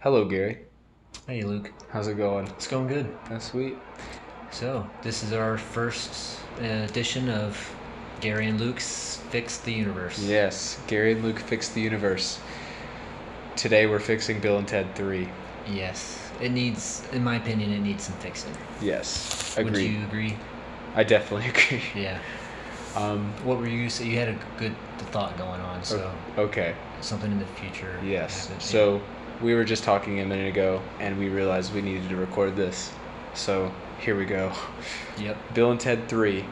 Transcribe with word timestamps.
Hello, 0.00 0.24
Gary. 0.24 0.58
Hey, 1.26 1.42
Luke. 1.42 1.72
How's 1.90 2.08
it 2.08 2.14
going? 2.14 2.46
It's 2.48 2.66
going 2.66 2.86
good. 2.88 3.06
That's 3.28 3.50
sweet. 3.50 3.76
So, 4.50 4.88
this 5.02 5.22
is 5.22 5.32
our 5.32 5.58
first 5.58 6.40
uh, 6.60 6.64
edition 6.64 7.28
of 7.28 7.56
Gary 8.20 8.46
and 8.46 8.58
Luke's 8.58 9.16
Fix 9.30 9.58
the 9.58 9.72
Universe. 9.72 10.18
Yes, 10.18 10.80
Gary 10.86 11.12
and 11.12 11.22
Luke 11.22 11.38
Fix 11.38 11.68
the 11.68 11.80
universe. 11.80 12.40
Today 13.56 13.86
we're 13.86 14.00
fixing 14.00 14.40
Bill 14.40 14.58
and 14.58 14.66
Ted 14.66 14.94
3. 14.96 15.28
Yes. 15.70 16.18
It 16.40 16.52
needs, 16.52 17.06
in 17.12 17.22
my 17.22 17.36
opinion, 17.36 17.70
it 17.72 17.80
needs 17.80 18.04
some 18.04 18.16
fixing. 18.16 18.56
Yes, 18.80 19.56
agree. 19.58 19.70
Would 19.70 19.80
you 19.82 20.04
agree? 20.04 20.36
I 20.94 21.04
definitely 21.04 21.48
agree. 21.50 21.82
Yeah. 22.02 22.18
Um, 22.96 23.32
What 23.44 23.58
were 23.58 23.68
you 23.68 23.90
say? 23.90 24.06
You 24.06 24.16
had 24.18 24.28
a 24.28 24.38
good 24.58 24.74
thought 25.12 25.36
going 25.36 25.60
on, 25.60 25.84
so 25.84 26.12
okay, 26.38 26.74
something 27.00 27.30
in 27.30 27.38
the 27.38 27.46
future. 27.46 27.98
yes. 28.02 28.46
happened, 28.46 28.62
So 28.62 29.02
we 29.42 29.54
were 29.54 29.64
just 29.64 29.84
talking 29.84 30.20
a 30.20 30.26
minute 30.26 30.48
ago 30.48 30.82
and 30.98 31.18
we 31.18 31.28
realized 31.28 31.72
we 31.74 31.82
needed 31.82 32.08
to 32.08 32.16
record 32.16 32.56
this. 32.56 32.92
So 33.34 33.72
here 34.00 34.16
we 34.16 34.24
go. 34.24 34.52
Yep. 35.18 35.54
Bill 35.54 35.70
and 35.70 35.80
Ted 35.80 36.08
3. 36.08 36.44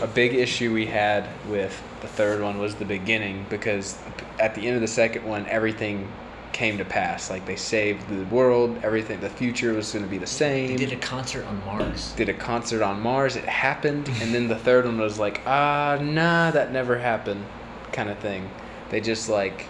A 0.00 0.06
big 0.06 0.34
issue 0.34 0.72
we 0.72 0.86
had 0.86 1.28
with 1.48 1.80
the 2.00 2.08
third 2.08 2.42
one 2.42 2.58
was 2.58 2.74
the 2.74 2.84
beginning 2.84 3.46
because 3.48 3.96
at 4.40 4.54
the 4.54 4.66
end 4.66 4.74
of 4.74 4.82
the 4.82 4.88
second 4.88 5.24
one, 5.24 5.46
everything 5.46 6.08
came 6.52 6.78
to 6.78 6.84
pass. 6.84 7.30
Like 7.30 7.46
they 7.46 7.56
saved 7.56 8.08
the 8.08 8.24
world, 8.34 8.78
everything, 8.82 9.20
the 9.20 9.28
future 9.28 9.72
was 9.72 9.92
going 9.92 10.04
to 10.04 10.10
be 10.10 10.18
the 10.18 10.26
same. 10.26 10.68
They 10.68 10.76
did 10.76 10.92
a 10.92 10.96
concert 10.96 11.44
on 11.46 11.64
Mars. 11.64 12.12
did 12.12 12.28
a 12.28 12.34
concert 12.34 12.82
on 12.82 13.00
Mars. 13.00 13.36
It 13.36 13.44
happened, 13.44 14.08
and 14.20 14.34
then 14.34 14.48
the 14.48 14.56
third 14.56 14.86
one 14.86 14.98
was 14.98 15.18
like, 15.18 15.42
ah, 15.46 15.98
nah, 16.00 16.50
that 16.52 16.72
never 16.72 16.98
happened, 16.98 17.44
kind 17.92 18.08
of 18.08 18.18
thing. 18.18 18.48
They 18.90 19.00
just 19.00 19.28
like 19.28 19.66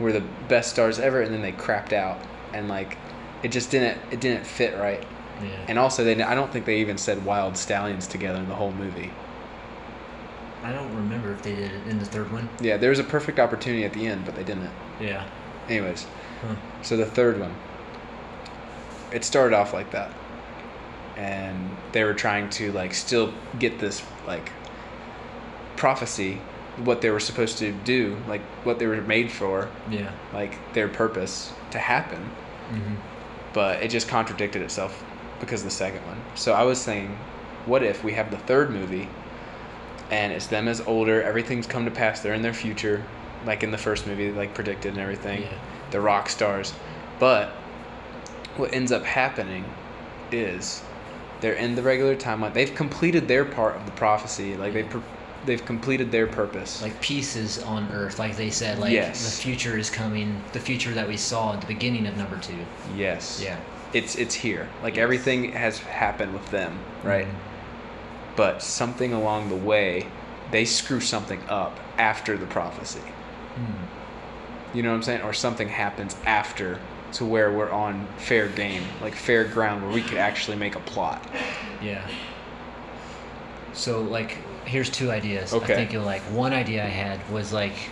were 0.00 0.12
the 0.12 0.22
best 0.48 0.70
stars 0.70 0.98
ever, 0.98 1.20
and 1.22 1.32
then 1.32 1.42
they 1.42 1.52
crapped 1.52 1.92
out, 1.92 2.18
and 2.52 2.68
like 2.68 2.96
it 3.42 3.48
just 3.48 3.70
didn't 3.70 4.00
it 4.12 4.20
didn't 4.20 4.46
fit 4.46 4.76
right. 4.78 5.04
Yeah. 5.42 5.50
And 5.68 5.78
also, 5.78 6.02
they 6.04 6.20
I 6.22 6.34
don't 6.34 6.52
think 6.52 6.64
they 6.66 6.80
even 6.80 6.98
said 6.98 7.18
Wyld 7.18 7.52
Stallyns 7.52 8.08
together 8.08 8.38
in 8.40 8.48
the 8.48 8.54
whole 8.56 8.72
movie. 8.72 9.10
I 10.64 10.72
don't 10.72 10.92
remember 10.94 11.32
if 11.32 11.42
they 11.42 11.54
did 11.54 11.70
it 11.72 11.86
in 11.86 11.98
the 12.00 12.04
third 12.04 12.32
one. 12.32 12.48
Yeah, 12.60 12.76
there 12.76 12.90
was 12.90 12.98
a 12.98 13.04
perfect 13.04 13.38
opportunity 13.38 13.84
at 13.84 13.92
the 13.92 14.06
end, 14.06 14.24
but 14.24 14.34
they 14.34 14.42
didn't. 14.42 14.70
Yeah. 15.00 15.24
Anyways, 15.68 16.06
Huh. 16.42 16.54
so 16.82 16.96
the 16.96 17.06
third 17.06 17.38
one, 17.38 17.54
it 19.12 19.24
started 19.24 19.54
off 19.54 19.72
like 19.72 19.90
that, 19.92 20.10
and 21.16 21.70
they 21.92 22.02
were 22.04 22.14
trying 22.14 22.50
to 22.50 22.72
like 22.72 22.92
still 22.94 23.32
get 23.58 23.78
this 23.78 24.02
like 24.26 24.50
prophecy, 25.76 26.40
what 26.84 27.00
they 27.00 27.10
were 27.10 27.20
supposed 27.20 27.58
to 27.58 27.72
do, 27.72 28.16
like 28.28 28.40
what 28.64 28.78
they 28.78 28.86
were 28.86 29.00
made 29.02 29.30
for, 29.32 29.68
Yeah. 29.90 30.12
like 30.32 30.56
their 30.74 30.88
purpose 30.88 31.52
to 31.72 31.78
happen, 31.78 32.30
Mm-hmm. 32.70 32.94
but 33.52 33.82
it 33.82 33.88
just 33.88 34.08
contradicted 34.08 34.62
itself 34.62 35.02
because 35.40 35.60
of 35.60 35.66
the 35.66 35.70
second 35.74 36.06
one. 36.06 36.20
So 36.34 36.52
I 36.52 36.62
was 36.64 36.80
saying, 36.80 37.16
what 37.66 37.82
if 37.82 38.04
we 38.04 38.12
have 38.12 38.30
the 38.30 38.36
third 38.38 38.70
movie, 38.70 39.08
and 40.10 40.32
it's 40.32 40.46
them 40.46 40.68
as 40.68 40.80
older, 40.82 41.22
everything's 41.22 41.66
come 41.66 41.84
to 41.84 41.90
pass, 41.90 42.20
they're 42.20 42.34
in 42.34 42.42
their 42.42 42.54
future, 42.54 43.04
like 43.46 43.62
in 43.62 43.70
the 43.70 43.78
first 43.78 44.06
movie, 44.06 44.30
like 44.30 44.54
predicted 44.54 44.92
and 44.92 45.00
everything 45.00 45.42
Yeah. 45.42 45.48
the 45.90 46.00
rock 46.00 46.28
stars. 46.28 46.72
But 47.18 47.48
what 48.56 48.72
ends 48.74 48.92
up 48.92 49.04
happening 49.04 49.64
is 50.30 50.82
they're 51.40 51.54
in 51.54 51.74
the 51.74 51.82
regular 51.82 52.16
timeline. 52.16 52.52
They've 52.52 52.74
completed 52.74 53.28
their 53.28 53.44
part 53.44 53.76
of 53.76 53.84
the 53.86 53.92
prophecy. 53.92 54.56
Like 54.56 54.72
they 54.72 54.82
pr- 54.84 54.98
they've 55.48 55.64
completed 55.64 56.12
their 56.12 56.26
purpose. 56.26 56.82
like 56.82 57.00
pieces 57.00 57.58
on 57.62 57.90
Earth, 57.90 58.18
like 58.18 58.36
they 58.36 58.50
said, 58.50 58.78
like 58.78 58.92
Yes. 58.92 59.24
the 59.24 59.42
future 59.42 59.78
is 59.78 59.88
coming, 59.90 60.40
the 60.52 60.60
future 60.60 60.92
that 60.92 61.08
we 61.08 61.16
saw 61.16 61.54
at 61.54 61.60
the 61.62 61.66
beginning 61.66 62.06
of 62.06 62.16
number 62.16 62.36
two. 62.38 62.58
yes. 62.94 63.40
Yeah. 63.42 63.56
It's 63.94 64.14
it's 64.16 64.34
here. 64.34 64.68
Like 64.82 64.96
Yes. 64.96 65.02
everything 65.02 65.52
has 65.52 65.78
happened 65.78 66.34
with 66.34 66.50
them, 66.50 66.78
right? 67.02 67.26
Mhm. 67.26 68.36
But 68.36 68.62
something 68.62 69.14
along 69.14 69.48
the 69.48 69.56
way, 69.56 70.06
they 70.50 70.66
screw 70.66 71.00
something 71.00 71.40
up 71.48 71.80
after 71.96 72.36
the 72.36 72.46
prophecy. 72.46 73.00
Hmm. 73.56 74.76
You 74.76 74.82
know 74.82 74.90
what 74.90 74.96
I'm 74.96 75.02
saying? 75.02 75.22
Or 75.22 75.32
something 75.32 75.70
happens 75.70 76.14
after 76.26 76.78
to 77.14 77.24
where 77.24 77.50
we're 77.50 77.70
on 77.72 78.06
fair 78.18 78.48
game, 78.48 78.82
like 79.00 79.14
fair 79.14 79.44
ground 79.44 79.82
where 79.82 79.90
we 79.94 80.02
could 80.02 80.18
actually 80.18 80.58
make 80.58 80.76
a 80.76 80.80
plot. 80.80 81.26
Yeah. 81.82 82.02
So 83.72 84.02
like, 84.02 84.36
here's 84.68 84.90
two 84.90 85.10
ideas. 85.10 85.52
Okay. 85.52 85.72
I 85.72 85.76
think 85.76 85.92
you'll 85.92 86.04
like. 86.04 86.22
One 86.30 86.52
idea 86.52 86.84
I 86.84 86.88
had 86.88 87.28
was 87.28 87.52
like, 87.52 87.90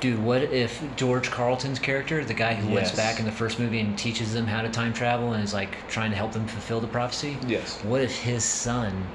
dude, 0.00 0.18
what 0.18 0.42
if 0.42 0.94
George 0.96 1.30
Carlin's 1.30 1.78
character, 1.78 2.24
the 2.24 2.34
guy 2.34 2.54
who 2.54 2.68
Yes. 2.68 2.74
went 2.88 2.96
back 2.96 3.18
in 3.18 3.24
the 3.24 3.32
first 3.32 3.58
movie 3.58 3.80
and 3.80 3.96
teaches 3.98 4.32
them 4.32 4.46
how 4.46 4.62
to 4.62 4.68
time 4.68 4.92
travel 4.92 5.32
and 5.32 5.42
is 5.42 5.54
like 5.54 5.86
trying 5.88 6.10
to 6.10 6.16
help 6.16 6.32
them 6.32 6.46
fulfill 6.46 6.80
the 6.80 6.88
prophecy? 6.88 7.38
Yes. 7.46 7.82
What 7.82 8.02
if 8.02 8.18
his 8.22 8.44
son 8.44 9.10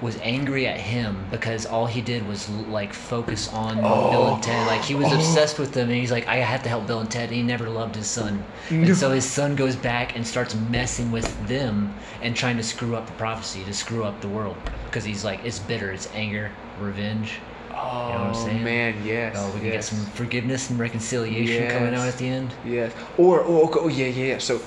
was 0.00 0.16
angry 0.22 0.66
at 0.66 0.78
him 0.78 1.26
because 1.30 1.66
all 1.66 1.86
he 1.86 2.00
did 2.00 2.26
was 2.26 2.48
like 2.48 2.92
focus 2.92 3.52
on 3.52 3.78
oh. 3.82 4.10
Bill 4.10 4.34
and 4.34 4.42
Ted? 4.42 4.66
Like 4.66 4.82
he 4.82 4.94
was 4.94 5.08
oh. 5.12 5.16
obsessed 5.16 5.58
with 5.58 5.72
them, 5.72 5.88
and 5.88 5.98
he's 5.98 6.12
like, 6.12 6.26
I 6.26 6.36
have 6.36 6.62
to 6.62 6.68
help 6.68 6.86
Bill 6.86 7.00
and 7.00 7.10
Ted. 7.10 7.28
And 7.28 7.36
he 7.36 7.42
never 7.42 7.68
loved 7.68 7.94
his 7.94 8.06
son, 8.06 8.44
and 8.70 8.96
so 8.96 9.10
his 9.10 9.24
son 9.24 9.56
goes 9.56 9.76
back 9.76 10.16
and 10.16 10.26
starts 10.26 10.54
messing 10.54 11.10
with 11.10 11.48
them 11.48 11.94
and 12.22 12.34
trying 12.34 12.56
to 12.56 12.62
screw 12.62 12.96
up 12.96 13.06
the 13.06 13.12
prophecy, 13.12 13.64
to 13.64 13.72
screw 13.72 14.04
up 14.04 14.20
the 14.20 14.28
world, 14.28 14.56
because 14.86 15.04
he's 15.04 15.24
like, 15.24 15.44
it's 15.44 15.58
bitter, 15.58 15.90
it's 15.90 16.08
anger, 16.14 16.50
revenge. 16.80 17.40
Oh 17.80 18.08
you 18.08 18.14
know 18.14 18.18
what 18.18 18.26
I'm 18.28 18.34
oh, 18.34 18.46
saying? 18.46 18.64
man, 18.64 19.06
yes. 19.06 19.36
Oh, 19.38 19.52
we 19.54 19.60
can 19.60 19.70
get 19.70 19.84
some 19.84 20.04
forgiveness 20.06 20.70
and 20.70 20.78
reconciliation 20.78 21.70
coming 21.70 21.94
out 21.94 22.08
at 22.08 22.18
the 22.18 22.26
end. 22.26 22.52
Yes. 22.64 22.92
Or 23.16 23.44
oh, 23.44 23.68
okay, 23.68 23.78
oh 23.80 23.88
yeah, 23.88 24.06
yeah, 24.06 24.24
yeah. 24.32 24.38
So, 24.38 24.60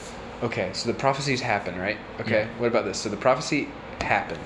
okay, 0.44 0.72
so 0.74 0.92
the 0.92 0.98
prophecies 0.98 1.42
happen, 1.42 1.78
right? 1.78 1.98
Okay. 2.22 2.42
Yeah. 2.42 2.60
What 2.60 2.68
about 2.68 2.86
this? 2.86 3.00
So 3.00 3.10
the 3.10 3.18
prophecy 3.18 3.68
happened, 4.00 4.40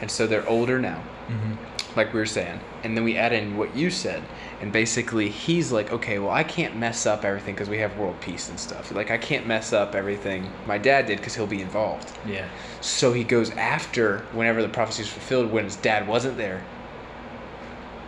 and 0.00 0.10
so 0.10 0.26
they're 0.26 0.48
older 0.48 0.78
now, 0.78 1.02
Mm-hmm. 1.28 1.96
like 1.96 2.12
we 2.12 2.18
were 2.18 2.26
saying, 2.26 2.58
and 2.82 2.96
then 2.96 3.04
we 3.04 3.16
add 3.16 3.32
in 3.32 3.56
what 3.56 3.76
you 3.76 3.88
said, 3.88 4.22
and 4.60 4.72
basically 4.72 5.28
he's 5.28 5.70
like, 5.70 5.92
okay, 5.92 6.18
well 6.18 6.32
I 6.32 6.42
can't 6.42 6.76
mess 6.76 7.06
up 7.06 7.24
everything 7.24 7.54
because 7.54 7.68
we 7.68 7.78
have 7.78 7.96
world 7.98 8.20
peace 8.20 8.48
and 8.48 8.58
stuff. 8.58 8.90
Like 8.92 9.10
I 9.12 9.18
can't 9.18 9.46
mess 9.46 9.72
up 9.72 9.94
everything 9.94 10.50
my 10.66 10.76
dad 10.78 11.06
did 11.06 11.18
because 11.18 11.34
he'll 11.36 11.46
be 11.46 11.62
involved. 11.62 12.10
Yeah. 12.26 12.48
So 12.80 13.12
he 13.12 13.22
goes 13.22 13.50
after 13.50 14.20
whenever 14.32 14.60
the 14.62 14.68
prophecy 14.68 15.02
is 15.02 15.08
fulfilled 15.08 15.52
when 15.52 15.64
his 15.64 15.76
dad 15.76 16.08
wasn't 16.08 16.36
there, 16.36 16.64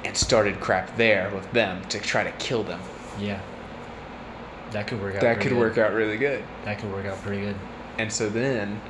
and 0.05 0.17
started 0.17 0.59
crap 0.59 0.97
there 0.97 1.31
with 1.33 1.51
them 1.53 1.81
to 1.91 2.01
try 2.01 2.25
to 2.25 2.33
kill 2.33 2.65
them. 2.65 2.81
Yeah. 3.21 3.41
That 4.73 4.87
could 4.89 5.01
work 5.01 5.15
out. 5.15 5.21
That 5.21 5.41
could 5.41 5.51
good. 5.51 5.59
work 5.59 5.79
out 5.79 5.93
really 5.93 6.17
good. 6.17 6.43
That 6.65 6.79
could 6.81 6.91
work 6.93 7.07
out 7.07 7.19
pretty 7.23 7.43
good. 7.43 7.57
And 7.99 8.11
so 8.13 8.29
then 8.29 8.81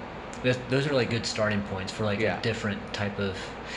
Th- 0.42 0.56
Those 0.70 0.86
are 0.88 0.92
like 0.94 1.10
good 1.10 1.24
starting 1.26 1.62
points 1.62 1.92
for 1.92 2.04
like 2.04 2.18
Yeah. 2.20 2.38
a 2.38 2.42
different 2.42 2.80
type 2.92 3.18
of. 3.18 3.36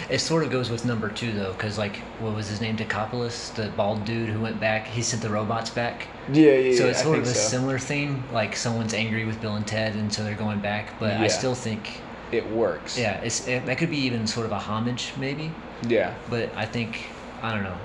It 0.09 0.19
sort 0.19 0.43
of 0.43 0.51
goes 0.51 0.69
with 0.69 0.83
number 0.85 1.09
two 1.09 1.31
though, 1.31 1.53
because 1.53 1.77
like 1.77 1.97
what 2.19 2.33
was 2.35 2.47
his 2.49 2.59
name, 2.61 2.75
Decapolis, 2.75 3.49
the 3.51 3.69
bald 3.77 4.03
dude 4.05 4.29
who 4.29 4.39
went 4.41 4.59
back. 4.59 4.87
He 4.87 5.01
sent 5.01 5.21
the 5.21 5.29
robots 5.29 5.69
back. 5.69 6.07
Yeah, 6.31 6.51
yeah, 6.53 6.75
so 6.77 6.83
yeah, 6.85 6.89
it's 6.89 6.99
I 7.01 7.03
sort 7.03 7.17
of 7.19 7.23
a 7.23 7.27
so. 7.27 7.49
similar 7.49 7.79
theme. 7.79 8.23
Like 8.33 8.55
someone's 8.55 8.93
angry 8.93 9.25
with 9.25 9.39
Bill 9.41 9.55
and 9.55 9.65
Ted, 9.67 9.95
and 9.95 10.11
so 10.11 10.23
they're 10.23 10.33
going 10.35 10.59
back. 10.59 10.99
But 10.99 11.13
I 11.17 11.27
still 11.27 11.55
think, 11.55 12.01
It 12.31 12.49
works. 12.49 12.97
yeah, 12.97 13.21
it's 13.21 13.47
it, 13.47 13.65
that 13.67 13.77
could 13.77 13.89
be 13.91 13.99
even 13.99 14.27
sort 14.27 14.45
of 14.45 14.51
a 14.51 14.59
homage 14.59 15.13
maybe. 15.17 15.51
Yeah. 15.87 16.13
But 16.29 16.49
I 16.55 16.65
think 16.65 16.99
I 17.41 17.53
don't 17.53 17.63
know. 17.63 17.77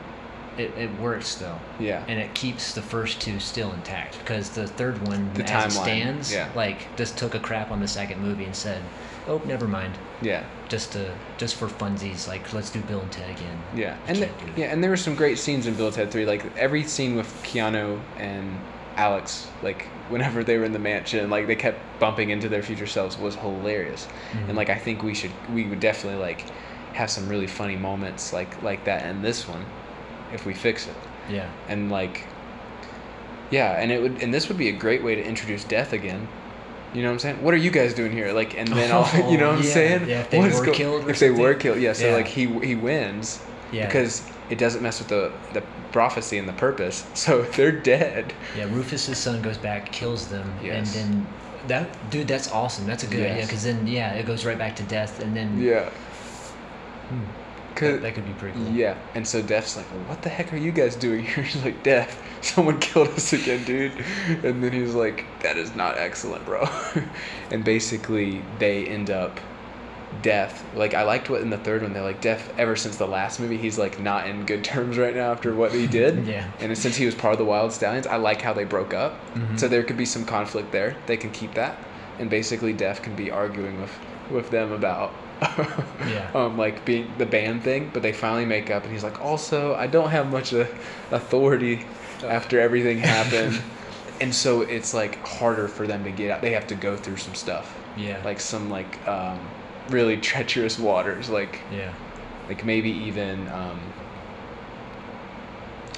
It, 0.56 0.74
it 0.76 0.98
works 0.98 1.36
though, 1.36 1.62
Yeah. 1.78 2.04
and 2.08 2.18
it 2.20 2.34
keeps 2.34 2.74
the 2.74 2.82
first 2.82 3.20
two 3.20 3.38
still 3.40 3.72
intact 3.72 4.18
because 4.18 4.50
the 4.50 4.66
third 4.66 5.06
one, 5.06 5.32
The 5.32 5.44
as 5.50 5.74
it 5.76 5.78
stands, 5.80 6.32
yeah. 6.32 6.50
like 6.54 6.94
just 6.96 7.16
took 7.16 7.34
a 7.34 7.40
crap 7.40 7.70
on 7.70 7.80
the 7.80 7.88
second 7.88 8.20
movie 8.20 8.44
and 8.44 8.54
said, 8.54 8.82
"Oh, 9.26 9.40
never 9.44 9.66
mind." 9.68 9.98
Yeah. 10.22 10.44
just 10.68 10.92
to 10.92 11.16
just 11.38 11.54
for 11.56 11.66
funsies 11.66 12.28
like 12.28 12.52
let's 12.52 12.70
do 12.70 12.80
bill 12.82 13.00
and 13.00 13.10
ted 13.10 13.30
again 13.30 13.56
Yeah. 13.72 13.96
And 14.06 14.18
the, 14.18 14.28
yeah, 14.54 14.66
and 14.72 14.82
there 14.82 14.90
were 14.90 14.96
some 14.98 15.14
great 15.16 15.38
scenes 15.38 15.66
in 15.66 15.74
Bill 15.74 15.86
and 15.86 15.94
Ted 15.94 16.12
3 16.12 16.26
like 16.26 16.44
every 16.56 16.84
scene 16.84 17.14
with 17.16 17.42
Keanu 17.42 17.98
and 18.16 18.44
Alex 18.96 19.50
like 19.62 19.88
whenever 20.08 20.44
they 20.44 20.58
were 20.58 20.64
in 20.64 20.72
the 20.72 20.78
mansion 20.78 21.30
like 21.30 21.46
they 21.46 21.56
kept 21.56 21.98
bumping 21.98 22.28
into 22.30 22.48
their 22.50 22.62
future 22.62 22.86
selves 22.86 23.16
was 23.18 23.34
hilarious. 23.36 24.06
Mhm. 24.32 24.48
And 24.48 24.56
like 24.56 24.68
I 24.68 24.76
think 24.76 25.02
we 25.02 25.14
should 25.14 25.32
we 25.48 25.68
would 25.68 25.80
definitely 25.80 26.20
like 26.20 26.44
have 26.92 27.10
some 27.10 27.26
really 27.28 27.46
funny 27.46 27.76
moments 27.76 28.32
like 28.32 28.60
like 28.62 28.84
that 28.84 29.06
in 29.06 29.22
this 29.22 29.48
one 29.48 29.64
if 30.32 30.46
we 30.46 30.54
fix 30.54 30.86
it. 30.86 30.96
yeah. 31.28 31.48
And 31.68 31.90
like 31.90 32.26
yeah 33.50 33.80
and 33.80 33.90
it 33.90 34.00
would 34.00 34.22
and 34.22 34.32
this 34.32 34.48
would 34.48 34.58
be 34.58 34.68
a 34.68 34.72
great 34.72 35.02
way 35.02 35.14
to 35.14 35.22
introduce 35.24 35.64
death 35.64 35.92
again. 35.92 36.28
You 36.92 37.02
know 37.02 37.08
what 37.08 37.14
i'm 37.14 37.18
saying? 37.20 37.42
What 37.42 37.54
are 37.54 37.58
you 37.58 37.70
guys 37.70 37.94
doing 37.94 38.12
here? 38.12 38.32
Like 38.32 38.54
and 38.56 38.68
then 38.68 38.90
i'll 38.96 39.08
you 39.30 39.38
know 39.38 39.48
what 39.48 39.56
i'm 39.58 39.62
Oh, 39.62 39.66
yeah. 39.66 39.72
saying? 39.74 40.08
Yeah, 40.08 40.20
if 40.20 40.30
they 40.30 40.38
What 40.38 40.52
were 40.66 40.72
killed 40.72 41.04
or 41.06 41.10
if 41.10 41.18
they 41.20 41.30
were 41.30 41.54
killed 41.54 41.78
yeah 41.80 41.92
so 41.92 42.06
Yeah. 42.08 42.14
like 42.16 42.28
he 42.28 42.46
he 42.60 42.74
wins 42.74 43.40
yeah. 43.72 43.86
because 43.86 44.22
it 44.48 44.58
doesn't 44.58 44.82
mess 44.82 44.98
with 44.98 45.08
the 45.08 45.32
the 45.52 45.62
prophecy 45.92 46.38
and 46.38 46.48
the 46.48 46.52
purpose. 46.52 47.04
So 47.14 47.42
they're 47.42 47.72
dead. 47.72 48.34
Yeah 48.56 48.64
rufus's 48.64 49.18
son 49.18 49.42
goes 49.42 49.58
back 49.58 49.90
kills 49.92 50.28
them 50.28 50.52
Yes. 50.62 50.94
and 50.96 51.12
then 51.12 51.26
that 51.68 52.10
dude 52.10 52.26
that's 52.28 52.50
awesome. 52.50 52.86
That's 52.86 53.02
a 53.02 53.06
good 53.06 53.24
idea 53.30 53.42
because 53.46 53.64
then 53.64 53.86
yeah 53.86 54.14
it 54.14 54.26
goes 54.26 54.44
right 54.46 54.58
back 54.58 54.76
to 54.76 54.82
death 54.84 55.20
and 55.20 55.36
then 55.36 55.60
yeah. 55.60 55.90
Hmm. 57.08 57.24
'Cause- 57.80 58.00
That, 58.02 58.14
could 58.14 58.26
be 58.26 58.32
pretty 58.32 58.58
cool. 58.58 58.68
Yeah, 58.70 58.94
and 59.14 59.26
so 59.26 59.42
Def's 59.42 59.76
like, 59.76 59.86
"What 60.08 60.22
the 60.22 60.28
heck 60.28 60.52
are 60.52 60.56
you 60.56 60.70
guys 60.72 60.96
doing 60.96 61.24
here?" 61.24 61.42
He's 61.50 61.64
like, 61.64 61.82
"Def, 61.82 62.20
someone 62.40 62.78
killed 62.88 63.08
us 63.08 63.32
again, 63.32 63.64
dude." 63.64 64.04
And 64.44 64.62
then 64.62 64.72
he's 64.72 64.94
like, 64.94 65.24
"That 65.42 65.56
is 65.56 65.74
not 65.74 65.98
excellent, 65.98 66.44
bro." 66.44 66.68
and 67.50 67.64
basically, 67.64 68.42
they 68.58 68.86
end 68.86 69.10
up 69.10 69.40
Def. 70.22 70.64
Like, 70.74 70.92
I 70.94 71.04
liked 71.04 71.30
what 71.30 71.40
in 71.40 71.50
the 71.50 71.56
third 71.58 71.82
one 71.82 71.92
they're 71.92 72.02
like, 72.02 72.20
Def. 72.20 72.52
Ever 72.58 72.74
since 72.76 72.96
the 72.96 73.06
last 73.06 73.38
movie, 73.38 73.58
he's 73.58 73.78
like 73.78 73.98
not 74.00 74.26
in 74.26 74.44
good 74.44 74.64
terms 74.64 74.98
right 74.98 75.14
now 75.14 75.30
after 75.32 75.54
what 75.54 75.72
he 75.72 75.86
did. 75.86 76.26
Yeah. 76.26 76.44
And 76.58 76.76
since 76.76 76.96
he 76.96 77.06
was 77.06 77.14
part 77.14 77.32
of 77.32 77.38
the 77.38 77.44
Wyld 77.44 77.70
Stallyns, 77.70 78.06
I 78.08 78.16
like 78.16 78.42
how 78.42 78.52
they 78.52 78.64
broke 78.64 78.92
up. 78.92 79.14
Mhm. 79.34 79.58
So 79.58 79.68
there 79.68 79.84
could 79.84 79.96
be 79.96 80.04
some 80.06 80.24
conflict 80.24 80.72
there. 80.72 80.96
They 81.06 81.16
can 81.16 81.30
keep 81.30 81.54
that, 81.54 81.76
and 82.18 82.28
basically, 82.28 82.72
Def 82.72 83.02
can 83.02 83.14
be 83.14 83.30
arguing 83.30 83.80
with 83.80 83.96
with 84.30 84.50
them 84.50 84.72
about. 84.72 85.12
Yeah. 85.40 86.30
um, 86.34 86.56
like 86.58 86.84
being 86.84 87.12
the 87.18 87.26
band 87.26 87.62
thing, 87.62 87.90
but 87.92 88.02
they 88.02 88.12
finally 88.12 88.44
make 88.46 88.70
up, 88.70 88.84
and 88.84 88.92
he's 88.92 89.04
like, 89.04 89.20
also, 89.20 89.74
I 89.74 89.86
don't 89.86 90.10
have 90.10 90.30
much 90.30 90.52
uh, 90.52 90.66
authority 91.10 91.86
after 92.22 92.60
everything 92.60 92.98
happened, 93.16 93.60
and 94.20 94.34
so 94.34 94.60
it's 94.62 94.92
like 94.92 95.24
harder 95.26 95.68
for 95.68 95.86
them 95.86 96.04
to 96.04 96.10
get 96.10 96.30
out. 96.30 96.42
They 96.42 96.52
have 96.52 96.66
to 96.68 96.74
go 96.74 96.96
through 96.96 97.16
some 97.16 97.34
stuff, 97.34 97.74
Yeah. 97.96 98.20
like 98.24 98.40
some 98.40 98.70
like 98.70 99.06
um, 99.08 99.38
really 99.88 100.18
treacherous 100.18 100.78
waters, 100.78 101.30
like 101.30 101.60
yeah. 101.72 101.92
like 102.48 102.64
maybe 102.64 102.90
even 102.90 103.48
um, 103.48 103.80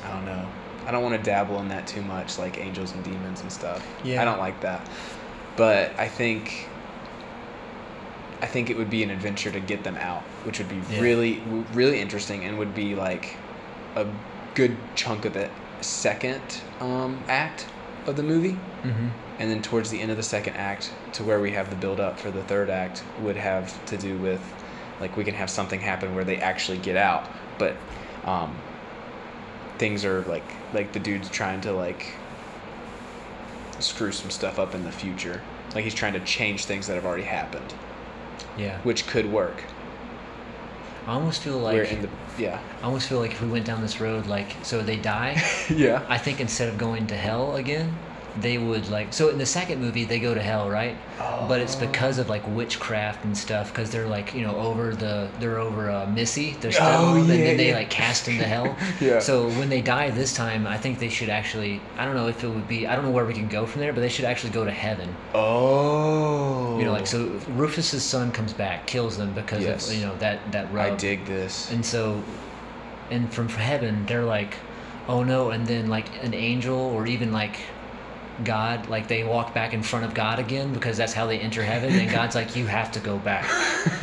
I 0.05 0.13
don't 0.13 0.25
know. 0.25 0.49
I 0.85 0.91
don't 0.91 1.03
want 1.05 1.17
to 1.17 1.23
dabble 1.23 1.61
in 1.61 1.69
that 1.69 1.87
too 1.87 2.03
much, 2.03 2.39
like 2.39 2.59
angels 2.59 2.93
and 2.93 3.05
demons 3.05 3.41
and 3.41 3.53
stuff. 3.53 3.87
Yeah. 4.05 4.21
I 4.21 4.25
don't 4.25 4.39
like 4.41 4.61
that, 4.61 4.89
but 5.57 5.99
I 5.99 6.09
think. 6.09 6.69
I 8.43 8.47
think 8.47 8.69
it 8.69 8.77
would 8.77 8.91
be 8.91 9.03
an 9.05 9.11
adventure 9.11 9.51
to 9.53 9.61
get 9.61 9.85
them 9.85 9.97
out, 9.97 10.23
which 10.45 10.59
would 10.59 10.69
be 10.69 10.83
Yeah. 10.91 11.01
really, 11.01 11.41
really 11.73 12.01
interesting, 12.01 12.45
and 12.45 12.59
would 12.59 12.75
be 12.75 12.95
like 12.95 13.37
a 13.97 14.07
good 14.55 14.77
chunk 14.97 15.25
of 15.25 15.33
the 15.33 15.49
second 15.81 16.43
um, 16.81 17.21
act 17.29 17.67
of 18.07 18.17
the 18.17 18.23
movie. 18.23 18.59
Mm-hmm. 18.83 19.09
And 19.39 19.51
then 19.51 19.63
towards 19.63 19.91
the 19.91 20.01
end 20.01 20.11
of 20.11 20.17
the 20.17 20.23
second 20.23 20.57
act, 20.57 20.91
to 21.15 21.25
where 21.25 21.41
we 21.41 21.53
have 21.53 21.71
the 21.71 21.77
build 21.77 22.01
up 22.01 22.19
for 22.19 22.31
the 22.31 22.43
third 22.43 22.69
act, 22.69 23.03
would 23.21 23.37
have 23.37 23.85
to 23.87 23.97
do 23.97 24.19
with 24.19 24.41
like 25.01 25.17
we 25.17 25.25
can 25.25 25.35
have 25.35 25.51
something 25.51 25.81
happen 25.81 26.15
where 26.15 26.25
they 26.25 26.37
actually 26.37 26.79
get 26.79 26.97
out, 26.97 27.29
but 27.59 27.77
um, 28.25 28.55
things 29.79 30.05
are 30.05 30.23
like 30.23 30.45
like 30.73 30.93
the 30.93 31.01
dude's 31.01 31.29
trying 31.31 31.61
to 31.63 31.73
like 31.73 32.15
screw 33.81 34.13
some 34.13 34.31
stuff 34.31 34.59
up 34.59 34.75
in 34.75 34.85
the 34.85 34.93
future. 34.93 35.43
Like 35.75 35.85
he's 35.85 35.95
trying 35.95 36.13
to 36.13 36.21
change 36.21 36.67
things 36.67 36.87
that 36.87 36.95
have 36.95 37.05
already 37.05 37.25
happened, 37.25 37.75
Yeah. 38.57 38.79
which 38.83 39.07
could 39.07 39.27
work. 39.27 39.65
I 41.07 41.15
almost 41.15 41.43
feel 41.43 41.59
like 41.59 41.75
Where 41.75 41.83
in 41.85 42.03
the 42.03 42.11
yeah 42.37 42.61
I 42.83 42.87
almost 42.87 43.09
feel 43.09 43.19
like 43.19 43.33
if 43.33 43.41
we 43.43 43.49
went 43.49 43.65
down 43.65 43.83
this 43.83 44.01
road, 44.01 44.27
like 44.27 44.59
so 44.63 44.83
they 44.83 44.97
die. 44.97 45.43
yeah 45.71 46.05
I 46.09 46.19
think 46.19 46.41
instead 46.41 46.69
of 46.69 46.79
going 46.79 47.09
to 47.09 47.17
hell 47.17 47.57
again, 47.57 47.99
they 48.41 48.57
would 48.59 48.89
like. 48.89 49.13
So 49.13 49.29
in 49.29 49.39
the 49.39 49.47
second 49.47 49.81
movie, 49.81 50.05
they 50.05 50.19
go 50.19 50.33
to 50.35 50.41
hell, 50.43 50.71
right? 50.71 50.97
But 51.49 51.61
it's 51.61 51.75
because 51.75 52.19
of 52.19 52.29
like 52.29 52.43
witchcraft 52.49 53.25
and 53.25 53.37
stuff, 53.37 53.73
because 53.73 53.91
they're 53.91 54.07
like 54.07 54.35
you 54.35 54.43
know 54.43 54.57
over 54.57 54.95
the 54.95 55.29
they're 55.39 55.59
over 55.59 55.91
uh, 55.91 56.07
Missy, 56.07 56.53
their 56.55 56.71
Oh, 56.71 56.75
stepmom, 56.75 57.21
and 57.21 57.29
then 57.31 57.57
they 57.57 57.69
yeah. 57.69 57.75
like 57.77 57.91
cast 57.91 58.29
into 58.29 58.45
hell. 58.45 58.77
Yeah. 59.01 59.19
So 59.19 59.49
when 59.51 59.69
they 59.69 59.81
die 59.83 60.11
this 60.11 60.33
time, 60.35 60.67
I 60.67 60.77
think 60.79 60.99
they 60.99 61.09
should 61.09 61.29
actually. 61.29 61.81
I 61.99 62.05
don't 62.05 62.15
know 62.15 62.29
if 62.29 62.43
it 62.45 62.49
would 62.49 62.69
be. 62.69 62.87
I 62.87 62.95
don't 62.97 63.05
know 63.05 63.11
where 63.11 63.25
we 63.27 63.35
can 63.35 63.49
go 63.49 63.67
from 63.67 63.81
there, 63.81 63.93
but 63.93 64.01
they 64.01 64.09
should 64.09 64.25
actually 64.25 64.51
go 64.53 64.65
to 64.65 64.71
heaven. 64.71 65.15
oh 65.35 66.79
You 66.79 66.85
know, 66.85 66.93
like 66.93 67.07
so 67.07 67.27
Rufus's 67.51 68.03
son 68.03 68.33
comes 68.33 68.53
back, 68.53 68.87
kills 68.87 69.17
them 69.19 69.33
because 69.35 69.63
Yes. 69.63 69.89
of 69.91 69.95
you 69.97 70.07
know 70.07 70.17
that 70.19 70.53
that 70.53 70.67
I 70.67 70.89
rub. 70.91 70.99
dig 70.99 71.25
this. 71.27 71.71
And 71.71 71.85
so, 71.85 72.23
and 73.11 73.33
from 73.33 73.49
heaven, 73.49 74.07
they're 74.07 74.25
like, 74.25 74.57
oh 75.09 75.23
no, 75.23 75.51
and 75.51 75.67
then 75.67 75.89
like 75.89 76.07
an 76.25 76.35
angel 76.35 76.79
or 76.79 77.07
even 77.07 77.33
like 77.33 77.57
God, 78.43 78.89
like 78.89 79.09
they 79.09 79.25
walk 79.25 79.55
back 79.55 79.73
in 79.75 79.83
front 79.83 80.05
of 80.05 80.15
God 80.15 80.39
again 80.39 80.73
because 80.73 80.97
that's 80.97 81.13
how 81.13 81.27
they 81.27 81.39
enter 81.39 81.63
heaven, 81.63 81.93
and 81.95 82.11
God's 82.11 82.35
like, 82.35 82.57
you 82.57 82.67
have 82.67 82.93
to 82.93 83.01
go 83.01 83.19
back, 83.19 83.45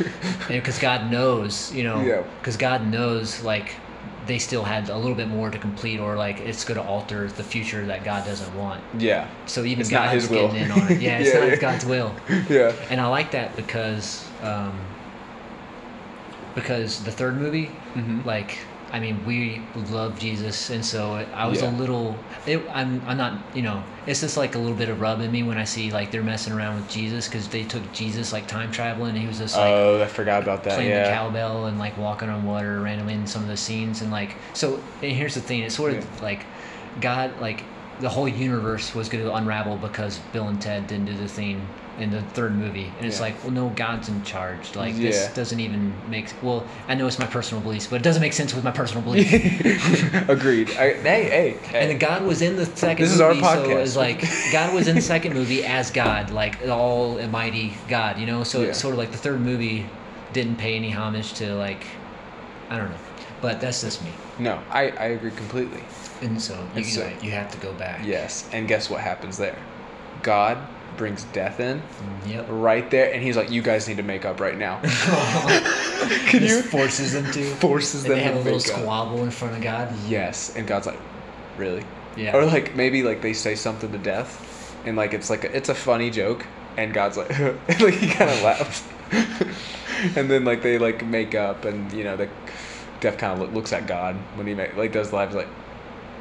because 0.48 0.78
God 0.78 1.10
knows, 1.10 1.72
you 1.72 1.82
know, 1.84 2.02
Yeah. 2.02 2.22
because 2.40 2.56
God 2.56 2.86
knows 2.86 3.42
like 3.42 3.74
they 4.26 4.38
still 4.38 4.62
had 4.64 4.88
a 4.88 4.96
little 4.96 5.16
bit 5.16 5.28
more 5.28 5.50
to 5.50 5.58
complete, 5.58 5.98
or 5.98 6.16
like 6.16 6.40
it's 6.40 6.64
going 6.64 6.78
to 6.78 6.86
alter 6.86 7.26
the 7.28 7.42
future 7.42 7.84
that 7.86 8.04
God 8.04 8.24
doesn't 8.24 8.54
want. 8.56 8.80
Yeah, 8.96 9.26
So 9.46 9.64
even 9.64 9.80
It's 9.80 9.90
God's 9.90 10.06
not 10.06 10.14
his 10.14 10.28
will. 10.30 10.48
getting 10.52 10.62
in 10.62 10.70
on 10.70 10.92
it. 10.92 11.00
Yeah, 11.00 11.18
it's 11.20 11.34
Yeah, 11.34 11.40
not 11.40 11.48
yeah. 11.48 11.56
God's 11.56 11.84
will 11.84 12.14
yeah, 12.48 12.72
and 12.88 13.00
I 13.00 13.08
like 13.08 13.32
that 13.32 13.56
because 13.56 14.30
um, 14.42 14.78
because 16.54 17.02
the 17.04 17.12
third 17.12 17.36
movie, 17.36 17.70
Mhm. 17.96 18.24
like 18.24 18.58
I 18.92 18.98
mean, 18.98 19.24
we 19.24 19.62
love 19.74 20.18
Jesus, 20.18 20.68
and 20.70 20.84
so 20.84 21.14
I 21.34 21.46
was 21.46 21.62
Yeah. 21.62 21.70
a 21.70 21.72
little. 21.72 22.18
It, 22.46 22.60
I'm 22.72 23.02
I'm 23.06 23.16
not 23.16 23.34
you 23.54 23.62
know 23.62 23.82
it's 24.06 24.20
just 24.20 24.36
like 24.36 24.54
a 24.56 24.58
little 24.58 24.76
bit 24.76 24.88
of 24.88 25.00
rub 25.00 25.20
in 25.20 25.30
me 25.30 25.42
when 25.42 25.58
I 25.58 25.64
see 25.64 25.90
like 25.92 26.10
they're 26.10 26.22
messing 26.22 26.52
around 26.52 26.76
with 26.76 26.88
Jesus 26.88 27.28
because 27.28 27.48
they 27.48 27.62
took 27.64 27.92
Jesus 27.92 28.32
like 28.32 28.48
time 28.48 28.72
traveling 28.72 29.10
and 29.10 29.18
he 29.18 29.26
was 29.26 29.38
just 29.38 29.56
like 29.56 29.72
oh, 29.72 30.02
I 30.02 30.06
forgot 30.06 30.42
about 30.42 30.64
that. 30.64 30.74
playing 30.74 30.90
the 31.04 31.08
cowbell 31.08 31.66
and 31.66 31.78
like 31.78 31.96
walking 31.96 32.28
on 32.28 32.44
water 32.44 32.80
randomly 32.80 33.14
in 33.14 33.26
some 33.26 33.42
of 33.42 33.48
the 33.48 33.56
scenes 33.56 34.00
and 34.02 34.10
like 34.10 34.36
so 34.54 34.80
and 35.02 35.12
here's 35.12 35.34
the 35.34 35.40
thing 35.40 35.60
it's 35.60 35.74
sort 35.76 35.92
of 35.92 36.04
Yeah. 36.04 36.22
like 36.22 36.46
god 37.00 37.38
like 37.40 37.62
the 38.00 38.08
whole 38.08 38.26
universe 38.26 38.94
was 38.94 39.08
going 39.08 39.22
to 39.24 39.32
unravel 39.34 39.76
because 39.76 40.18
bill 40.32 40.48
and 40.48 40.60
ted 40.60 40.86
didn't 40.88 41.04
do 41.06 41.14
the 41.14 41.28
thing 41.28 41.68
in 42.00 42.10
the 42.10 42.22
third 42.22 42.56
movie 42.56 42.90
and 42.96 43.06
it's 43.06 43.16
Yeah. 43.18 43.26
like 43.26 43.42
well 43.44 43.52
no 43.52 43.68
god's 43.68 44.08
in 44.08 44.22
charge 44.22 44.74
like 44.74 44.96
this 44.96 45.16
Yeah. 45.28 45.34
doesn't 45.34 45.60
even 45.60 45.92
make 46.08 46.32
well 46.42 46.66
i 46.88 46.94
know 46.94 47.06
it's 47.06 47.18
my 47.18 47.26
personal 47.26 47.62
beliefs 47.62 47.86
but 47.86 47.96
it 47.96 48.02
doesn't 48.02 48.22
make 48.22 48.32
sense 48.32 48.54
with 48.54 48.64
my 48.64 48.70
personal 48.70 49.02
beliefs 49.02 49.30
agreed. 50.28 50.70
I, 50.70 50.94
hey, 50.94 51.24
hey, 51.24 51.50
hey. 51.62 51.80
and 51.80 51.90
then 51.90 51.98
God 51.98 52.22
was 52.24 52.40
in 52.42 52.56
the 52.56 52.66
second 52.66 53.04
This 53.04 53.12
is 53.14 53.20
our 53.20 53.34
movie, 53.34 53.42
so 53.42 53.46
podcast. 53.66 53.82
it's 53.82 53.96
like 53.96 54.24
God 54.52 54.74
was 54.74 54.88
in 54.88 54.94
the 54.96 55.02
second 55.02 55.34
movie 55.34 55.64
as 55.64 55.90
God, 55.90 56.30
like 56.30 56.60
the 56.60 56.70
Almighty 56.70 57.74
God, 57.88 58.18
you 58.18 58.26
know. 58.26 58.44
So 58.44 58.62
Yeah. 58.62 58.68
it's 58.68 58.78
sort 58.80 58.92
of 58.94 58.98
like 58.98 59.10
the 59.12 59.18
third 59.18 59.40
movie 59.40 59.86
didn't 60.32 60.56
pay 60.56 60.76
any 60.76 60.90
homage 60.90 61.34
to 61.34 61.54
like, 61.54 61.84
I 62.70 62.78
don't 62.78 62.90
know, 62.90 62.96
but 63.42 63.60
that's 63.60 63.82
just 63.82 64.02
me. 64.04 64.10
no, 64.38 64.58
I, 64.70 64.88
I 64.90 65.04
agree 65.16 65.32
completely. 65.32 65.82
And 66.22 66.40
so 66.40 66.54
you, 66.54 66.68
And 66.76 66.86
so- 66.86 67.12
you 67.22 67.30
have 67.32 67.50
to 67.52 67.58
go 67.58 67.72
back. 67.74 68.04
Yes, 68.04 68.48
and 68.52 68.66
guess 68.68 68.88
what 68.88 69.00
happens 69.00 69.36
there? 69.38 69.58
God 70.22 70.58
brings 71.00 71.24
death 71.32 71.58
in 71.60 71.82
Yep. 72.26 72.46
right 72.50 72.90
there, 72.90 73.10
and 73.12 73.22
he's 73.22 73.34
like, 73.36 73.50
"You 73.50 73.62
guys 73.62 73.88
need 73.88 73.96
to 73.96 74.02
make 74.02 74.26
up 74.26 74.38
right 74.38 74.56
now." 74.56 74.80
Can 76.28 76.42
you 76.42 76.60
forces 76.62 77.14
them 77.14 77.24
to. 77.32 77.42
forces 77.56 78.02
them 78.04 78.12
they 78.12 78.22
have 78.22 78.34
a 78.34 78.38
little 78.38 78.58
make 78.58 78.68
up? 78.68 78.80
squabble 78.82 79.24
in 79.24 79.30
front 79.30 79.56
of 79.56 79.62
God. 79.62 79.92
Yes, 80.06 80.54
and 80.54 80.66
God's 80.66 80.86
like, 80.86 80.98
"Really?" 81.56 81.82
Yeah. 82.16 82.36
Or 82.36 82.44
like 82.44 82.74
maybe 82.76 83.02
like 83.02 83.22
they 83.22 83.32
say 83.32 83.54
something 83.54 83.90
to 83.92 83.98
death, 83.98 84.76
and 84.84 84.94
like 84.96 85.14
it's 85.14 85.30
like 85.30 85.44
a, 85.44 85.56
it's 85.56 85.70
a 85.70 85.74
funny 85.74 86.10
joke, 86.10 86.44
and 86.76 86.92
God's 86.92 87.16
like, 87.16 87.30
like 87.80 87.94
he 87.94 88.08
kind 88.08 88.30
of 88.30 88.42
laughs, 88.42 88.82
and 90.16 90.30
then 90.30 90.44
like 90.44 90.62
they 90.62 90.76
like 90.76 91.04
make 91.06 91.34
up, 91.34 91.64
and 91.64 91.90
you 91.92 92.04
know 92.04 92.16
the 92.16 92.28
death 93.00 93.16
kind 93.16 93.32
of 93.32 93.38
look, 93.40 93.52
looks 93.54 93.72
at 93.72 93.86
God 93.86 94.16
when 94.34 94.46
he 94.46 94.52
make, 94.54 94.76
like 94.76 94.92
does 94.92 95.12
live 95.14 95.32
like, 95.34 95.48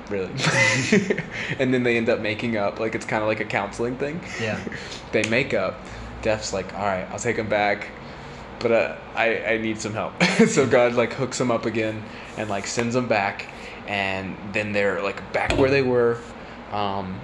really, 0.09 0.29
and 1.59 1.73
then 1.73 1.83
they 1.83 1.97
end 1.97 2.09
up 2.09 2.19
making 2.19 2.57
up 2.57 2.79
like 2.79 2.95
it's 2.95 3.05
kind 3.05 3.21
of 3.21 3.27
like 3.27 3.39
a 3.39 3.45
counseling 3.45 3.95
thing. 3.97 4.21
Yeah. 4.41 4.59
they 5.11 5.23
make 5.29 5.53
up. 5.53 5.75
Death's 6.21 6.51
like, 6.51 6.73
all 6.73 6.81
right, 6.85 7.07
I'll 7.11 7.19
take 7.19 7.37
him 7.37 7.47
back, 7.47 7.87
but 8.59 8.71
uh, 8.71 8.95
I 9.15 9.53
I 9.53 9.57
need 9.57 9.79
some 9.79 9.93
help. 9.93 10.21
so 10.47 10.67
God 10.67 10.93
like 10.93 11.13
hooks 11.13 11.39
him 11.39 11.49
up 11.51 11.65
again 11.65 12.03
and 12.37 12.49
like 12.49 12.67
sends 12.67 12.93
them 12.93 13.07
back, 13.07 13.47
and 13.87 14.35
then 14.53 14.73
they're 14.73 15.01
like 15.01 15.31
back 15.31 15.55
where 15.57 15.69
they 15.69 15.81
were, 15.81 16.17
um, 16.71 17.19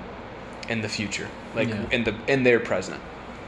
in 0.70 0.82
the 0.82 0.90
future, 0.90 1.28
like 1.56 1.68
Yeah. 1.70 1.86
in 1.92 2.04
the 2.06 2.16
in 2.28 2.44
their 2.44 2.60
present 2.60 3.02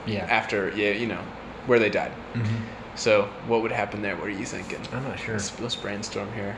Yeah. 0.05 0.25
after 0.29 0.69
yeah 0.75 0.91
you 0.91 1.07
know 1.07 1.21
where 1.65 1.79
they 1.79 1.89
died. 1.89 2.11
hmm 2.33 2.63
So 2.95 3.29
what 3.47 3.61
would 3.61 3.71
happen 3.71 4.01
there? 4.01 4.15
What 4.17 4.27
are 4.27 4.31
you 4.31 4.45
thinking? 4.45 4.81
I'm 4.91 5.03
not 5.03 5.17
sure. 5.19 5.35
Let's, 5.35 5.57
let's 5.61 5.75
brainstorm 5.75 6.33
here. 6.33 6.57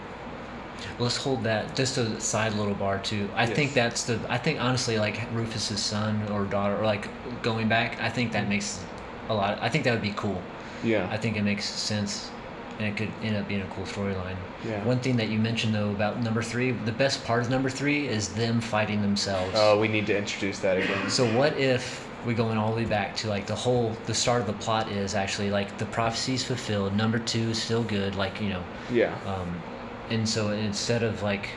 Let's 0.97 1.17
hold 1.17 1.43
that 1.43 1.75
just 1.75 1.97
a 1.97 2.19
side 2.21 2.53
little 2.53 2.75
bar 2.75 2.99
too. 2.99 3.29
I 3.35 3.45
Yes. 3.45 3.55
think 3.55 3.73
that's 3.73 4.03
the. 4.03 4.19
I 4.29 4.37
think 4.37 4.61
honestly, 4.61 4.97
like 4.99 5.19
Rufus's 5.31 5.81
son 5.81 6.27
or 6.31 6.45
daughter, 6.45 6.77
or 6.77 6.85
like 6.85 7.07
going 7.41 7.67
back, 7.67 7.97
I 8.01 8.09
think 8.09 8.31
that 8.33 8.47
makes 8.47 8.79
a 9.29 9.33
lot. 9.33 9.59
I 9.61 9.69
think 9.69 9.83
that 9.85 9.91
would 9.91 10.01
be 10.01 10.13
cool. 10.13 10.41
Yeah. 10.83 11.07
I 11.11 11.17
think 11.17 11.35
it 11.37 11.43
makes 11.43 11.65
sense, 11.65 12.31
and 12.79 12.87
it 12.87 12.95
could 12.97 13.11
end 13.21 13.35
up 13.35 13.47
being 13.47 13.61
a 13.61 13.67
cool 13.67 13.85
storyline. 13.85 14.35
Yeah. 14.65 14.83
One 14.85 14.99
thing 14.99 15.17
that 15.17 15.27
you 15.29 15.39
mentioned 15.39 15.73
though 15.73 15.91
about 15.91 16.21
number 16.21 16.41
three, 16.41 16.71
the 16.71 16.91
best 16.91 17.23
part 17.25 17.43
of 17.43 17.49
number 17.49 17.69
three 17.69 18.07
is 18.07 18.29
them 18.35 18.61
fighting 18.61 19.01
themselves. 19.01 19.51
Oh, 19.55 19.79
we 19.79 19.87
need 19.87 20.07
to 20.07 20.17
introduce 20.17 20.59
that 20.59 20.77
again. 20.77 21.09
So 21.09 21.25
what 21.37 21.57
if 21.57 22.07
we 22.25 22.33
going 22.33 22.57
all 22.57 22.71
the 22.71 22.75
way 22.83 22.85
back 22.85 23.15
to 23.15 23.29
like 23.29 23.47
the 23.47 23.55
whole 23.55 23.95
the 24.05 24.13
start 24.13 24.41
of 24.41 24.47
the 24.47 24.53
plot 24.53 24.89
is 24.91 25.15
actually 25.15 25.49
like 25.51 25.77
the 25.77 25.85
prophecies 25.85 26.43
fulfilled. 26.43 26.93
Number 26.95 27.17
two 27.19 27.49
is 27.51 27.61
still 27.61 27.83
good, 27.83 28.15
like 28.15 28.41
you 28.41 28.49
know, 28.49 28.63
Yeah. 28.91 29.15
um, 29.25 29.61
and 30.09 30.27
so 30.27 30.49
instead 30.49 31.03
of 31.03 31.21
like 31.21 31.49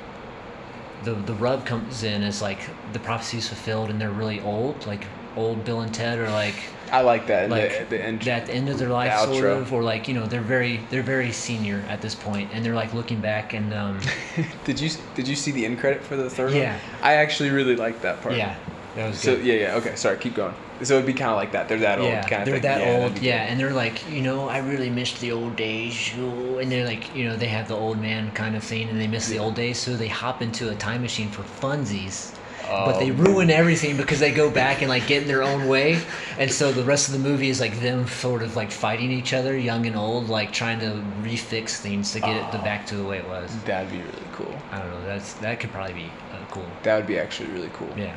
the 1.04 1.14
the 1.14 1.34
rub 1.34 1.66
comes 1.66 2.02
in 2.02 2.22
as 2.22 2.40
like 2.40 2.60
the 2.92 2.98
prophecies 2.98 3.48
fulfilled 3.48 3.90
and 3.90 4.00
they're 4.00 4.10
really 4.10 4.40
old, 4.40 4.86
like 4.86 5.06
old 5.36 5.64
Bill 5.64 5.80
and 5.80 5.92
Ted 5.92 6.18
are 6.18 6.30
like 6.30 6.54
I 6.92 7.00
like 7.00 7.26
that. 7.28 7.48
like 7.48 7.88
the, 7.88 7.96
the 7.96 8.04
end, 8.04 8.28
at 8.28 8.46
the 8.46 8.54
end 8.54 8.68
of 8.68 8.78
their 8.78 8.90
life 8.90 9.10
the 9.26 9.32
sort 9.32 9.46
of 9.46 9.72
or 9.72 9.82
like 9.82 10.06
you 10.06 10.14
know 10.14 10.26
they're 10.26 10.42
very 10.42 10.76
they're 10.90 11.02
very 11.02 11.32
senior 11.32 11.82
at 11.88 12.02
this 12.02 12.14
point 12.14 12.50
and 12.52 12.64
they're 12.64 12.74
like 12.74 12.92
looking 12.92 13.20
back 13.20 13.54
and 13.54 13.72
um 13.72 13.98
did 14.64 14.78
you 14.78 14.90
did 15.14 15.26
you 15.26 15.34
see 15.34 15.50
the 15.50 15.64
end 15.64 15.78
credit 15.80 16.02
for 16.04 16.16
the 16.16 16.28
third 16.28 16.52
Yeah. 16.52 16.72
one? 16.74 16.80
I 17.02 17.14
actually 17.14 17.50
really 17.50 17.76
like 17.76 18.02
that 18.02 18.20
part. 18.20 18.36
yeah 18.36 18.56
that 18.94 19.06
was 19.08 19.18
So 19.18 19.36
good. 19.36 19.38
yeah, 19.38 19.54
yeah. 19.54 19.74
Okay, 19.76 19.96
sorry. 19.96 20.18
Keep 20.18 20.34
going. 20.34 20.56
So 20.82 20.94
it'd 20.94 21.06
be 21.06 21.14
kind 21.14 21.30
of 21.30 21.36
like 21.36 21.52
that. 21.52 21.68
They're 21.68 21.78
that 21.80 21.98
old 22.00 22.26
yeah, 22.26 22.26
kind 22.26 22.42
of 22.42 22.48
they're 22.48 22.58
thing. 22.62 22.62
that 22.62 22.80
yeah, 22.80 22.98
that'd 22.98 23.14
old, 23.14 23.18
yeah, 23.18 23.42
good. 23.42 23.44
and 23.44 23.60
they're 23.60 23.72
like, 23.74 24.06
you 24.06 24.22
know, 24.22 24.48
I 24.48 24.58
really 24.58 24.88
missed 24.90 25.20
the 25.20 25.32
old 25.32 25.56
days, 25.56 26.14
oh, 26.16 26.56
and 26.58 26.72
they're 26.72 26.86
like, 26.86 27.12
you 27.12 27.24
know, 27.28 27.36
they 27.36 27.48
have 27.48 27.68
the 27.68 27.76
old 27.76 28.00
man 28.00 28.32
kind 28.32 28.56
of 28.56 28.64
thing, 28.64 28.88
and 28.88 28.98
they 28.98 29.06
miss 29.08 29.28
the 29.28 29.38
old 29.38 29.56
days, 29.56 29.82
so 29.82 29.96
they 29.96 30.08
hop 30.08 30.40
into 30.40 30.70
a 30.70 30.74
time 30.76 31.02
machine 31.02 31.30
for 31.30 31.42
funsies, 31.42 32.38
but 32.82 32.98
they 32.98 33.10
Oh. 33.10 33.10
ruin 33.10 33.50
everything 33.50 33.96
because 33.98 34.20
they 34.20 34.32
go 34.32 34.50
back 34.50 34.80
and 34.80 34.88
like 34.88 35.06
get 35.06 35.22
in 35.22 35.28
their 35.28 35.42
own 35.42 35.66
way, 35.66 36.10
and 36.38 36.50
so 36.50 36.72
the 36.72 36.84
rest 36.84 37.08
of 37.08 37.12
the 37.12 37.20
movie 37.20 37.50
is 37.50 37.60
like 37.60 37.78
them 37.80 38.06
sort 38.08 38.42
of 38.42 38.56
like 38.56 38.72
fighting 38.72 39.10
each 39.10 39.34
other, 39.34 39.54
young 39.56 39.84
and 39.86 39.96
old, 39.96 40.28
like 40.30 40.50
trying 40.52 40.80
to 40.80 40.86
refix 41.20 41.76
things 41.78 42.12
to 42.12 42.20
get 42.20 42.36
it 42.36 42.50
to 42.52 42.58
Oh. 42.58 42.64
back 42.64 42.86
to 42.86 42.96
the 42.96 43.04
way 43.04 43.18
it 43.18 43.26
was. 43.28 43.58
That'd 43.64 43.90
be 43.90 44.02
really 44.02 44.28
cool. 44.32 44.62
I 44.72 44.78
don't 44.78 44.90
know, 44.90 45.02
that's 45.04 45.34
that 45.34 45.60
could 45.60 45.70
probably 45.72 45.94
be 45.94 46.16
uh, 46.32 46.44
cool. 46.50 46.78
That 46.82 46.96
would 46.96 47.06
be 47.06 47.18
actually 47.18 47.50
really 47.50 47.70
cool. 47.70 47.96
Yeah. 47.96 48.16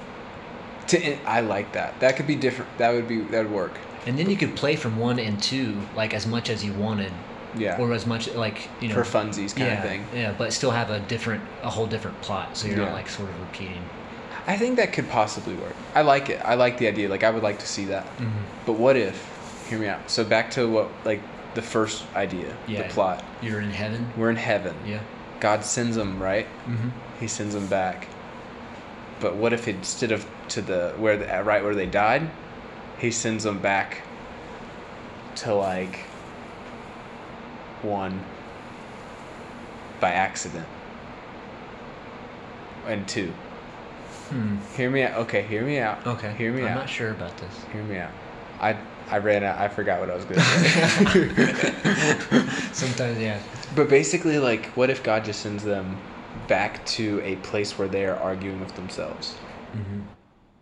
To, 0.88 1.18
I 1.28 1.42
like 1.42 1.74
that. 1.74 2.00
That 2.00 2.16
could 2.16 2.28
be 2.28 2.36
different. 2.36 2.78
That 2.78 2.92
would 2.94 3.08
be 3.08 3.20
that 3.22 3.44
would 3.44 3.52
work. 3.52 3.78
And 4.06 4.20
then 4.20 4.30
you 4.30 4.38
could 4.38 4.56
play 4.56 4.76
from 4.76 4.98
one 4.98 5.18
and 5.20 5.42
two 5.42 5.82
like 5.96 6.14
as 6.14 6.28
much 6.28 6.50
as 6.50 6.64
you 6.64 6.74
wanted, 6.74 7.12
Yeah. 7.58 7.80
or 7.80 7.92
as 7.94 8.06
much 8.06 8.28
like 8.36 8.70
you 8.82 8.90
know 8.90 8.96
for 8.96 9.02
funsies 9.04 9.56
kind 9.56 9.72
yeah, 9.72 9.78
of 9.84 9.90
thing. 9.90 10.06
Yeah, 10.14 10.36
but 10.38 10.54
still 10.54 10.72
have 10.72 10.90
a 10.92 11.00
different, 11.02 11.44
a 11.64 11.70
whole 11.70 11.88
different 11.88 12.22
plot, 12.22 12.56
so 12.56 12.68
you're 12.68 12.78
Yeah. 12.78 12.86
not 12.86 12.94
like 12.94 13.10
sort 13.10 13.30
of 13.30 13.40
repeating. 13.40 13.84
I 14.48 14.58
think 14.58 14.76
that 14.76 14.94
could 14.94 15.10
possibly 15.10 15.56
work. 15.56 15.76
I 15.96 16.04
like 16.04 16.30
it. 16.30 16.40
I 16.46 16.54
like 16.54 16.78
the 16.78 16.88
idea. 16.88 17.10
Like 17.10 17.24
I 17.24 17.32
would 17.32 17.42
like 17.42 17.58
to 17.60 17.68
see 17.68 17.86
that. 17.86 18.06
Mm-hmm. 18.18 18.44
But 18.68 18.74
what 18.74 18.96
if? 18.96 19.18
Hear 19.70 19.80
me 19.80 19.88
out. 19.88 20.08
So 20.12 20.24
back 20.24 20.52
to 20.52 20.70
what 20.70 20.92
like 21.04 21.22
the 21.56 21.64
first 21.64 22.04
idea, 22.16 22.56
Yeah. 22.68 22.84
the 22.84 22.90
plot. 22.94 23.24
You're 23.42 23.62
in 23.62 23.72
heaven. 23.72 24.12
We're 24.16 24.30
in 24.30 24.36
heaven. 24.36 24.76
Yeah. 24.86 25.00
God 25.40 25.64
sends 25.66 25.96
them 25.96 26.22
right. 26.22 26.46
Mm-hmm. 26.68 26.90
He 27.20 27.28
sends 27.28 27.56
them 27.56 27.66
back. 27.68 28.08
But 29.20 29.36
what 29.36 29.54
if 29.54 29.68
instead 29.68 30.12
of 30.12 30.26
to 30.50 30.62
the 30.62 30.94
where 30.98 31.18
the, 31.18 31.44
right 31.44 31.64
where 31.64 31.76
they 31.76 31.86
died, 31.86 32.30
he 33.00 33.12
sends 33.12 33.44
them 33.44 33.60
back 33.60 34.02
to 35.38 35.54
like 35.54 36.00
one 37.82 38.24
by 40.00 40.12
accident 40.12 40.68
and 42.88 43.08
two. 43.08 43.34
Hmm. 44.30 44.58
Hear 44.76 44.90
me 44.90 45.04
out. 45.04 45.20
Okay, 45.22 45.44
hear 45.44 45.64
me 45.64 45.80
out. 45.80 46.06
Okay. 46.06 46.34
Hear 46.34 46.52
me 46.52 46.64
out. 46.64 46.72
I'm 46.72 46.78
not 46.78 46.90
sure 46.90 47.12
about 47.12 47.38
this. 47.38 47.54
Hear 47.72 47.84
me 47.84 47.98
out. 47.98 48.12
I 48.60 48.76
I 49.10 49.20
ran 49.20 49.44
out. 49.44 49.60
I 49.60 49.68
forgot 49.68 50.00
what 50.00 50.10
I 50.10 50.16
was 50.16 50.26
gonna 50.26 50.42
say. 50.42 51.28
Sometimes, 52.74 53.20
yeah. 53.20 53.40
but 53.76 53.88
basically, 53.88 54.40
like, 54.40 54.66
what 54.68 54.90
if 54.90 55.04
God 55.04 55.24
just 55.26 55.42
sends 55.42 55.64
them 55.64 55.98
back 56.48 56.86
to 56.86 57.22
a 57.24 57.36
place 57.38 57.78
where 57.78 57.88
they 57.88 58.06
are 58.06 58.18
arguing 58.18 58.60
with 58.60 58.76
themselves? 58.76 59.36
Mm-hmm. 59.74 60.02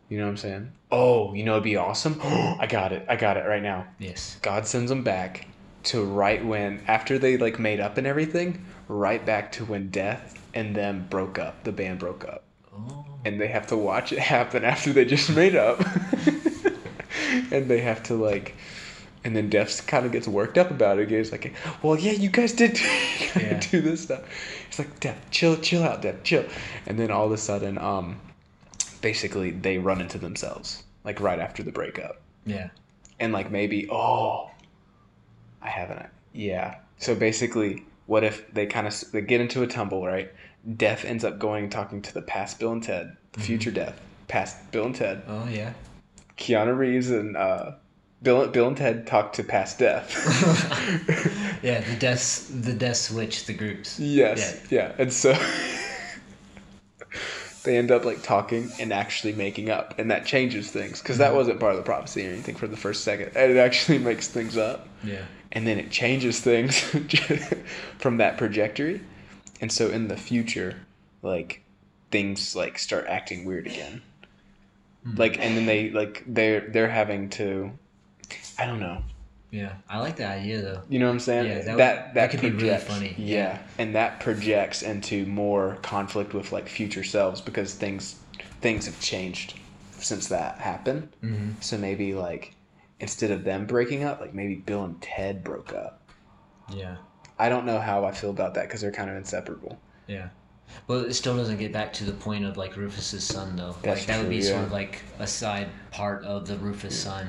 You 0.09 0.17
know 0.17 0.25
what 0.25 0.31
I'm 0.31 0.37
saying? 0.37 0.71
Oh, 0.91 1.33
you 1.33 1.43
know, 1.43 1.53
it'd 1.53 1.63
be 1.63 1.77
awesome. 1.77 2.19
I 2.23 2.67
got 2.67 2.91
it. 2.91 3.05
I 3.09 3.15
got 3.15 3.37
it 3.37 3.45
right 3.45 3.63
now. 3.63 3.87
Yes. 3.99 4.37
God 4.41 4.67
sends 4.67 4.89
them 4.89 5.03
back 5.03 5.47
to 5.83 6.03
right 6.03 6.43
when 6.45 6.81
after 6.87 7.17
they 7.17 7.37
like 7.37 7.59
made 7.59 7.79
up 7.79 7.97
and 7.97 8.07
everything, 8.07 8.65
right 8.87 9.25
back 9.25 9.51
to 9.53 9.65
when 9.65 9.89
Death 9.89 10.39
and 10.53 10.75
them 10.75 11.07
broke 11.09 11.39
up. 11.39 11.63
The 11.63 11.71
band 11.71 11.99
broke 11.99 12.25
up. 12.25 12.43
Oh. 12.75 13.05
and 13.23 13.39
they 13.39 13.47
have 13.47 13.67
to 13.67 13.77
watch 13.77 14.11
it 14.11 14.19
happen 14.19 14.63
after 14.63 14.93
they 14.93 15.05
just 15.05 15.29
made 15.29 15.55
up. 15.55 15.79
and 17.51 17.67
they 17.67 17.81
have 17.81 18.03
to 18.03 18.15
like, 18.15 18.55
and 19.23 19.35
then 19.35 19.49
Death 19.49 19.85
kind 19.87 20.05
of 20.05 20.11
gets 20.11 20.27
worked 20.27 20.57
up 20.57 20.69
about 20.71 20.99
it. 20.99 21.09
He's 21.09 21.31
like, 21.31 21.53
"Well, 21.81 21.97
yeah, 21.97 22.11
you 22.13 22.29
guys 22.29 22.53
did 22.53 22.73
do, 23.33 23.39
Yeah. 23.39 23.59
do 23.59 23.81
this 23.81 24.01
stuff." 24.03 24.21
He's 24.69 24.79
like, 24.79 24.99
"Death, 24.99 25.19
chill, 25.31 25.55
chill 25.57 25.83
out, 25.83 26.01
Death, 26.01 26.23
chill." 26.23 26.45
And 26.85 26.99
then 26.99 27.11
all 27.11 27.25
of 27.25 27.31
a 27.31 27.37
sudden, 27.37 27.77
um, 27.77 28.19
basically 29.01 29.51
they 29.51 29.77
run 29.77 30.01
into 30.01 30.17
themselves 30.17 30.83
like 31.03 31.19
right 31.19 31.39
after 31.39 31.63
the 31.63 31.71
breakup, 31.71 32.21
Yeah. 32.45 32.69
and 33.19 33.33
like 33.33 33.51
maybe, 33.51 33.87
oh, 33.91 34.49
I 35.61 35.69
haven't, 35.69 36.05
yeah. 36.33 36.75
So 36.97 37.13
basically, 37.15 37.83
what 38.05 38.23
if 38.23 38.49
they 38.53 38.65
kind 38.65 38.87
of 38.87 39.03
they 39.11 39.21
get 39.21 39.41
into 39.41 39.63
a 39.63 39.67
tumble, 39.67 40.05
right? 40.05 40.31
Death 40.77 41.03
ends 41.03 41.25
up 41.25 41.39
going 41.39 41.63
and 41.63 41.71
talking 41.71 42.01
to 42.03 42.13
the 42.13 42.21
past 42.21 42.57
Bill 42.59 42.71
and 42.71 42.81
Ted, 42.81 43.17
the 43.33 43.41
future 43.41 43.71
Death, 43.71 43.99
past 44.29 44.71
Bill 44.71 44.85
and 44.85 44.95
Ted. 44.95 45.23
Oh 45.27 45.47
yeah. 45.49 45.73
Keanu 46.37 46.75
Reeves 46.77 47.09
and 47.11 47.35
uh, 47.35 47.71
Bill 48.23 48.47
Bill 48.47 48.67
and 48.67 48.77
Ted 48.77 49.05
talk 49.05 49.33
to 49.33 49.43
past 49.43 49.79
Death. 49.79 50.09
Yeah. 51.63 51.79
The 51.79 51.95
death, 51.95 52.51
the 52.53 52.73
death 52.73 52.97
switch 52.97 53.45
the 53.45 53.53
groups. 53.53 53.97
yes, 53.97 54.61
yeah. 54.69 54.91
and 54.97 55.13
so 55.13 55.31
they 57.63 57.77
end 57.77 57.89
up 57.89 58.03
like 58.03 58.21
talking 58.21 58.69
and 58.81 58.91
actually 58.91 59.31
making 59.31 59.69
up, 59.69 59.97
and 59.97 60.11
that 60.11 60.25
changes 60.25 60.69
things 60.69 61.01
because 61.01 61.19
that 61.19 61.29
mm-hmm. 61.29 61.37
wasn't 61.37 61.61
part 61.61 61.71
of 61.71 61.77
the 61.77 61.83
prophecy 61.83 62.27
or 62.27 62.31
anything 62.31 62.55
for 62.55 62.67
the 62.67 62.75
first 62.75 63.05
second, 63.05 63.31
and 63.37 63.49
it 63.49 63.57
actually 63.57 63.97
makes 63.99 64.27
things 64.27 64.57
up. 64.57 64.89
Yeah. 65.05 65.21
and 65.53 65.65
then 65.65 65.79
it 65.79 65.91
changes 65.91 66.41
things 66.41 66.79
from 67.99 68.17
that 68.17 68.37
trajectory 68.37 69.01
and 69.61 69.71
so 69.71 69.89
in 69.89 70.07
the 70.07 70.17
future 70.17 70.75
like 71.21 71.63
things 72.11 72.55
like 72.55 72.79
start 72.79 73.05
acting 73.07 73.45
weird 73.45 73.67
again 73.67 74.01
hmm. 75.03 75.15
like 75.15 75.39
and 75.39 75.57
then 75.57 75.65
they 75.65 75.89
like 75.89 76.23
they're 76.27 76.69
they're 76.69 76.89
having 76.89 77.29
to 77.31 77.71
i 78.59 78.65
don't 78.65 78.79
know 78.79 79.01
Yeah. 79.51 79.73
I 79.89 79.99
like 79.99 80.15
the 80.15 80.27
idea 80.27 80.61
though. 80.61 80.81
you 80.89 80.99
know 80.99 81.05
what 81.07 81.13
i'm 81.13 81.19
saying 81.19 81.45
Yeah, 81.47 81.61
that 81.61 81.67
would- 81.67 81.79
that, 81.79 82.13
that 82.15 82.31
could 82.31 82.41
be 82.41 82.49
really 82.51 82.77
funny. 82.77 83.13
yeah. 83.17 83.35
Yeah. 83.37 83.57
and 83.77 83.95
that 83.95 84.19
projects 84.19 84.81
into 84.81 85.25
more 85.25 85.77
conflict 85.81 86.33
with 86.33 86.51
like 86.51 86.67
future 86.67 87.03
selves 87.03 87.41
because 87.41 87.73
things 87.73 88.15
things 88.61 88.85
have 88.85 88.99
changed 88.99 89.55
since 89.91 90.27
that 90.29 90.57
happened 90.59 91.09
Mm-hmm. 91.23 91.51
so 91.61 91.77
maybe 91.77 92.13
like 92.13 92.55
instead 92.99 93.31
of 93.31 93.43
them 93.43 93.65
breaking 93.65 94.03
up 94.03 94.19
like 94.21 94.33
maybe 94.33 94.55
bill 94.55 94.83
and 94.85 95.01
ted 95.01 95.43
broke 95.43 95.73
up 95.73 96.01
Yeah. 96.73 96.95
I 97.39 97.49
don't 97.49 97.65
know 97.65 97.79
how 97.79 98.05
I 98.05 98.11
feel 98.11 98.29
about 98.29 98.53
that 98.53 98.67
because 98.67 98.79
they're 98.81 98.91
kind 98.91 99.09
of 99.09 99.17
inseparable. 99.17 99.77
Yeah. 100.07 100.29
But 100.87 101.07
it 101.07 101.13
still 101.15 101.35
doesn't 101.35 101.57
get 101.57 101.73
back 101.73 101.91
to 101.93 102.03
the 102.05 102.11
point 102.13 102.45
of 102.45 102.57
like 102.57 102.77
Rufus's 102.77 103.23
son 103.23 103.55
though. 103.55 103.75
That's 103.81 104.01
like 104.01 104.07
that 104.07 104.17
would 104.19 104.27
true, 104.27 104.35
be 104.37 104.41
sort 104.43 104.63
of 104.63 104.71
like 104.71 105.01
a 105.19 105.25
side 105.27 105.67
part 105.91 106.23
of 106.25 106.47
the 106.47 106.55
Rufus 106.57 106.97
son. 106.97 107.27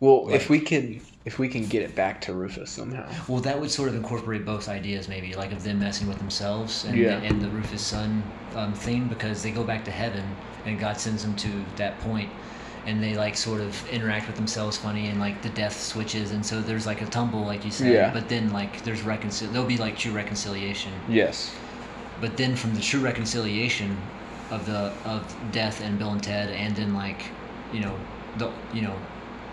Well, 0.00 0.28
if 0.30 0.50
we 0.50 0.60
can, 0.60 1.00
if 1.24 1.38
we 1.38 1.48
can 1.48 1.66
get 1.66 1.82
it 1.82 1.94
back 1.94 2.20
to 2.22 2.34
Rufus 2.34 2.70
somehow. 2.70 3.10
Well, 3.28 3.40
that 3.42 3.58
would 3.60 3.70
sort 3.70 3.88
of 3.88 3.94
incorporate 3.94 4.44
both 4.44 4.68
ideas, 4.68 5.08
maybe 5.08 5.34
like 5.34 5.52
of 5.52 5.62
them 5.62 5.78
messing 5.78 6.06
with 6.06 6.18
themselves 6.18 6.84
and 6.84 6.96
Yeah. 6.96 7.18
the, 7.18 7.26
and 7.26 7.40
the 7.40 7.48
Rufus 7.48 7.82
son 7.82 8.22
um, 8.54 8.74
thing, 8.74 9.08
because 9.08 9.42
they 9.42 9.50
go 9.52 9.64
back 9.64 9.84
to 9.86 9.90
heaven 9.90 10.36
and 10.64 10.78
God 10.78 10.98
sends 10.98 11.22
them 11.22 11.34
to 11.36 11.64
that 11.76 11.98
point, 12.00 12.28
and 12.86 13.02
they 13.02 13.14
like 13.14 13.36
sort 13.36 13.60
of 13.60 13.86
interact 13.88 14.26
with 14.26 14.36
themselves 14.36 14.76
funny, 14.76 15.06
and 15.06 15.18
like 15.18 15.40
the 15.42 15.48
death 15.48 15.80
switches, 15.80 16.30
and 16.32 16.44
so 16.44 16.60
there's 16.60 16.86
like 16.86 17.00
a 17.02 17.06
tumble, 17.06 17.44
like 17.44 17.64
you 17.64 17.70
said. 17.70 17.92
Yeah. 17.92 18.12
But 18.12 18.28
then 18.28 18.50
like 18.50 18.82
there's 18.82 19.00
reconcil, 19.02 19.50
there'll 19.50 19.66
be 19.66 19.78
like 19.78 19.96
true 19.96 20.12
reconciliation. 20.12 20.92
Yes. 21.08 21.54
But 22.20 22.36
then 22.36 22.56
from 22.56 22.74
the 22.74 22.80
true 22.80 23.00
reconciliation 23.00 23.96
of 24.50 24.66
the 24.66 24.92
of 25.04 25.34
death 25.52 25.80
and 25.80 25.98
Bill 25.98 26.12
and 26.12 26.22
Ted, 26.22 26.50
and 26.50 26.74
then 26.76 26.94
like 26.94 27.32
you 27.70 27.80
know 27.80 27.96
the 28.36 28.52
you 28.72 28.82
know 28.82 28.96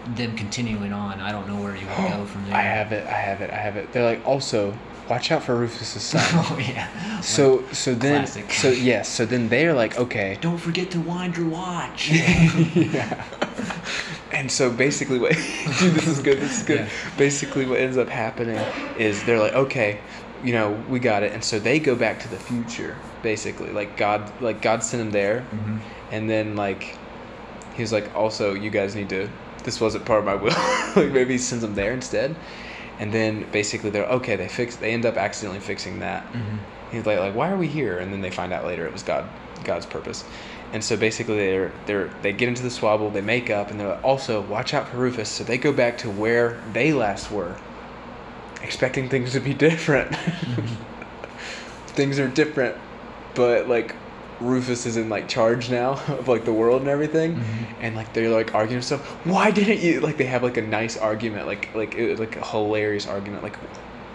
them 0.05 0.36
continuing 0.36 0.93
on, 0.93 1.19
I 1.22 1.31
don't 1.31 1.48
know 1.48 1.62
where 1.62 1.75
you 1.75 1.88
would 1.88 1.95
go 1.98 2.25
from 2.31 2.45
there. 2.45 2.55
I 2.55 2.62
have 2.62 2.91
it. 2.91 3.07
I 3.07 3.12
have 3.13 3.41
it. 3.41 3.50
I 3.50 3.55
have 3.57 3.77
it. 3.77 3.91
They're 3.91 4.03
like, 4.05 4.25
also, 4.25 4.77
watch 5.10 5.31
out 5.31 5.43
for 5.43 5.55
Rufus's 5.55 6.01
son. 6.03 6.22
oh 6.33 6.57
yeah. 6.60 7.19
so, 7.22 7.63
so 7.72 7.93
then, 7.93 8.22
Classic. 8.25 8.51
so 8.51 8.69
yes, 8.69 9.10
so 9.10 9.25
then 9.25 9.50
they're 9.50 9.74
like, 9.74 9.98
okay. 9.98 10.38
Don't 10.41 10.57
forget 10.57 10.91
to 10.91 11.00
wind 11.00 11.38
your 11.38 11.48
watch. 11.48 12.10
yeah. 12.12 13.24
And 14.31 14.51
so 14.51 14.72
basically, 14.72 15.19
what 15.19 15.33
dude, 15.33 15.93
this 15.93 16.07
is 16.07 16.19
good. 16.19 16.39
This 16.39 16.57
is 16.57 16.63
good. 16.63 16.79
Yeah. 16.81 16.89
Basically, 17.17 17.65
what 17.65 17.79
ends 17.79 17.98
up 17.98 18.10
happening 18.10 18.57
is 18.98 19.24
they're 19.25 19.39
like, 19.39 19.53
okay, 19.53 20.00
you 20.43 20.53
know, 20.53 20.72
we 20.89 21.00
got 21.00 21.22
it, 21.24 21.31
and 21.33 21.43
so 21.43 21.60
they 21.60 21.79
go 21.79 21.95
back 21.95 22.19
to 22.22 22.27
the 22.27 22.38
future. 22.38 22.98
Basically, 23.22 23.69
like 23.72 23.95
God, 23.95 24.29
like 24.41 24.62
God 24.62 24.83
sent 24.83 25.01
them 25.03 25.12
there, 25.12 25.45
Mhm. 25.53 25.79
and 26.12 26.29
then 26.29 26.55
like 26.55 26.98
he 27.75 27.81
was 27.83 27.91
like, 27.93 28.13
also, 28.15 28.53
you 28.53 28.69
guys 28.72 28.95
need 28.95 29.10
to. 29.10 29.29
This 29.63 29.79
wasn't 29.82 30.05
part 30.05 30.20
of 30.20 30.25
my 30.25 30.36
will. 30.36 30.51
like 30.96 31.12
maybe 31.12 31.34
he 31.34 31.38
sends 31.38 31.62
them 31.62 31.75
there 31.75 31.93
instead, 31.93 32.36
and 33.00 33.12
then 33.13 33.46
basically 33.51 33.89
they're 33.89 34.05
okay. 34.05 34.36
They 34.36 34.48
fix. 34.48 34.75
They 34.75 34.91
end 34.93 35.05
up 35.05 35.17
accidentally 35.17 35.62
fixing 35.62 36.00
that. 36.00 36.32
Mhm. 36.34 36.60
He's 36.91 37.05
like, 37.05 37.17
like, 37.20 37.34
why 37.34 37.50
are 37.50 37.58
we 37.58 37.67
here? 37.67 37.98
And 37.98 38.13
then 38.13 38.22
they 38.22 38.29
find 38.29 38.53
out 38.53 38.65
later 38.65 38.86
it 38.86 38.93
was 38.93 39.01
God, 39.01 39.27
God's 39.63 39.86
purpose. 39.88 40.24
And 40.72 40.84
so 40.84 40.96
basically, 40.98 41.38
they're 41.38 41.72
they're 41.86 42.08
they 42.22 42.34
get 42.34 42.50
into 42.50 42.63
the 42.63 42.70
swabble, 42.70 43.12
they 43.13 43.22
make 43.22 43.50
up, 43.50 43.72
and 43.72 43.79
they're 43.79 43.89
like, 43.89 44.03
also 44.03 44.41
watch 44.41 44.74
out 44.74 44.88
for 44.89 44.98
Rufus. 44.98 45.29
So 45.29 45.43
they 45.43 45.58
go 45.58 45.72
back 45.72 45.98
to 46.00 46.10
where 46.10 46.62
they 46.74 46.93
last 46.93 47.32
were, 47.32 47.55
expecting 48.62 49.08
things 49.10 49.32
to 49.34 49.39
be 49.39 49.53
different. 49.70 50.15
things 51.88 52.20
are 52.20 52.27
different, 52.27 52.75
but 53.36 53.67
like 53.67 53.96
Rufus 54.40 54.86
is 54.86 54.98
in 54.98 55.10
like 55.10 55.28
charge 55.28 55.70
now 55.70 55.92
of 56.08 56.28
like 56.28 56.46
the 56.46 56.54
world 56.54 56.82
and 56.82 56.90
everything, 56.90 57.36
Mhm. 57.36 57.44
and 57.82 57.96
like 57.96 58.13
they're 58.13 58.30
like 58.30 58.54
arguing 58.56 58.82
stuff. 58.82 59.02
Why 59.25 59.52
didn't 59.52 59.80
you 59.80 60.00
like 60.02 60.18
they 60.18 60.25
have 60.25 60.44
like 60.44 60.58
a 60.58 60.62
nice 60.62 60.98
argument, 60.98 61.48
like 61.48 61.70
like 61.75 61.96
it, 61.96 62.20
like 62.20 62.36
a 62.36 62.46
hilarious 62.46 63.08
argument, 63.08 63.44
like 63.44 63.58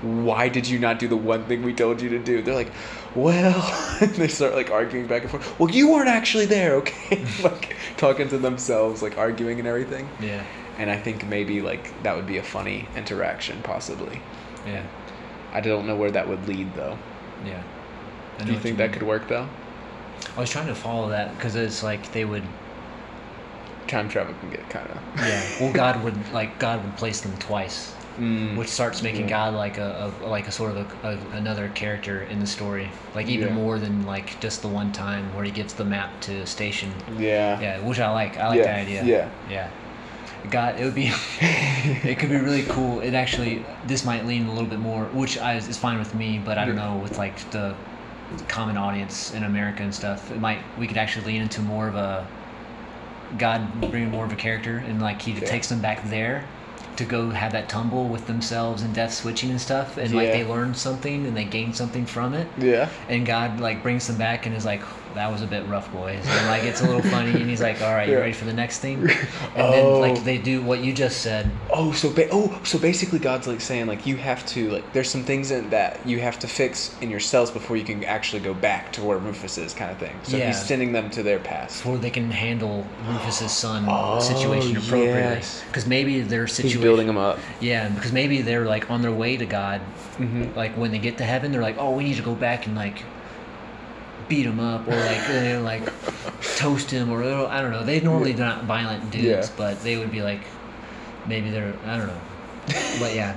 why 0.02 0.48
did 0.48 0.68
you 0.68 0.78
not 0.78 1.00
do 1.00 1.08
the 1.08 1.16
one 1.16 1.44
thing 1.46 1.62
we 1.62 1.74
told 1.74 2.00
you 2.00 2.08
to 2.10 2.20
do? 2.20 2.40
They're 2.40 2.54
like, 2.54 2.70
well, 3.16 3.96
and 4.00 4.10
they 4.14 4.28
start 4.28 4.54
like 4.54 4.70
arguing 4.70 5.06
back 5.08 5.22
and 5.22 5.30
forth. 5.30 5.58
Well, 5.58 5.70
you 5.70 5.90
weren't 5.90 6.08
actually 6.08 6.46
there, 6.46 6.74
okay? 6.76 7.24
like 7.42 7.74
talking 7.96 8.28
to 8.28 8.38
themselves, 8.38 9.02
like 9.02 9.18
arguing 9.18 9.58
and 9.58 9.66
everything. 9.66 10.08
Yeah. 10.20 10.44
And 10.78 10.88
I 10.88 10.96
think 10.98 11.26
maybe 11.26 11.60
like 11.62 12.00
that 12.04 12.14
would 12.14 12.26
be 12.28 12.36
a 12.38 12.44
funny 12.44 12.86
interaction, 12.96 13.60
possibly. 13.62 14.20
Yeah. 14.64 14.84
I 15.52 15.60
don't 15.60 15.86
know 15.88 15.96
where 15.96 16.12
that 16.12 16.28
would 16.28 16.46
lead 16.46 16.74
though. 16.76 16.96
Yeah. 17.44 17.62
Do 18.44 18.52
you 18.52 18.58
think 18.60 18.76
that 18.78 18.90
mean. 18.90 18.98
could 19.00 19.02
work 19.08 19.26
though? 19.26 19.48
I 20.36 20.40
was 20.40 20.50
trying 20.50 20.66
to 20.66 20.74
follow 20.74 21.08
that 21.10 21.36
because 21.36 21.54
it's 21.56 21.82
like 21.82 22.10
they 22.12 22.24
would. 22.24 22.44
Time 23.86 24.08
travel 24.08 24.34
can 24.34 24.50
get 24.50 24.68
kind 24.68 24.86
of. 24.90 24.98
Yeah. 25.16 25.42
Well, 25.60 25.72
God 25.72 26.02
would 26.04 26.30
like 26.32 26.58
God 26.58 26.84
would 26.84 26.96
place 26.96 27.20
them 27.22 27.36
twice, 27.38 27.94
Mm. 28.18 28.56
which 28.56 28.68
starts 28.68 29.00
making 29.02 29.22
Yeah. 29.22 29.28
God 29.30 29.54
like 29.54 29.78
a, 29.78 30.12
a 30.22 30.26
like 30.26 30.46
a 30.46 30.52
sort 30.52 30.76
of 30.76 30.92
a, 31.04 31.08
a, 31.08 31.36
another 31.36 31.68
character 31.70 32.22
in 32.22 32.38
the 32.40 32.46
story, 32.46 32.90
like 33.14 33.28
even 33.28 33.48
Yeah. 33.48 33.54
more 33.54 33.78
than 33.78 34.04
like 34.04 34.38
just 34.40 34.60
the 34.60 34.68
one 34.68 34.92
time 34.92 35.32
where 35.34 35.44
he 35.44 35.50
gives 35.50 35.72
the 35.74 35.84
map 35.84 36.20
to 36.22 36.46
station. 36.46 36.92
Yeah. 37.16 37.58
Yeah, 37.60 37.80
which 37.80 37.98
I 37.98 38.10
like. 38.10 38.36
I 38.36 38.48
like 38.48 38.58
Yeah, 38.58 38.64
that 38.64 38.80
idea. 38.80 39.04
yeah. 39.04 39.28
Yeah. 39.48 39.70
God, 40.50 40.78
it 40.78 40.84
would 40.84 40.94
be. 40.94 41.10
it 41.40 42.18
could 42.18 42.28
be 42.28 42.36
really 42.36 42.62
cool. 42.64 43.00
It 43.00 43.14
actually, 43.14 43.64
this 43.86 44.04
might 44.04 44.26
lean 44.26 44.46
a 44.46 44.52
little 44.52 44.68
bit 44.68 44.78
more, 44.78 45.04
which 45.06 45.38
I, 45.38 45.54
is 45.56 45.76
fine 45.78 45.98
with 45.98 46.14
me, 46.14 46.38
but 46.38 46.58
I 46.58 46.64
don't 46.66 46.76
know 46.76 46.96
with 46.96 47.16
like 47.18 47.50
the 47.50 47.74
common 48.48 48.76
audience 48.76 49.32
in 49.32 49.44
America 49.44 49.82
and 49.82 49.94
stuff. 49.94 50.30
It 50.30 50.40
might 50.40 50.58
we 50.78 50.86
could 50.86 50.96
actually 50.98 51.26
lean 51.26 51.42
into 51.42 51.60
more 51.62 51.88
of 51.88 51.94
a 51.94 52.26
God 53.36 53.80
bringing 53.90 54.10
more 54.10 54.24
of 54.24 54.32
a 54.32 54.36
character 54.36 54.78
and 54.78 55.00
like 55.00 55.22
he 55.22 55.32
Yeah. 55.32 55.40
takes 55.40 55.68
them 55.68 55.80
back 55.80 56.08
there 56.08 56.44
to 56.96 57.04
go 57.04 57.30
have 57.30 57.52
that 57.52 57.68
tumble 57.68 58.08
with 58.08 58.26
themselves 58.26 58.82
and 58.82 58.92
death 58.94 59.12
switching 59.14 59.50
and 59.50 59.60
stuff 59.60 59.96
and 59.96 60.12
like 60.12 60.32
they 60.32 60.44
learn 60.44 60.74
something 60.74 61.26
and 61.26 61.36
they 61.36 61.44
gain 61.44 61.72
something 61.72 62.04
from 62.06 62.34
it 62.34 62.48
Yeah. 62.58 62.88
and 63.08 63.24
God 63.24 63.60
like 63.60 63.82
brings 63.82 64.06
them 64.08 64.16
back 64.16 64.46
and 64.46 64.54
is 64.56 64.64
like, 64.64 64.82
"That 65.18 65.30
was 65.30 65.42
a 65.42 65.46
bit 65.46 65.66
rough, 65.68 65.92
boys." 65.92 66.24
And 66.26 66.46
like 66.46 66.62
it's 66.64 66.80
a 66.80 66.86
little 66.86 67.02
funny, 67.02 67.30
and 67.32 67.48
he's 67.50 67.60
like, 67.60 67.82
"All 67.82 67.92
right, 67.92 68.08
you 68.08 68.14
Yeah. 68.14 68.20
ready 68.20 68.32
for 68.32 68.44
the 68.46 68.52
next 68.52 68.78
thing?" 68.78 69.02
And 69.54 69.66
Oh. 69.66 69.70
then 69.72 70.00
like 70.00 70.24
they 70.24 70.38
do 70.38 70.62
what 70.62 70.80
you 70.80 70.92
just 70.92 71.20
said. 71.20 71.50
Oh, 71.70 71.92
so 71.92 72.10
ba- 72.10 72.28
oh, 72.32 72.58
so 72.64 72.78
basically, 72.78 73.18
God's 73.18 73.46
like 73.46 73.60
saying 73.60 73.86
like 73.86 74.06
you 74.06 74.16
have 74.16 74.46
to 74.54 74.70
like 74.70 74.92
there's 74.92 75.10
some 75.10 75.24
things 75.24 75.50
in 75.50 75.70
that 75.70 76.00
you 76.06 76.20
have 76.20 76.38
to 76.40 76.48
fix 76.48 76.94
in 77.00 77.10
yourselves 77.10 77.50
before 77.50 77.76
you 77.76 77.84
can 77.84 78.02
actually 78.04 78.40
go 78.40 78.54
back 78.54 78.92
to 78.92 79.02
where 79.02 79.18
Rufus 79.18 79.58
is, 79.58 79.74
kind 79.74 79.90
of 79.90 79.98
thing. 79.98 80.14
So 80.22 80.36
Yeah. 80.36 80.46
he's 80.48 80.60
sending 80.64 80.92
them 80.92 81.10
to 81.10 81.22
their 81.22 81.38
past. 81.38 81.82
Before 81.82 81.98
they 81.98 82.10
can 82.10 82.30
handle 82.30 82.86
Rufus's 83.06 83.52
son 83.52 83.84
Oh, 83.88 84.20
situation 84.20 84.76
appropriately, 84.76 85.20
yes. 85.38 85.62
because 85.68 85.86
maybe 85.86 86.20
their 86.20 86.46
situation 86.46 86.78
He's 86.78 86.82
building 86.82 87.06
them 87.06 87.18
up. 87.18 87.38
yeah, 87.60 87.88
because 87.88 88.12
maybe 88.12 88.40
they're 88.42 88.64
like 88.66 88.90
on 88.90 89.02
their 89.02 89.12
way 89.12 89.36
to 89.36 89.46
God. 89.46 89.80
Mm-hmm. 90.18 90.56
Like 90.56 90.76
when 90.76 90.90
they 90.90 90.98
get 90.98 91.18
to 91.18 91.24
heaven, 91.24 91.52
they're 91.52 91.62
like, 91.62 91.76
"Oh, 91.78 91.92
we 91.92 92.04
need 92.04 92.16
to 92.16 92.22
go 92.22 92.34
back 92.34 92.66
and 92.66 92.74
like 92.76 93.02
beat 94.28 94.46
him 94.46 94.60
up 94.60 94.86
or 94.86 94.94
like 94.94 95.28
know, 95.30 95.62
like 95.64 95.82
toast 96.56 96.90
him 96.90 97.10
or 97.10 97.22
I 97.22 97.60
don't 97.60 97.70
know." 97.70 97.84
They 97.84 98.00
normally 98.00 98.32
Yeah. 98.32 98.38
not 98.38 98.64
violent 98.64 99.10
dudes, 99.10 99.48
Yeah. 99.48 99.54
but 99.56 99.82
they 99.82 99.96
would 99.96 100.10
be 100.10 100.22
like, 100.22 100.40
maybe 101.26 101.50
they're 101.50 101.74
I 101.86 101.96
don't 101.98 102.06
know, 102.06 102.20
but 103.00 103.14
yeah, 103.14 103.34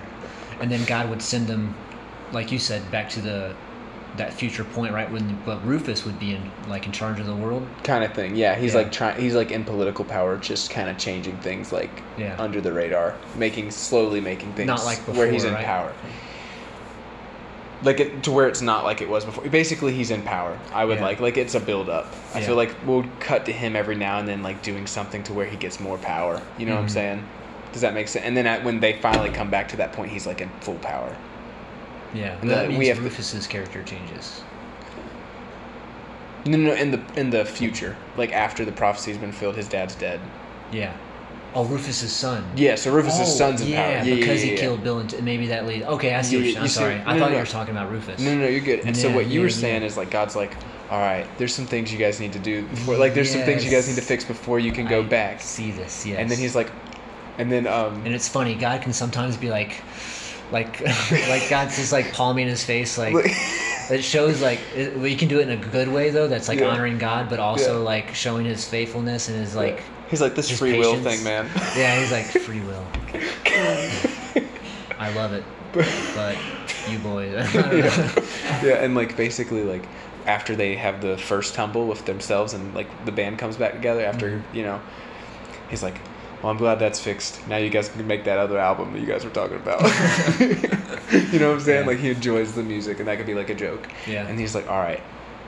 and 0.59 0.69
then 0.71 0.83
God 0.85 1.09
would 1.09 1.21
send 1.21 1.47
them, 1.47 1.73
like 2.31 2.51
you 2.51 2.59
said, 2.59 2.89
back 2.91 3.09
to 3.11 3.21
the 3.21 3.53
that 4.17 4.33
future 4.33 4.65
point, 4.65 4.91
right? 4.93 5.09
When 5.09 5.37
but 5.45 5.65
Rufus 5.65 6.03
would 6.05 6.19
be 6.19 6.35
in 6.35 6.51
like 6.67 6.85
in 6.85 6.91
charge 6.91 7.21
of 7.21 7.25
the 7.25 7.35
world. 7.35 7.65
Kind 7.83 8.03
of 8.03 8.13
thing. 8.13 8.35
Yeah, 8.35 8.55
he's 8.55 8.73
Yeah. 8.73 8.81
like 8.81 8.91
trying. 8.91 9.19
He's 9.21 9.35
like 9.35 9.51
in 9.51 9.63
political 9.63 10.03
power, 10.03 10.35
just 10.37 10.69
kind 10.69 10.89
of 10.89 10.97
changing 10.97 11.37
things 11.37 11.71
like 11.71 12.01
Yeah. 12.17 12.35
under 12.37 12.59
the 12.59 12.73
radar, 12.73 13.15
making 13.37 13.71
slowly 13.71 14.19
making 14.19 14.51
things 14.53 14.67
Not 14.67 14.83
like 14.83 14.99
where 15.15 15.31
he's 15.31 15.45
in 15.45 15.53
right? 15.53 15.63
power. 15.65 15.93
Like 17.83 17.99
it, 17.99 18.23
to 18.23 18.31
where 18.31 18.47
it's 18.47 18.61
not 18.61 18.83
like 18.83 19.01
it 19.01 19.09
was 19.09 19.25
before. 19.25 19.43
Basically, 19.45 19.93
he's 19.93 20.11
in 20.11 20.21
power. 20.21 20.57
I 20.71 20.85
would 20.85 20.97
Yeah. 20.99 21.05
like 21.05 21.19
like 21.19 21.37
it's 21.37 21.55
a 21.55 21.59
build 21.59 21.89
up. 21.89 22.07
I 22.35 22.39
Yeah. 22.39 22.45
feel 22.47 22.55
like 22.55 22.75
we'll 22.85 23.05
cut 23.19 23.45
to 23.45 23.51
him 23.51 23.75
every 23.75 23.95
now 23.95 24.19
and 24.19 24.27
then, 24.27 24.43
like 24.43 24.61
doing 24.61 24.85
something 24.85 25.23
to 25.23 25.33
where 25.33 25.47
he 25.47 25.57
gets 25.57 25.79
more 25.79 25.97
power. 25.97 26.39
You 26.57 26.67
know 26.67 26.73
what 26.75 26.81
I'm 26.81 26.87
Mhm. 26.87 26.91
saying? 26.91 27.23
Does 27.73 27.81
that 27.81 27.93
make 27.93 28.07
sense? 28.07 28.25
And 28.25 28.35
then 28.37 28.45
at, 28.45 28.63
when 28.63 28.81
they 28.81 28.93
finally 28.93 29.29
come 29.29 29.49
back 29.49 29.69
to 29.69 29.77
that 29.77 29.93
point, 29.93 30.11
he's 30.11 30.27
like 30.27 30.41
in 30.41 30.49
full 30.59 30.75
power. 30.75 31.15
Yeah, 32.13 32.35
And 32.41 32.49
that 32.49 32.55
then 32.55 32.67
means 32.69 32.79
we 32.79 32.87
have 32.87 33.01
Rufus's 33.03 33.47
character 33.47 33.81
changes. 33.83 34.41
No, 36.45 36.57
no, 36.57 36.73
in 36.73 36.91
the 36.91 36.99
in 37.15 37.29
the 37.29 37.45
future, 37.45 37.95
like 38.17 38.33
after 38.33 38.65
the 38.65 38.71
prophecy's 38.71 39.17
been 39.17 39.31
filled, 39.31 39.55
his 39.55 39.67
dad's 39.67 39.95
dead. 39.95 40.19
Yeah. 40.71 40.91
Oh, 41.53 41.65
Rufus's 41.65 42.13
son. 42.13 42.49
Yeah, 42.55 42.75
so 42.75 42.93
Rufus's 42.93 43.19
oh, 43.21 43.25
son's 43.25 43.61
in 43.61 43.69
yeah, 43.69 43.99
power. 43.99 44.07
Yeah, 44.07 44.15
because 44.15 44.43
yeah, 44.43 44.51
he 44.51 44.57
killed 44.57 44.83
Bill 44.83 44.99
and 44.99 45.23
maybe 45.23 45.47
that 45.47 45.67
lead. 45.67 45.83
Okay, 45.83 46.15
I 46.15 46.21
see. 46.21 46.37
Yeah, 46.37 46.43
what 46.43 46.51
you're, 46.53 46.61
I'm 46.61 46.67
sorry. 46.69 46.95
no, 46.95 47.03
I 47.05 47.19
thought 47.19 47.31
no. 47.31 47.35
you 47.35 47.41
were 47.41 47.45
talking 47.45 47.75
about 47.75 47.91
Rufus. 47.91 48.21
No, 48.21 48.33
no, 48.33 48.41
no, 48.41 48.47
you're 48.47 48.61
good. 48.61 48.81
And 48.85 48.95
so 48.95 49.11
what 49.13 49.27
you 49.27 49.39
yeah, 49.39 49.45
were 49.45 49.49
saying 49.49 49.81
yeah. 49.81 49.87
is 49.87 49.97
like 49.97 50.09
God's 50.11 50.35
like, 50.35 50.55
all 50.89 50.99
right, 50.99 51.27
there's 51.37 51.53
some 51.53 51.65
things 51.65 51.91
you 51.91 51.99
guys 51.99 52.21
need 52.21 52.33
to 52.33 52.39
do 52.39 52.67
before. 52.67 52.95
Like 52.95 53.13
there's 53.13 53.31
some 53.31 53.41
things 53.41 53.65
you 53.65 53.71
guys 53.71 53.87
need 53.87 53.95
to 53.95 54.01
fix 54.01 54.23
before 54.23 54.59
you 54.59 54.71
can 54.71 54.87
go 54.87 55.01
I 55.01 55.05
back. 55.05 55.41
See 55.41 55.71
this? 55.71 56.05
Yes. 56.05 56.19
And 56.19 56.31
then 56.31 56.37
he's 56.37 56.55
like, 56.55 56.71
and 57.37 57.51
then 57.51 57.67
um, 57.67 57.95
and 58.05 58.13
it's 58.13 58.29
funny. 58.29 58.55
God 58.55 58.81
can 58.81 58.93
sometimes 58.93 59.35
be 59.35 59.49
like, 59.49 59.83
like, 60.51 60.79
like 61.29 61.49
God's 61.49 61.75
just 61.75 61.91
like 61.91 62.13
palming 62.13 62.47
his 62.47 62.63
face, 62.63 62.97
like. 62.97 63.15
It 63.89 64.03
shows 64.03 64.41
like 64.41 64.59
it, 64.73 64.97
we 64.97 65.17
can 65.17 65.27
do 65.27 65.39
it 65.39 65.49
in 65.49 65.51
a 65.51 65.57
good 65.57 65.89
way 65.89 66.11
though. 66.11 66.29
That's 66.29 66.47
like 66.47 66.59
Yeah. 66.59 66.69
honoring 66.69 66.97
God, 66.97 67.27
but 67.27 67.39
also 67.39 67.79
Yeah. 67.79 67.83
like 67.83 68.15
showing 68.15 68.45
His 68.45 68.65
faithfulness 68.65 69.27
and 69.27 69.37
His 69.37 69.53
like. 69.53 69.83
He's 70.11 70.21
like 70.21 70.35
this 70.35 70.49
his 70.49 70.59
free 70.59 70.77
will 70.77 70.95
patience. 70.97 71.15
thing, 71.15 71.23
man. 71.23 71.49
Yeah, 71.75 71.99
he's 71.99 72.11
like 72.11 72.25
free 72.25 72.59
will. 72.61 72.85
I 74.99 75.11
love 75.15 75.33
it, 75.33 75.43
but 75.73 76.37
you 76.89 76.99
boys. 76.99 77.33
I 77.35 77.51
don't 77.53 77.71
know. 77.71 77.77
yeah. 77.77 78.25
yeah, 78.63 78.73
and 78.83 78.93
like 78.93 79.17
basically 79.17 79.63
like 79.63 79.83
after 80.27 80.55
they 80.55 80.75
have 80.75 81.01
the 81.01 81.17
first 81.17 81.55
tumble 81.55 81.87
with 81.87 82.05
themselves 82.05 82.53
and 82.53 82.73
like 82.75 82.87
the 83.05 83.11
band 83.11 83.39
comes 83.39 83.55
back 83.57 83.73
together 83.73 84.05
after 84.05 84.29
Mhm. 84.37 84.41
you 84.53 84.61
know, 84.63 84.79
he's 85.69 85.81
like, 85.81 85.95
well, 86.43 86.51
I'm 86.51 86.57
glad 86.57 86.75
that's 86.75 86.99
fixed. 86.99 87.47
Now 87.47 87.57
you 87.57 87.69
guys 87.71 87.89
can 87.89 88.05
make 88.05 88.25
that 88.25 88.37
other 88.37 88.59
album 88.59 88.93
that 88.93 88.99
you 88.99 89.07
guys 89.07 89.23
were 89.23 89.31
talking 89.31 89.57
about. 89.57 89.81
you 90.39 91.39
know 91.39 91.49
what 91.49 91.55
I'm 91.55 91.59
saying? 91.61 91.81
Yeah. 91.81 91.87
Like 91.87 91.97
he 91.99 92.09
enjoys 92.11 92.53
the 92.53 92.63
music, 92.63 92.99
and 92.99 93.07
that 93.07 93.17
could 93.17 93.25
be 93.27 93.33
like 93.35 93.49
a 93.49 93.55
joke. 93.55 93.87
Yeah. 94.07 94.27
And 94.27 94.39
he's 94.39 94.53
like, 94.53 94.69
all 94.69 94.79
right, 94.79 95.01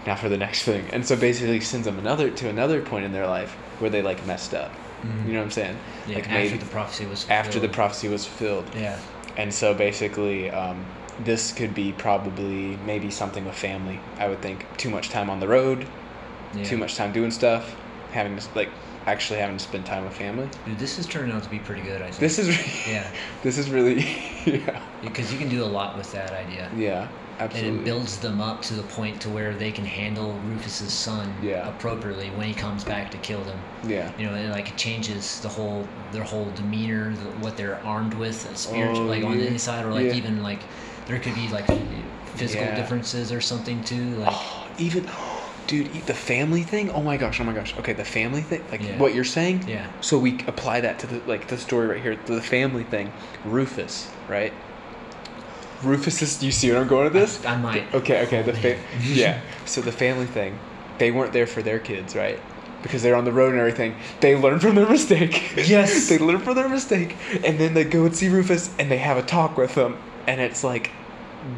now 0.07 0.15
for 0.15 0.29
the 0.29 0.37
next 0.37 0.63
thing. 0.63 0.85
And 0.91 1.05
so 1.05 1.15
basically 1.15 1.59
sends 1.61 1.85
them 1.85 1.99
another 1.99 2.31
to 2.31 2.49
another 2.49 2.81
point 2.81 3.05
in 3.05 3.11
their 3.11 3.27
life 3.27 3.55
where 3.83 3.89
they 3.89 4.01
like 4.01 4.25
messed 4.25 4.53
up. 4.53 4.71
Mhm. 5.03 5.27
You 5.27 5.33
know 5.33 5.39
what 5.39 5.45
I'm 5.45 5.51
saying? 5.51 5.77
Yeah, 6.07 6.15
like 6.15 6.23
after 6.29 6.39
maybe 6.39 6.57
the 6.57 6.65
prophecy 6.65 7.05
was 7.05 7.29
after 7.29 7.59
the 7.59 7.67
prophecy 7.67 8.07
was 8.07 8.25
fulfilled. 8.25 8.65
Yeah. 8.73 8.97
And 9.35 9.53
so 9.53 9.73
basically, 9.73 10.49
um, 10.49 10.85
this 11.19 11.51
could 11.51 11.75
be 11.75 11.91
probably 11.91 12.77
maybe 12.85 13.11
something 13.11 13.45
with 13.45 13.55
family. 13.55 13.99
I 14.17 14.29
would 14.29 14.41
think 14.41 14.65
too 14.77 14.89
much 14.89 15.09
time 15.09 15.29
on 15.29 15.41
the 15.41 15.47
road, 15.49 15.85
yeah. 16.55 16.63
too 16.63 16.77
much 16.77 16.95
time 16.95 17.11
doing 17.11 17.29
stuff, 17.29 17.75
having 18.13 18.37
to 18.37 18.43
like 18.55 18.69
actually 19.05 19.39
having 19.39 19.57
to 19.57 19.63
spend 19.63 19.85
time 19.85 20.05
with 20.05 20.13
family. 20.13 20.49
Dude, 20.65 20.79
this 20.79 20.97
is 20.97 21.05
turning 21.05 21.35
out 21.35 21.43
to 21.43 21.49
be 21.49 21.59
pretty 21.59 21.81
good. 21.81 22.01
I 22.01 22.05
think. 22.05 22.19
This 22.19 22.39
is 22.39 22.47
Yeah, 22.87 23.11
this 23.43 23.57
is 23.57 23.69
really 23.69 24.07
yeah 24.45 24.81
because 25.01 25.33
you 25.33 25.37
can 25.37 25.49
do 25.49 25.61
a 25.65 25.71
lot 25.79 25.97
with 25.97 26.09
that 26.13 26.31
idea, 26.31 26.71
yeah 26.73 27.09
and 27.39 27.53
it 27.55 27.83
builds 27.83 28.19
them 28.19 28.39
up 28.41 28.61
to 28.63 28.73
the 28.73 28.83
point 28.83 29.21
to 29.21 29.29
where 29.29 29.53
they 29.53 29.71
can 29.71 29.85
handle 29.85 30.39
Rufus's 30.39 30.93
son 30.93 31.37
Yeah. 31.41 31.67
appropriately 31.67 32.31
when 32.31 32.47
he 32.47 32.53
comes 32.53 32.83
back 32.83 33.11
to 33.11 33.17
kill 33.17 33.43
them. 33.43 33.59
yeah 33.83 34.11
You 34.17 34.25
know, 34.27 34.33
and 34.35 34.51
like 34.51 34.69
it 34.69 34.77
changes 34.77 35.39
the 35.41 35.49
whole 35.49 35.89
their 36.11 36.23
whole 36.23 36.51
demeanor, 36.51 37.15
the, 37.15 37.29
what 37.31 37.57
they're 37.57 37.83
armed 37.85 38.13
with, 38.13 38.45
uh, 38.45 38.55
spiritual, 38.55 39.05
Oh, 39.05 39.09
like 39.09 39.23
on 39.23 39.37
the 39.37 39.47
inside, 39.47 39.85
or 39.85 39.91
like 39.91 40.05
Yeah. 40.07 40.13
even 40.13 40.41
like 40.43 40.61
there 41.05 41.19
could 41.19 41.35
be 41.35 41.47
like 41.49 41.67
physical 42.25 42.65
Yeah. 42.67 42.75
differences 42.75 43.31
or 43.31 43.41
something 43.41 43.83
too. 43.83 44.15
Like 44.15 44.29
oh, 44.31 44.67
even 44.77 45.09
dude 45.67 45.93
the 46.07 46.13
family 46.13 46.63
thing 46.63 46.89
oh 46.91 47.01
my 47.01 47.15
gosh 47.15 47.39
oh 47.39 47.43
my 47.45 47.53
gosh 47.53 47.77
okay 47.79 47.93
the 47.93 48.03
family 48.03 48.41
thing 48.41 48.61
like 48.69 48.81
Yeah. 48.81 48.97
what 48.97 49.13
you're 49.15 49.23
saying 49.23 49.63
yeah, 49.65 49.87
so 50.01 50.19
we 50.19 50.41
apply 50.45 50.81
that 50.81 50.99
to 50.99 51.07
the 51.07 51.21
like 51.25 51.47
the 51.47 51.57
story 51.57 51.87
right 51.87 52.01
here 52.01 52.17
the 52.25 52.41
family 52.41 52.83
thing 52.83 53.13
Rufus 53.45 54.11
right 54.27 54.53
Rufus 55.85 56.21
is 56.21 56.37
do 56.39 56.45
you 56.45 56.51
see 56.51 56.71
where 56.71 56.81
I'm 56.81 56.87
going 56.87 57.05
with 57.05 57.13
this 57.13 57.45
I, 57.45 57.53
I 57.53 57.57
might. 57.57 57.93
Okay, 57.93 58.23
okay. 58.25 58.41
The 58.41 58.53
fa- 58.53 58.79
yeah. 59.01 59.41
So 59.65 59.81
the 59.81 59.91
family 59.91 60.25
thing, 60.25 60.57
they 60.97 61.11
weren't 61.11 61.33
there 61.33 61.47
for 61.47 61.61
their 61.61 61.79
kids, 61.79 62.15
right? 62.15 62.39
Because 62.81 63.01
they're 63.01 63.15
on 63.15 63.23
the 63.25 63.31
road 63.31 63.51
and 63.51 63.59
everything. 63.59 63.95
They 64.19 64.35
learn 64.35 64.59
from 64.59 64.75
their 64.75 64.89
mistake. 64.89 65.53
Yes. 65.55 66.09
they 66.09 66.17
learn 66.17 66.39
from 66.39 66.55
their 66.55 66.67
mistake, 66.69 67.15
and 67.43 67.57
then 67.57 67.73
they 67.73 67.85
go 67.85 68.05
and 68.05 68.15
see 68.15 68.27
Rufus, 68.27 68.73
and 68.77 68.91
they 68.91 68.97
have 68.97 69.17
a 69.17 69.21
talk 69.23 69.57
with 69.57 69.75
him, 69.75 69.97
and 70.27 70.41
it's 70.41 70.63
like, 70.63 70.91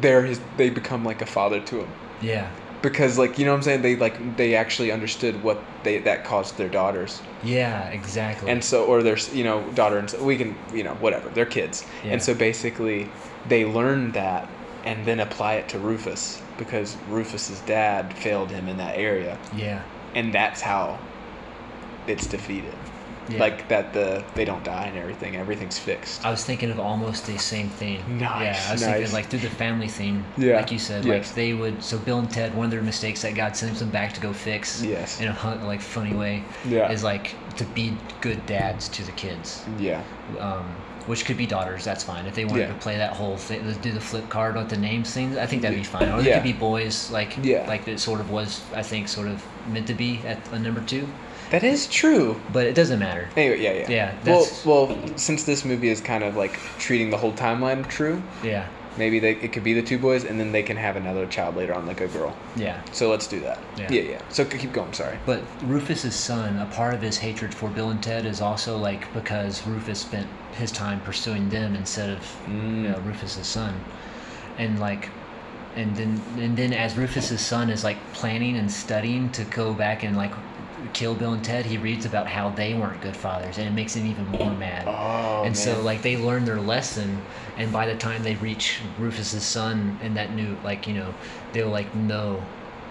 they're 0.00 0.24
his. 0.24 0.40
They 0.56 0.70
become 0.70 1.04
like 1.04 1.22
a 1.22 1.26
father 1.26 1.60
to 1.60 1.80
him 1.80 1.88
Yeah, 2.20 2.50
because, 2.82 3.18
like, 3.18 3.38
you 3.38 3.44
know 3.44 3.52
what 3.52 3.58
I'm 3.58 3.62
saying? 3.62 3.82
They 3.82 3.96
like 3.96 4.36
they 4.36 4.54
actually 4.54 4.90
understood 4.92 5.42
what 5.42 5.58
they 5.82 5.98
that 6.00 6.24
caused 6.24 6.56
their 6.58 6.68
daughters, 6.68 7.20
yeah, 7.42 7.88
exactly. 7.88 8.50
and 8.50 8.62
so 8.62 8.84
or 8.84 9.02
their 9.02 9.18
you 9.32 9.44
know 9.44 9.62
daughter 9.74 9.98
and 9.98 10.10
so 10.10 10.22
we 10.22 10.36
can 10.36 10.54
you 10.72 10.84
know 10.84 10.94
whatever 10.94 11.28
they're 11.30 11.46
kids, 11.46 11.84
Yeah. 12.04 12.12
and 12.12 12.22
so 12.22 12.34
basically 12.34 13.08
they 13.48 13.64
learned 13.64 14.14
that 14.14 14.48
and 14.84 15.04
then 15.04 15.18
apply 15.20 15.54
it 15.54 15.68
to 15.70 15.78
Rufus 15.78 16.40
because 16.58 16.96
Rufus's 17.08 17.60
dad 17.60 18.14
failed 18.14 18.50
him 18.50 18.68
in 18.68 18.76
that 18.76 18.96
area, 18.96 19.38
Yeah. 19.54 19.82
and 20.14 20.32
that's 20.32 20.60
how 20.60 20.98
it's 22.06 22.26
defeated. 22.26 22.74
Yeah. 23.28 23.38
Like 23.40 23.68
that 23.68 23.92
the 23.92 24.24
they 24.34 24.44
don't 24.44 24.62
die 24.64 24.84
and 24.86 24.96
everything. 24.96 25.36
Everything's 25.36 25.78
fixed. 25.78 26.24
I 26.24 26.30
was 26.30 26.44
thinking 26.44 26.70
of 26.70 26.78
almost 26.78 27.26
the 27.26 27.36
same 27.38 27.68
thing. 27.68 28.00
Nice, 28.18 28.20
Yeah, 28.56 28.66
I 28.68 28.72
was 28.72 28.82
nice. 28.82 28.90
thinking 28.96 29.12
like 29.12 29.26
through 29.26 29.40
the 29.40 29.50
family 29.50 29.88
theme. 29.88 30.24
Yeah, 30.36 30.56
Like 30.56 30.70
you 30.70 30.78
said, 30.78 31.04
yeah. 31.04 31.14
like 31.14 31.34
they 31.34 31.52
would. 31.54 31.82
So 31.82 31.98
Bill 31.98 32.18
and 32.20 32.30
Ted, 32.30 32.54
one 32.54 32.66
of 32.66 32.70
their 32.70 32.82
mistakes 32.82 33.22
that 33.22 33.34
God 33.34 33.56
sends 33.56 33.80
them 33.80 33.90
back 33.90 34.12
to 34.14 34.20
go 34.20 34.32
fix. 34.32 34.82
Yes. 34.82 35.20
In 35.20 35.28
a 35.28 35.60
like 35.64 35.80
funny 35.80 36.14
way. 36.14 36.44
Yeah. 36.68 36.90
Is 36.90 37.02
like 37.02 37.34
to 37.56 37.64
be 37.64 37.96
good 38.20 38.44
dads 38.46 38.88
to 38.90 39.02
the 39.04 39.12
kids. 39.12 39.64
Yeah. 39.78 40.02
Um, 40.38 40.64
which 41.06 41.24
could 41.24 41.36
be 41.36 41.46
daughters. 41.46 41.84
That's 41.84 42.02
fine. 42.02 42.26
If 42.26 42.34
they 42.34 42.44
wanted 42.44 42.62
Yeah. 42.62 42.68
to 42.74 42.80
play 42.80 42.96
that 42.96 43.12
whole 43.12 43.36
thing, 43.36 43.62
do 43.80 43.92
the 43.92 44.00
flip 44.00 44.28
card 44.28 44.56
with 44.56 44.68
the 44.68 44.76
names 44.76 45.12
thing. 45.12 45.38
I 45.38 45.46
think 45.46 45.62
that'd 45.62 45.78
be 45.78 45.84
fine. 45.84 46.08
Or 46.10 46.18
it 46.18 46.26
Yeah. 46.26 46.34
could 46.34 46.42
be 46.42 46.52
boys, 46.52 47.10
like 47.12 47.36
Yeah. 47.42 47.64
like 47.68 47.86
it 47.86 48.00
sort 48.00 48.20
of 48.20 48.30
was. 48.30 48.60
I 48.74 48.82
think 48.82 49.06
sort 49.08 49.28
of 49.28 49.40
meant 49.68 49.86
to 49.86 49.94
be 49.94 50.20
at 50.26 50.38
a 50.52 50.58
number 50.58 50.80
two, 50.80 51.06
That 51.50 51.62
is 51.64 51.86
true. 51.86 52.40
but 52.52 52.66
it 52.66 52.74
doesn't 52.74 52.98
matter. 52.98 53.28
Anyway, 53.36 53.60
yeah, 53.62 53.72
yeah. 53.72 53.90
Yeah, 53.90 54.14
Well, 54.24 54.40
that's- 54.40 54.64
well, 54.64 54.98
since 55.16 55.44
this 55.44 55.64
movie 55.64 55.88
is 55.88 56.00
kind 56.00 56.24
of 56.24 56.36
like 56.36 56.58
treating 56.78 57.10
the 57.10 57.16
whole 57.18 57.32
timeline 57.32 57.86
true, 57.88 58.22
Yeah. 58.42 58.66
maybe 58.96 59.18
they 59.20 59.32
it 59.32 59.52
could 59.52 59.62
be 59.62 59.72
the 59.74 59.82
two 59.82 59.98
boys, 59.98 60.24
and 60.24 60.40
then 60.40 60.52
they 60.52 60.62
can 60.62 60.76
have 60.76 60.96
another 60.96 61.26
child 61.26 61.56
later 61.56 61.74
on, 61.74 61.86
like 61.86 62.00
a 62.00 62.08
girl. 62.08 62.34
Yeah. 62.56 62.80
So 62.92 63.10
let's 63.10 63.26
do 63.26 63.40
that. 63.40 63.58
Yeah. 63.76 63.86
Yeah, 63.90 64.00
yeah. 64.02 64.18
So 64.28 64.44
keep 64.44 64.72
going. 64.72 64.92
Sorry. 64.92 65.18
But 65.24 65.42
Rufus's 65.62 66.16
son, 66.16 66.58
a 66.58 66.66
part 66.66 66.94
of 66.94 67.02
his 67.02 67.18
hatred 67.18 67.54
for 67.54 67.68
Bill 67.70 67.90
and 67.90 68.02
Ted 68.02 68.26
is 68.26 68.40
also 68.40 68.76
like 68.76 69.12
because 69.12 69.66
Rufus 69.66 70.00
spent 70.00 70.26
his 70.56 70.72
time 70.72 71.00
pursuing 71.00 71.50
them 71.50 71.76
instead 71.76 72.10
of 72.10 72.20
Mm. 72.48 72.82
you 72.82 72.88
know, 72.88 72.98
Rufus's 73.04 73.46
son, 73.46 73.74
and 74.58 74.80
like, 74.80 75.10
and 75.76 75.94
then 75.94 76.20
and 76.38 76.56
then 76.56 76.72
as 76.72 76.96
Rufus's 76.96 77.40
son 77.42 77.68
is 77.70 77.84
like 77.84 77.98
planning 78.14 78.56
and 78.56 78.72
studying 78.72 79.28
to 79.30 79.44
go 79.44 79.74
back 79.74 80.02
and 80.02 80.16
like 80.16 80.32
kill 80.92 81.14
Bill 81.14 81.32
and 81.32 81.44
Ted, 81.44 81.66
he 81.66 81.76
reads 81.78 82.04
about 82.04 82.26
how 82.28 82.50
they 82.50 82.74
weren't 82.74 83.00
good 83.00 83.16
fathers, 83.16 83.58
and 83.58 83.66
it 83.66 83.72
makes 83.72 83.94
him 83.94 84.06
even 84.06 84.26
more 84.26 84.52
mad. 84.54 84.84
Oh 84.86 85.42
and 85.44 85.54
man. 85.54 85.54
so 85.54 85.82
like 85.82 86.02
they 86.02 86.16
learn 86.16 86.44
their 86.44 86.60
lesson 86.60 87.22
and 87.56 87.72
by 87.72 87.86
the 87.86 87.96
time 87.96 88.22
they 88.22 88.34
reach 88.36 88.82
rufus's 88.98 89.44
son 89.44 89.98
and 90.02 90.16
that 90.16 90.34
new 90.34 90.56
like 90.62 90.86
you 90.86 90.94
know 90.94 91.14
they'll 91.52 91.68
like 91.70 91.94
know 91.94 92.42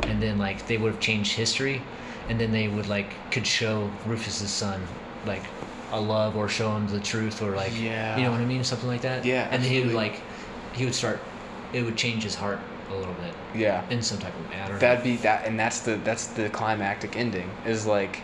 and 0.08 0.22
then 0.22 0.38
like 0.38 0.66
they 0.68 0.78
would 0.78 0.92
have 0.94 1.02
changed 1.02 1.36
history 1.36 1.82
and 2.30 2.40
then 2.40 2.52
they 2.52 2.68
would 2.68 2.88
like 2.88 3.16
could 3.32 3.46
show 3.46 3.92
rufus's 4.06 4.52
son 4.52 4.88
like 5.26 5.44
a 5.92 6.00
love 6.00 6.36
or 6.36 6.48
show 6.48 6.76
him 6.76 6.88
the 6.88 7.00
truth 7.00 7.42
or 7.42 7.56
like 7.56 7.74
Yeah. 7.76 8.18
you 8.18 8.24
know 8.24 8.32
what 8.32 8.42
i 8.42 8.46
mean 8.46 8.64
something 8.64 8.88
like 8.88 9.02
that 9.02 9.26
Yeah, 9.26 9.48
and 9.52 9.64
then 9.64 9.70
he 9.72 9.84
would 9.84 9.94
like 9.94 10.22
he 10.74 10.86
would 10.86 10.96
start 10.96 11.20
it 11.74 11.82
would 11.84 11.98
change 11.98 12.24
his 12.24 12.36
heart 12.36 12.60
a 12.90 12.94
little 12.94 13.14
bit 13.16 13.34
yeah. 13.56 13.88
in 13.90 14.02
some 14.02 14.20
type 14.20 14.34
of 14.38 14.50
manner 14.50 14.78
That'd 14.78 15.04
be 15.04 15.18
that, 15.18 15.46
and 15.46 15.60
that's 15.60 15.80
the 15.80 15.96
that's 15.98 16.28
the 16.28 16.50
climactic 16.50 17.16
ending. 17.16 17.50
Is 17.66 17.86
like 17.86 18.22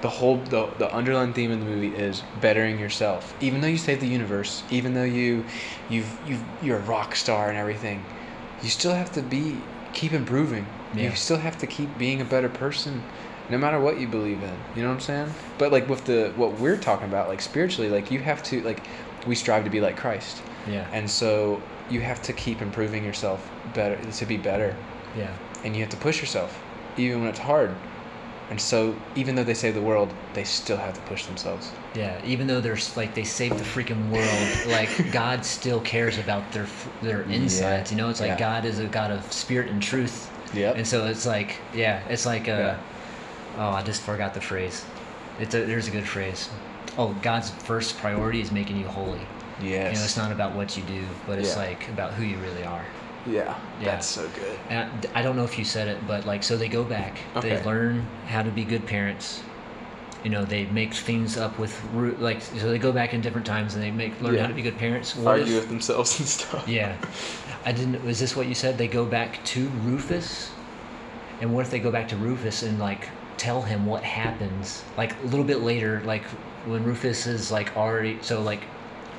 the 0.00 0.08
whole 0.08 0.38
the 0.38 0.68
the 0.78 0.92
underlying 0.92 1.32
theme 1.32 1.50
of 1.50 1.60
the 1.60 1.64
movie 1.64 1.94
is 1.94 2.22
bettering 2.40 2.78
yourself. 2.78 3.34
Even 3.40 3.60
though 3.60 3.68
you 3.68 3.78
save 3.78 4.00
the 4.00 4.08
universe, 4.08 4.62
even 4.70 4.94
though 4.94 5.04
you 5.04 5.44
you've 5.88 6.18
you've 6.26 6.42
you're 6.62 6.78
a 6.78 6.82
rock 6.82 7.14
star 7.14 7.48
and 7.48 7.58
everything, 7.58 8.04
you 8.62 8.68
still 8.68 8.94
have 8.94 9.12
to 9.12 9.22
be 9.22 9.58
keep 9.92 10.12
improving. 10.12 10.66
Yeah. 10.94 11.10
You 11.10 11.16
still 11.16 11.38
have 11.38 11.58
to 11.58 11.66
keep 11.66 11.96
being 11.98 12.20
a 12.20 12.24
better 12.24 12.48
person. 12.48 13.02
No 13.48 13.58
matter 13.58 13.80
what 13.80 13.98
you 13.98 14.06
believe 14.06 14.42
in, 14.42 14.56
you 14.76 14.82
know 14.82 14.88
what 14.88 14.94
I'm 14.94 15.00
saying. 15.00 15.34
But 15.58 15.72
like 15.72 15.88
with 15.88 16.04
the 16.04 16.32
what 16.36 16.58
we're 16.58 16.76
talking 16.76 17.08
about, 17.08 17.28
like 17.28 17.42
spiritually, 17.42 17.90
like 17.90 18.10
you 18.10 18.20
have 18.20 18.42
to 18.44 18.62
like 18.62 18.86
we 19.26 19.34
strive 19.34 19.64
to 19.64 19.70
be 19.70 19.80
like 19.80 19.96
Christ, 19.96 20.42
yeah 20.66 20.88
and 20.92 21.10
so 21.10 21.60
you 21.90 22.00
have 22.00 22.22
to 22.22 22.32
keep 22.32 22.62
improving 22.62 23.04
yourself 23.04 23.50
better 23.74 23.96
to 24.10 24.26
be 24.26 24.36
better 24.36 24.76
yeah 25.16 25.32
and 25.64 25.74
you 25.74 25.82
have 25.82 25.90
to 25.90 25.96
push 25.96 26.20
yourself 26.20 26.60
even 26.96 27.20
when 27.20 27.28
it's 27.30 27.38
hard 27.38 27.74
and 28.50 28.60
so 28.60 28.94
even 29.14 29.34
though 29.34 29.44
they 29.44 29.54
save 29.54 29.74
the 29.74 29.80
world 29.80 30.12
they 30.34 30.44
still 30.44 30.76
have 30.76 30.94
to 30.94 31.00
push 31.02 31.26
themselves 31.26 31.70
Yeah, 31.94 32.20
even 32.24 32.46
though 32.46 32.60
there's 32.60 32.96
like 32.96 33.14
they 33.14 33.24
saved 33.24 33.58
the 33.58 33.64
freaking 33.64 34.08
world, 34.10 34.48
like 34.76 35.12
God 35.12 35.44
still 35.44 35.80
cares 35.80 36.18
about 36.18 36.50
their 36.52 36.66
their 37.02 37.22
insides. 37.22 37.90
You 37.90 37.96
know, 37.96 38.10
it's 38.10 38.20
like 38.20 38.38
Yeah. 38.38 38.38
God 38.38 38.64
is 38.64 38.78
a 38.78 38.86
God 38.86 39.10
of 39.10 39.22
spirit 39.32 39.70
and 39.70 39.82
truth. 39.82 40.30
Yeah. 40.54 40.72
And 40.72 40.86
so 40.86 41.06
it's 41.06 41.26
like, 41.26 41.56
yeah, 41.74 42.02
it's 42.08 42.26
like 42.26 42.48
uh 42.48 42.52
Yeah. 42.52 42.78
oh, 43.58 43.70
I 43.70 43.82
just 43.82 44.02
forgot 44.02 44.34
the 44.34 44.40
phrase. 44.40 44.84
It's 45.40 45.54
a, 45.54 45.64
there's 45.64 45.88
a 45.88 45.90
good 45.90 46.06
phrase. 46.06 46.48
Oh, 46.98 47.14
God's 47.22 47.50
first 47.50 47.98
priority 47.98 48.40
is 48.40 48.50
making 48.52 48.76
you 48.76 48.88
holy. 48.88 49.26
Yes 49.62 49.92
You 49.92 49.98
know, 49.98 50.04
it's 50.04 50.16
not 50.16 50.32
about 50.32 50.54
what 50.54 50.76
you 50.76 50.82
do, 50.84 51.04
but 51.26 51.38
it's 51.38 51.50
Yeah. 51.56 51.62
like 51.66 51.88
about 51.88 52.12
who 52.14 52.22
you 52.24 52.38
really 52.38 52.64
are. 52.64 52.84
yeah, 53.26 53.54
Yeah. 53.80 53.84
that's 53.92 54.06
so 54.06 54.22
good 54.34 54.58
And 54.70 55.06
I, 55.14 55.20
I 55.20 55.22
don't 55.22 55.36
know 55.36 55.44
if 55.44 55.58
you 55.58 55.64
said 55.64 55.88
it, 55.88 55.98
but 56.06 56.24
like, 56.26 56.42
so 56.42 56.56
they 56.56 56.68
go 56.68 56.84
back, 56.84 57.18
they 57.40 57.62
learn 57.64 58.06
how 58.26 58.42
to 58.42 58.50
be 58.50 58.64
good 58.64 58.86
parents. 58.86 59.42
You 60.24 60.30
know, 60.30 60.44
they 60.44 60.66
make 60.66 60.92
things 60.92 61.36
up 61.38 61.58
with 61.58 61.82
ru- 61.94 62.16
like, 62.20 62.42
so 62.42 62.70
they 62.70 62.78
go 62.78 62.92
back 62.92 63.14
in 63.14 63.20
different 63.22 63.46
times 63.46 63.74
and 63.74 63.82
they 63.82 63.90
make 63.90 64.20
learn 64.20 64.34
Yeah. 64.34 64.42
how 64.42 64.48
to 64.48 64.54
be 64.54 64.62
good 64.62 64.76
parents. 64.78 65.16
What 65.16 65.40
argue 65.40 65.54
if- 65.56 65.60
with 65.62 65.68
themselves 65.68 66.18
and 66.18 66.28
stuff 66.28 66.68
yeah, 66.68 66.96
I 67.64 67.72
didn't. 67.72 68.02
Was 68.04 68.18
this 68.20 68.36
what 68.36 68.46
you 68.46 68.54
said? 68.54 68.76
They 68.78 68.88
go 68.88 69.04
back 69.06 69.42
to 69.46 69.68
Rufus, 69.84 70.50
and 71.40 71.54
what 71.54 71.64
if 71.64 71.70
they 71.70 71.78
go 71.78 71.90
back 71.90 72.08
to 72.08 72.16
Rufus 72.16 72.62
and 72.62 72.78
like 72.78 73.08
tell 73.38 73.62
him 73.62 73.86
what 73.86 74.02
happens? 74.04 74.82
Like 74.96 75.12
a 75.22 75.26
little 75.26 75.44
bit 75.44 75.60
later, 75.60 76.02
like 76.04 76.24
when 76.66 76.84
Rufus 76.84 77.26
is 77.26 77.50
like 77.50 77.74
already 77.76 78.18
so 78.22 78.42
like 78.42 78.60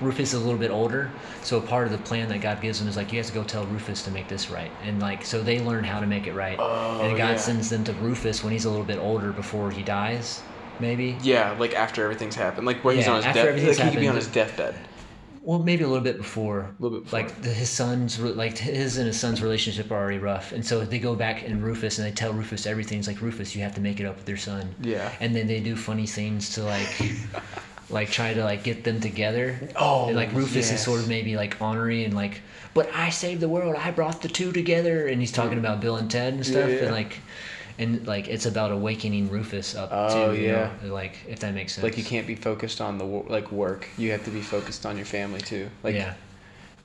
Rufus 0.01 0.29
is 0.33 0.41
a 0.41 0.43
little 0.43 0.59
bit 0.59 0.71
older, 0.71 1.09
so 1.43 1.61
part 1.61 1.85
of 1.85 1.91
the 1.91 1.97
plan 1.99 2.27
that 2.29 2.41
God 2.41 2.59
gives 2.61 2.79
them 2.79 2.87
is 2.87 2.97
like 2.97 3.11
you 3.11 3.19
have 3.19 3.27
to 3.27 3.33
go 3.33 3.43
tell 3.43 3.65
Rufus 3.65 4.01
to 4.03 4.11
make 4.11 4.27
this 4.27 4.49
right, 4.49 4.71
and 4.83 4.99
like 4.99 5.23
so 5.25 5.41
they 5.41 5.59
learn 5.59 5.83
how 5.83 5.99
to 5.99 6.07
make 6.07 6.27
it 6.27 6.33
right, 6.33 6.57
Oh, 6.59 7.01
and 7.01 7.17
God 7.17 7.31
yeah. 7.31 7.35
sends 7.37 7.69
them 7.69 7.83
to 7.85 7.93
Rufus 7.93 8.43
when 8.43 8.51
he's 8.51 8.65
a 8.65 8.69
little 8.69 8.85
bit 8.85 8.97
older 8.99 9.31
before 9.31 9.71
he 9.71 9.83
dies, 9.83 10.41
maybe. 10.79 11.17
yeah 11.21 11.51
like 11.59 11.75
after 11.75 12.03
everything's 12.03 12.35
happened 12.35 12.65
like 12.65 12.83
where 12.83 12.95
he's 12.95 13.07
on 13.07 13.17
his 13.17 13.25
deathbed. 13.25 13.37
after 13.45 13.51
death 13.51 13.57
everything's 13.59 13.79
like 13.79 13.87
he 13.89 13.93
could 13.93 14.01
be 14.01 14.07
on 14.07 14.15
his 14.15 14.27
deathbed 14.27 14.75
Well, 15.43 15.57
maybe 15.59 15.83
a 15.83 15.87
little 15.87 16.03
bit 16.03 16.17
before. 16.17 16.59
A 16.59 16.75
little 16.83 16.99
bit 16.99 17.05
before. 17.05 17.19
Like 17.19 17.41
the, 17.41 17.49
his 17.49 17.69
son's, 17.69 18.19
like 18.19 18.59
his 18.59 18.97
and 18.97 19.07
his 19.07 19.19
son's 19.19 19.41
relationship 19.41 19.91
are 19.91 19.95
already 19.97 20.19
rough, 20.19 20.51
and 20.51 20.63
so 20.63 20.85
they 20.85 20.99
go 20.99 21.15
back 21.15 21.43
and 21.47 21.63
Rufus 21.63 21.97
and 21.97 22.05
they 22.07 22.11
tell 22.11 22.31
Rufus 22.31 22.67
everything. 22.67 22.99
It's 22.99 23.07
like 23.07 23.21
Rufus, 23.21 23.55
you 23.55 23.63
have 23.63 23.73
to 23.75 23.81
make 23.81 23.99
it 23.99 24.05
up 24.05 24.17
with 24.17 24.29
your 24.29 24.37
son. 24.37 24.75
Yeah. 24.81 25.11
And 25.19 25.35
then 25.35 25.47
they 25.47 25.59
do 25.59 25.75
funny 25.75 26.05
things 26.05 26.51
to 26.55 26.63
like, 26.63 26.93
like 27.91 28.10
try 28.10 28.34
to 28.34 28.43
like 28.43 28.63
get 28.63 28.84
them 28.84 28.99
together. 28.99 29.60
Oh, 29.75 30.08
And 30.08 30.15
like 30.15 30.34
Rufus 30.34 30.71
is 30.71 30.82
sort 30.84 30.99
of 31.01 31.08
maybe 31.08 31.36
like 31.36 31.58
ornery 31.62 32.04
and 32.06 32.13
like, 32.13 32.41
but 32.73 32.89
I 32.93 33.10
saved 33.10 33.41
the 33.41 33.49
world. 33.49 33.75
I 33.75 33.91
brought 33.91 34.21
the 34.21 34.27
two 34.30 34.51
together, 34.51 35.08
and 35.08 35.19
he's 35.19 35.32
talking 35.32 35.58
about 35.58 35.82
Bill 35.82 35.97
and 35.97 36.10
Ted 36.10 36.34
and 36.34 36.45
stuff, 36.45 36.69
Yeah, 36.69 36.75
yeah. 36.75 36.82
and 36.84 36.91
like. 36.91 37.17
And 37.80 38.06
like 38.06 38.27
it's 38.27 38.45
about 38.45 38.71
awakening 38.71 39.30
Rufus 39.32 39.75
up 39.75 39.89
Oh, 39.91 40.34
too, 40.36 40.39
you 40.41 40.47
yeah. 40.49 40.71
know? 40.84 40.93
like 40.93 41.15
if 41.27 41.39
that 41.39 41.54
makes 41.56 41.73
sense. 41.73 41.84
like 41.84 41.97
you 41.97 42.04
can't 42.04 42.27
be 42.27 42.36
focused 42.36 42.80
on 42.80 42.97
the 42.99 43.06
like 43.06 43.51
work 43.51 43.88
you 43.97 44.12
have 44.12 44.23
to 44.25 44.30
be 44.30 44.41
focused 44.41 44.86
on 44.86 44.97
your 44.97 45.06
family 45.06 45.39
too 45.39 45.67
like 45.82 45.95
yeah, 45.95 46.13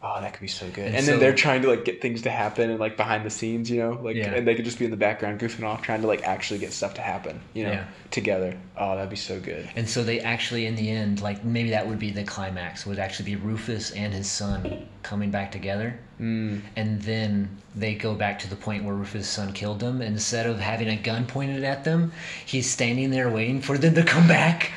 Oh, 0.08 0.20
that 0.20 0.32
could 0.32 0.40
be 0.40 0.46
so 0.46 0.68
good. 0.70 0.86
And 0.86 0.94
And, 0.96 1.04
so- 1.04 1.10
then 1.12 1.20
they're 1.20 1.34
trying 1.34 1.62
to 1.62 1.68
like 1.68 1.84
get 1.84 2.00
things 2.00 2.22
to 2.22 2.30
happen 2.30 2.70
and 2.70 2.78
like 2.78 2.96
behind 2.96 3.24
the 3.26 3.30
scenes, 3.30 3.68
you 3.70 3.78
know, 3.80 3.98
like 4.02 4.14
Yeah. 4.16 4.34
and 4.34 4.46
they 4.46 4.54
could 4.54 4.64
just 4.64 4.78
be 4.78 4.84
in 4.84 4.90
the 4.92 4.96
background 4.96 5.40
goofing 5.40 5.64
off, 5.64 5.82
trying 5.82 6.00
to 6.02 6.06
like 6.06 6.22
actually 6.22 6.60
get 6.60 6.72
stuff 6.72 6.94
to 6.94 7.00
happen, 7.02 7.40
you 7.54 7.64
know, 7.64 7.72
Yeah. 7.72 7.84
together. 8.10 8.56
Oh, 8.76 8.94
that'd 8.94 9.10
be 9.10 9.16
so 9.16 9.40
good. 9.40 9.68
And 9.74 9.88
so 9.88 10.04
they 10.04 10.20
actually, 10.20 10.66
in 10.66 10.76
the 10.76 10.88
end, 10.90 11.22
like 11.22 11.44
maybe 11.44 11.70
that 11.70 11.86
would 11.88 11.98
be 11.98 12.10
the 12.10 12.24
climax, 12.24 12.86
would 12.86 12.98
actually 13.00 13.26
be 13.26 13.36
Rufus 13.36 13.90
and 13.92 14.12
his 14.14 14.30
son 14.30 14.86
coming 15.02 15.30
back 15.30 15.50
together. 15.50 15.98
Mm. 16.20 16.60
And 16.76 17.02
then 17.02 17.48
they 17.74 17.94
go 17.94 18.14
back 18.14 18.38
to 18.38 18.48
the 18.48 18.56
point 18.56 18.84
where 18.84 18.94
Rufus' 18.94 19.28
son 19.28 19.52
killed 19.52 19.80
them. 19.80 20.00
And 20.00 20.14
instead 20.14 20.46
of 20.46 20.58
having 20.60 20.88
a 20.88 20.96
gun 20.96 21.26
pointed 21.26 21.62
at 21.64 21.84
them, 21.84 22.12
he's 22.46 22.70
standing 22.70 23.10
there 23.10 23.28
waiting 23.28 23.60
for 23.60 23.76
them 23.76 23.94
to 23.94 24.02
come 24.02 24.26
back, 24.28 24.70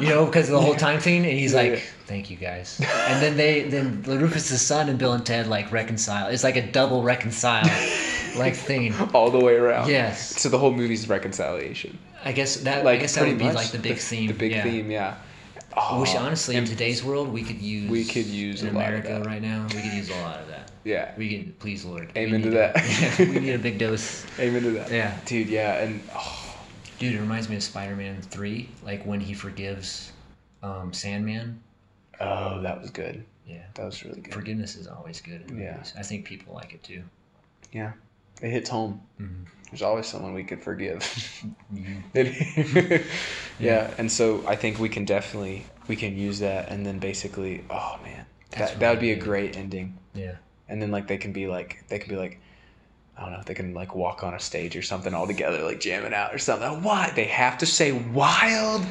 you 0.00 0.08
know, 0.08 0.26
because 0.26 0.46
of 0.48 0.52
the 0.52 0.60
whole 0.60 0.76
time 0.76 1.00
thing. 1.00 1.24
And 1.24 1.38
he's 1.38 1.54
like. 1.54 1.82
Thank 2.06 2.30
you 2.30 2.36
guys. 2.36 2.80
And 2.80 3.22
then 3.22 3.36
they, 3.36 3.62
then 3.62 4.02
Rufus' 4.02 4.60
son 4.60 4.88
and 4.88 4.98
Bill 4.98 5.12
and 5.12 5.24
Ted 5.24 5.46
like 5.46 5.72
reconcile. 5.72 6.28
It's 6.28 6.44
like 6.44 6.56
a 6.56 6.70
double 6.70 7.02
reconcile 7.02 7.64
like 8.36 8.54
thing. 8.54 8.94
All 9.14 9.30
the 9.30 9.38
way 9.38 9.54
around. 9.56 9.88
Yes. 9.88 10.40
So 10.40 10.48
the 10.48 10.58
whole 10.58 10.72
movie's 10.72 11.08
reconciliation. 11.08 11.98
I 12.24 12.32
guess 12.32 12.56
that, 12.58 12.84
Like 12.84 12.98
I 12.98 13.00
guess 13.02 13.14
that 13.16 13.26
would 13.26 13.38
be 13.38 13.50
like 13.50 13.70
the 13.70 13.78
big 13.78 13.98
theme. 13.98 14.28
The 14.28 14.34
big 14.34 14.52
yeah. 14.52 14.62
theme, 14.62 14.90
yeah. 14.90 15.16
Oh, 15.76 16.00
Which 16.00 16.14
honestly, 16.14 16.54
in 16.54 16.64
today's 16.64 17.02
world, 17.02 17.32
we 17.32 17.42
could 17.42 17.60
use. 17.60 17.90
We 17.90 18.04
could 18.04 18.26
use 18.26 18.62
in 18.62 18.68
a 18.68 18.78
lot 18.78 18.92
of 18.92 19.00
America 19.00 19.08
that. 19.08 19.26
right 19.26 19.42
now. 19.42 19.66
We 19.74 19.82
could 19.82 19.92
use 19.92 20.08
a 20.08 20.20
lot 20.22 20.40
of 20.40 20.48
that. 20.48 20.70
yeah. 20.84 21.12
We 21.16 21.28
can, 21.30 21.52
please, 21.58 21.84
Lord. 21.84 22.10
Amen 22.16 22.42
to 22.42 22.50
that. 22.50 22.76
a- 23.18 23.24
we 23.32 23.40
need 23.40 23.54
a 23.54 23.58
big 23.58 23.78
dose. 23.78 24.24
Amen 24.38 24.62
to 24.62 24.70
that. 24.70 24.90
Yeah. 24.90 25.18
Dude, 25.26 25.48
yeah, 25.48 25.82
and 25.82 26.00
oh, 26.14 26.44
Dude, 26.98 27.14
it 27.14 27.20
reminds 27.20 27.48
me 27.48 27.56
of 27.56 27.62
Spider-Man 27.62 28.22
Three, 28.22 28.68
like 28.84 29.04
when 29.04 29.20
he 29.20 29.34
forgives 29.34 30.12
um, 30.62 30.92
Sandman. 30.92 31.60
Oh, 32.20 32.60
that 32.62 32.80
was 32.80 32.90
good. 32.90 33.24
Yeah, 33.46 33.62
That 33.74 33.84
was 33.84 34.02
really 34.04 34.20
good. 34.20 34.32
forgiveness 34.34 34.74
is 34.76 34.86
always 34.86 35.20
good. 35.20 35.42
Yeah. 35.50 35.72
movies. 35.72 35.92
I 35.98 36.02
think 36.02 36.24
people 36.24 36.54
like 36.54 36.72
it 36.72 36.82
too. 36.82 37.02
Yeah. 37.72 37.92
It 38.42 38.50
hits 38.50 38.70
home. 38.70 39.00
Mhm. 39.20 39.46
There's 39.70 39.82
always 39.82 40.06
someone 40.06 40.34
we 40.34 40.44
could 40.44 40.62
forgive. 40.62 41.02
Yeah, 43.60 43.92
and 43.98 44.10
so 44.10 44.44
I 44.46 44.56
think 44.56 44.78
we 44.80 44.88
can 44.88 45.04
definitely 45.04 45.64
we 45.86 45.96
can 45.96 46.16
use 46.16 46.40
that, 46.40 46.70
and 46.70 46.84
then 46.84 46.98
basically, 46.98 47.62
oh 47.70 47.98
man, 48.02 48.26
That's 48.50 48.72
that 48.72 48.80
that 48.80 48.90
would 48.90 49.00
be 49.00 49.12
a 49.12 49.16
great 49.16 49.56
ending. 49.56 49.96
Yeah, 50.14 50.36
And 50.68 50.80
then 50.82 50.90
like 50.90 51.06
they 51.06 51.18
can 51.18 51.32
be 51.32 51.46
like 51.46 51.84
they 51.88 51.98
can 51.98 52.08
be 52.08 52.16
like, 52.16 52.40
I 53.16 53.22
don't 53.22 53.32
know 53.32 53.38
if 53.38 53.44
they 53.44 53.54
can 53.54 53.74
like 53.74 53.94
walk 53.94 54.24
on 54.24 54.34
a 54.34 54.40
stage 54.40 54.74
or 54.76 54.82
something 54.82 55.14
all 55.14 55.26
together, 55.26 55.62
like 55.62 55.80
jamming 55.80 56.12
out 56.14 56.34
or 56.34 56.38
something. 56.38 56.82
Why 56.82 57.12
they 57.14 57.24
have 57.24 57.58
to 57.58 57.66
say 57.66 57.92
wild, 57.92 58.84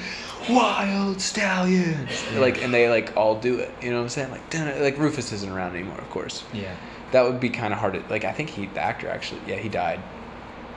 wild 0.50 1.20
stallions, 1.22 2.10
Yeah. 2.34 2.40
like, 2.40 2.64
and 2.64 2.74
they 2.74 2.90
like 2.90 3.16
all 3.18 3.40
do 3.40 3.60
it. 3.60 3.72
You 3.82 3.90
know 3.92 3.98
what 3.98 4.04
I'm 4.04 4.10
saying? 4.10 4.32
Like, 4.32 4.50
dun- 4.50 4.82
like 4.82 4.98
Rufus 4.98 5.32
isn't 5.34 5.50
around 5.52 5.76
anymore, 5.76 5.98
of 6.00 6.10
course. 6.10 6.44
Yeah. 6.54 6.74
That 7.12 7.24
would 7.26 7.40
be 7.40 7.50
kind 7.50 7.74
of 7.74 7.80
hard 7.80 7.94
to 7.96 8.04
like. 8.10 8.24
I 8.24 8.32
think 8.32 8.50
he, 8.50 8.66
the 8.68 8.80
actor, 8.80 9.08
actually, 9.10 9.42
yeah, 9.46 9.58
he 9.58 9.70
died. 9.70 10.00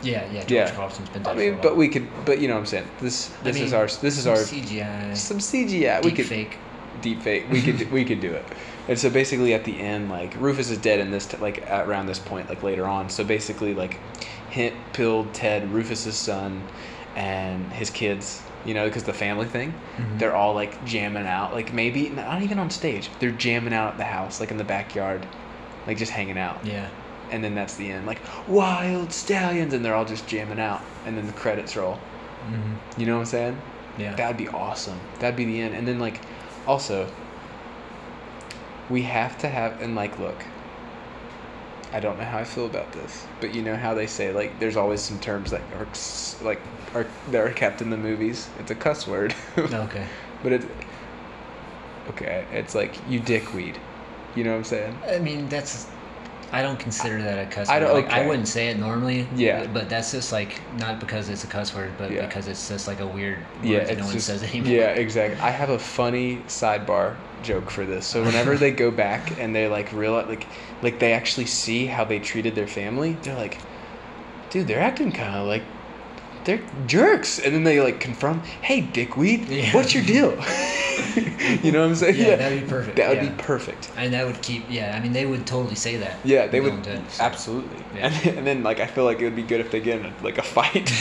Yeah, 0.03 0.25
yeah. 0.31 0.41
George 0.41 0.51
Yeah. 0.51 0.71
Carlin's 0.75 1.09
been 1.09 1.23
dead 1.23 1.31
I 1.31 1.35
for 1.35 1.41
a 1.41 1.51
mean, 1.53 1.59
but 1.63 1.77
we 1.77 1.89
could, 1.89 2.07
but 2.27 2.39
you 2.41 2.49
know 2.49 2.55
what 2.55 2.61
I'm 2.61 2.67
saying. 2.67 2.87
This, 3.01 3.33
I 3.41 3.45
this 3.45 3.57
is 3.61 3.73
mean, 3.73 3.81
our, 3.81 3.87
this 3.87 4.19
is 4.19 4.25
some 4.25 4.33
our 4.33 4.39
CGI. 4.41 5.17
some 5.17 5.39
CGI. 5.39 6.05
we 6.05 6.13
could 6.13 6.27
fake. 6.27 6.59
Deep 7.01 7.23
fake. 7.23 7.47
We 7.51 7.63
could 7.63 7.91
we 7.93 8.05
could 8.05 8.21
do 8.21 8.33
it. 8.33 8.45
And 8.89 8.99
so 8.99 9.11
basically, 9.11 9.53
at 9.55 9.65
the 9.65 9.81
end, 9.81 10.09
like 10.11 10.35
Rufus 10.41 10.71
is 10.71 10.79
dead 10.79 11.01
in 11.01 11.11
this 11.11 11.27
t- 11.27 11.37
like 11.39 11.63
at 11.71 11.87
around 11.87 12.07
this 12.07 12.19
point, 12.19 12.49
like 12.49 12.63
later 12.63 12.87
on. 12.87 13.11
So 13.11 13.25
basically, 13.25 13.75
like 13.75 13.99
Hint, 14.51 14.75
Bill, 14.97 15.27
Ted, 15.33 15.71
Rufus's 15.73 16.17
son, 16.17 16.63
and 17.15 17.73
his 17.73 17.91
kids. 17.91 18.43
You 18.65 18.75
know, 18.75 18.87
because 18.87 19.05
the 19.05 19.13
family 19.13 19.47
thing, 19.47 19.75
Mhm. 19.97 20.19
they're 20.19 20.35
all 20.35 20.53
like 20.53 20.85
jamming 20.85 21.27
out. 21.27 21.53
Like 21.55 21.73
maybe 21.73 22.09
not 22.09 22.43
even 22.43 22.59
on 22.59 22.69
stage. 22.71 23.11
They're 23.21 23.31
jamming 23.31 23.73
out 23.73 23.93
at 23.93 23.99
the 23.99 24.05
house, 24.05 24.41
like 24.41 24.51
in 24.51 24.57
the 24.57 24.65
backyard, 24.65 25.25
like 25.87 25.99
just 25.99 26.11
hanging 26.11 26.37
out. 26.39 26.59
Yeah. 26.65 26.89
And 27.31 27.45
then 27.45 27.55
that's 27.55 27.75
the 27.77 27.89
end, 27.91 28.07
like 28.07 28.21
wild 28.49 29.13
stallions, 29.13 29.73
and 29.73 29.85
they're 29.85 29.95
all 29.95 30.05
just 30.05 30.27
jamming 30.27 30.59
out. 30.59 30.81
And 31.05 31.17
then 31.17 31.27
the 31.29 31.33
credits 31.33 31.77
roll. 31.77 31.99
hmm 32.49 32.75
You 33.01 33.07
know 33.07 33.15
what 33.15 33.21
I'm 33.21 33.27
saying? 33.27 33.59
Yeah. 33.99 34.15
That'd 34.17 34.37
be 34.37 34.49
awesome. 34.49 34.99
That'd 35.21 35.37
be 35.37 35.45
the 35.45 35.61
end. 35.61 35.75
And 35.75 35.87
then 35.87 36.01
like 36.01 36.21
also 36.67 37.09
we 38.89 39.03
have 39.03 39.39
to 39.39 39.49
have 39.49 39.81
and 39.81 39.95
like 39.95 40.19
look. 40.19 40.45
I 41.93 42.01
don't 42.01 42.19
know 42.19 42.25
how 42.25 42.39
I 42.39 42.45
feel 42.45 42.67
about 42.67 42.93
this, 42.93 43.27
but 43.41 43.55
you 43.55 43.63
know 43.63 43.77
how 43.77 43.95
they 43.95 44.07
say 44.07 44.33
like 44.33 44.59
there's 44.59 44.77
always 44.77 45.01
some 45.01 45.19
terms 45.19 45.51
that 45.51 45.63
are 45.75 45.89
like 46.45 46.61
are 46.95 47.07
that 47.31 47.41
are 47.41 47.53
kept 47.53 47.81
in 47.81 47.91
the 47.91 47.97
movies. 47.97 48.49
It's 48.59 48.71
a 48.71 48.75
cuss 48.75 49.07
word. 49.07 49.35
okay. 49.59 50.07
but 50.43 50.53
it's 50.53 50.67
okay, 52.11 52.47
it's 52.53 52.75
like 52.75 52.97
you 53.09 53.21
dickweed. 53.21 53.79
You 54.35 54.45
know 54.45 54.51
what 54.51 54.59
I'm 54.59 54.65
saying? 54.65 54.99
I 55.09 55.19
mean, 55.19 55.49
that's. 55.49 55.89
I 56.57 56.63
don't 56.63 56.79
consider 56.79 57.21
that 57.23 57.39
a 57.39 57.47
cuss 57.51 57.69
I 57.69 57.75
word. 57.79 57.87
don't- 57.87 57.95
Like, 57.95 58.11
I 58.11 58.27
wouldn't 58.27 58.49
say 58.49 58.69
it 58.69 58.79
normally. 58.79 59.29
Yeah. 59.35 59.67
But 59.67 59.91
that's 59.91 60.11
just 60.11 60.33
like 60.33 60.59
not 60.79 61.01
because 61.01 61.29
it's 61.29 61.45
a 61.45 61.47
cuss 61.47 61.75
word, 61.75 61.93
but 61.99 62.11
Yeah. 62.11 62.25
because 62.27 62.49
it's 62.49 62.67
just 62.67 62.87
like 62.89 63.01
a 63.01 63.07
weird 63.07 63.39
word 63.63 63.65
Yeah, 63.65 63.85
that 63.85 63.99
no 63.99 64.05
one 64.05 64.13
just, 64.15 64.27
says 64.27 64.43
anymore. 64.43 64.73
Yeah, 64.73 64.89
exactly. 64.91 65.39
I 65.41 65.51
have 65.51 65.69
a 65.69 65.79
funny 65.79 66.39
sidebar 66.49 67.17
joke 67.43 67.71
for 67.71 67.85
this. 67.85 68.07
So 68.07 68.23
whenever 68.23 68.57
they 68.57 68.71
go 68.71 68.91
back 68.91 69.39
and 69.39 69.55
they 69.55 69.69
like 69.69 69.93
realize 69.93 70.29
like 70.29 70.47
like 70.83 70.99
they 70.99 71.13
actually 71.13 71.47
see 71.47 71.87
how 71.87 72.05
they 72.05 72.19
treated 72.19 72.55
their 72.55 72.67
family, 72.67 73.19
they're 73.23 73.35
like, 73.37 73.59
dude, 74.51 74.67
they're 74.67 74.81
acting 74.81 75.13
kind 75.13 75.37
of 75.37 75.47
like 75.47 75.63
they're 76.45 76.63
jerks. 76.87 77.39
And 77.39 77.55
then 77.55 77.65
they 77.65 77.81
like 77.81 78.01
confront, 78.01 78.47
hey, 78.47 78.81
dickweed, 78.81 79.49
Yeah. 79.49 79.75
what's 79.75 79.95
your 79.95 80.05
deal? 80.05 80.33
you 81.63 81.73
know 81.73 81.81
what 81.83 81.89
I'm 81.91 81.95
saying? 81.95 82.17
Yeah, 82.17 82.37
that'd 82.37 82.63
be 82.63 82.69
perfect, 82.69 82.97
That 82.97 83.09
would 83.11 83.19
yeah. 83.23 83.29
be 83.31 83.43
perfect. 83.43 83.91
And 83.97 84.13
that 84.15 84.27
would 84.27 84.41
keep. 84.43 84.65
Yeah. 84.71 84.95
I 84.97 85.01
mean, 85.01 85.13
they 85.13 85.27
would 85.27 85.47
totally 85.47 85.75
say 85.75 85.97
that. 85.97 86.17
Yeah, 86.25 86.47
they 86.47 86.61
would 86.61 86.83
Ted, 86.85 87.11
so. 87.11 87.23
absolutely. 87.23 87.77
Yeah. 87.95 88.07
And, 88.07 88.15
then, 88.15 88.39
and 88.39 88.47
then 88.47 88.63
like 88.63 88.81
I 88.81 88.87
feel 88.87 89.05
like 89.05 89.21
it 89.21 89.25
would 89.25 89.37
be 89.37 89.43
good 89.43 89.61
if 89.61 89.71
they 89.71 89.81
get 89.81 90.01
in 90.05 90.13
like 90.23 90.39
a 90.39 90.43
fight. 90.43 90.93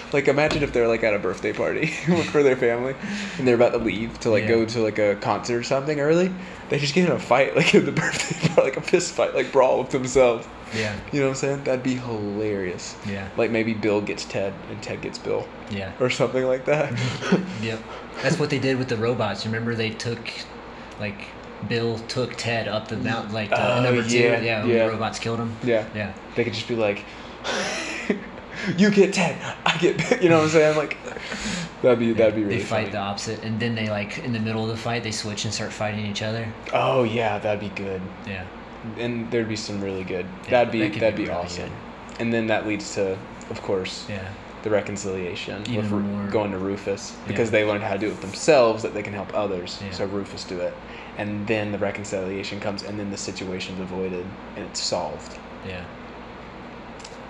like 0.12 0.28
imagine 0.28 0.62
if 0.62 0.72
they're 0.72 0.88
like 0.88 1.02
at 1.04 1.14
a 1.14 1.18
birthday 1.18 1.52
party 1.52 1.86
for 1.86 2.42
their 2.42 2.56
family 2.56 2.94
and 3.38 3.46
they're 3.46 3.54
about 3.56 3.72
to 3.72 3.78
leave 3.78 4.18
to 4.20 4.30
like 4.30 4.42
Yeah. 4.44 4.48
go 4.50 4.64
to 4.66 4.80
like 4.82 4.98
a 4.98 5.16
concert 5.16 5.58
or 5.58 5.62
something 5.62 6.00
early. 6.00 6.32
They 6.68 6.78
just 6.78 6.94
get 6.94 7.06
in 7.06 7.12
a 7.12 7.18
fight 7.18 7.56
like 7.56 7.74
at 7.74 7.84
the 7.84 7.92
birthday 7.92 8.48
party, 8.48 8.62
like 8.62 8.76
a 8.76 8.80
fist 8.82 9.14
fight, 9.14 9.34
like 9.34 9.50
brawl 9.52 9.80
with 9.80 9.90
themselves. 9.90 10.46
Yeah. 10.76 10.94
You 11.12 11.20
know 11.20 11.26
what 11.26 11.30
I'm 11.32 11.36
saying? 11.36 11.64
That'd 11.64 11.82
be 11.82 11.96
hilarious. 11.96 12.96
Yeah. 13.06 13.28
Like 13.36 13.50
maybe 13.50 13.74
Bill 13.74 14.00
gets 14.00 14.24
Ted 14.24 14.52
and 14.70 14.82
Ted 14.82 15.00
gets 15.02 15.18
Bill 15.18 15.46
Yeah. 15.70 15.92
or 16.00 16.10
something 16.10 16.44
like 16.44 16.64
that. 16.66 16.92
Yep. 17.62 17.80
That's 18.22 18.38
what 18.38 18.50
they 18.50 18.58
did 18.58 18.78
with 18.78 18.88
the 18.88 18.96
robots. 18.96 19.44
Remember 19.46 19.74
they 19.74 19.90
took, 19.90 20.18
like, 21.00 21.26
Bill 21.68 21.98
took 22.00 22.36
Ted 22.36 22.68
up 22.68 22.88
the 22.88 22.96
mountain, 22.96 23.32
like 23.34 23.52
uh, 23.52 23.76
Oh, 23.78 23.82
number 23.82 24.02
two. 24.02 24.18
yeah, 24.18 24.40
Yeah. 24.40 24.64
Yeah. 24.64 24.86
the 24.86 24.92
robots 24.92 25.18
killed 25.18 25.38
him. 25.40 25.54
yeah. 25.62 25.84
Yeah. 25.94 26.12
They 26.34 26.44
could 26.44 26.54
just 26.54 26.68
be 26.68 26.76
like, 26.76 27.04
"You 28.76 28.90
get 28.90 29.12
Ted, 29.14 29.36
I 29.66 29.76
get," 29.78 29.96
Bill," 29.98 30.22
you 30.22 30.28
know 30.28 30.36
what 30.38 30.44
I'm 30.44 30.50
saying? 30.50 30.76
Like, 30.76 30.96
that'd 31.82 31.98
be 31.98 32.12
that'd 32.12 32.34
be 32.34 32.44
really 32.44 32.58
They 32.58 32.62
fight 32.62 32.80
funny. 32.84 32.90
the 32.92 32.98
opposite, 32.98 33.42
and 33.42 33.58
then 33.60 33.74
they 33.74 33.88
like 33.90 34.18
in 34.18 34.32
the 34.32 34.38
middle 34.40 34.62
of 34.62 34.68
the 34.70 34.76
fight 34.76 35.02
they 35.02 35.10
switch 35.10 35.44
and 35.44 35.52
start 35.52 35.72
fighting 35.72 36.06
each 36.06 36.22
other. 36.22 36.46
Oh 36.72 37.02
yeah, 37.04 37.38
that'd 37.38 37.60
be 37.60 37.68
good. 37.70 38.00
Yeah. 38.26 38.44
And 38.98 39.30
there'd 39.30 39.48
be 39.48 39.56
some 39.56 39.80
really 39.80 40.04
good. 40.04 40.26
Yeah, 40.44 40.50
that'd 40.50 40.72
be 40.72 40.80
that 40.88 40.98
that'd 40.98 41.16
be 41.16 41.24
be, 41.24 41.28
really 41.28 41.42
awesome. 41.44 41.70
And 42.18 42.32
then 42.32 42.46
that 42.48 42.66
leads 42.66 42.94
to, 42.94 43.18
of 43.50 43.62
course, 43.62 44.06
Yeah. 44.08 44.28
the 44.62 44.70
reconciliation 44.70 45.62
Even 45.70 45.90
with 45.90 46.04
more- 46.04 46.26
going 46.28 46.50
to 46.52 46.58
Rufus 46.58 47.16
because 47.26 47.48
Yeah. 47.48 47.52
they 47.60 47.64
learned 47.64 47.82
how 47.84 47.92
to 47.94 47.98
do 47.98 48.08
it 48.08 48.20
themselves 48.20 48.82
that 48.82 48.92
they 48.94 49.02
can 49.02 49.12
help 49.14 49.34
others. 49.34 49.78
Yeah. 49.84 49.90
So 49.92 50.04
Rufus 50.06 50.44
do 50.44 50.60
it, 50.60 50.74
and 51.18 51.46
then 51.46 51.72
the 51.72 51.78
reconciliation 51.78 52.60
comes, 52.60 52.82
and 52.82 52.98
then 52.98 53.10
the 53.10 53.16
situation's 53.16 53.80
avoided 53.80 54.26
and 54.56 54.64
it's 54.66 54.80
solved. 54.82 55.38
Yeah. 55.66 55.82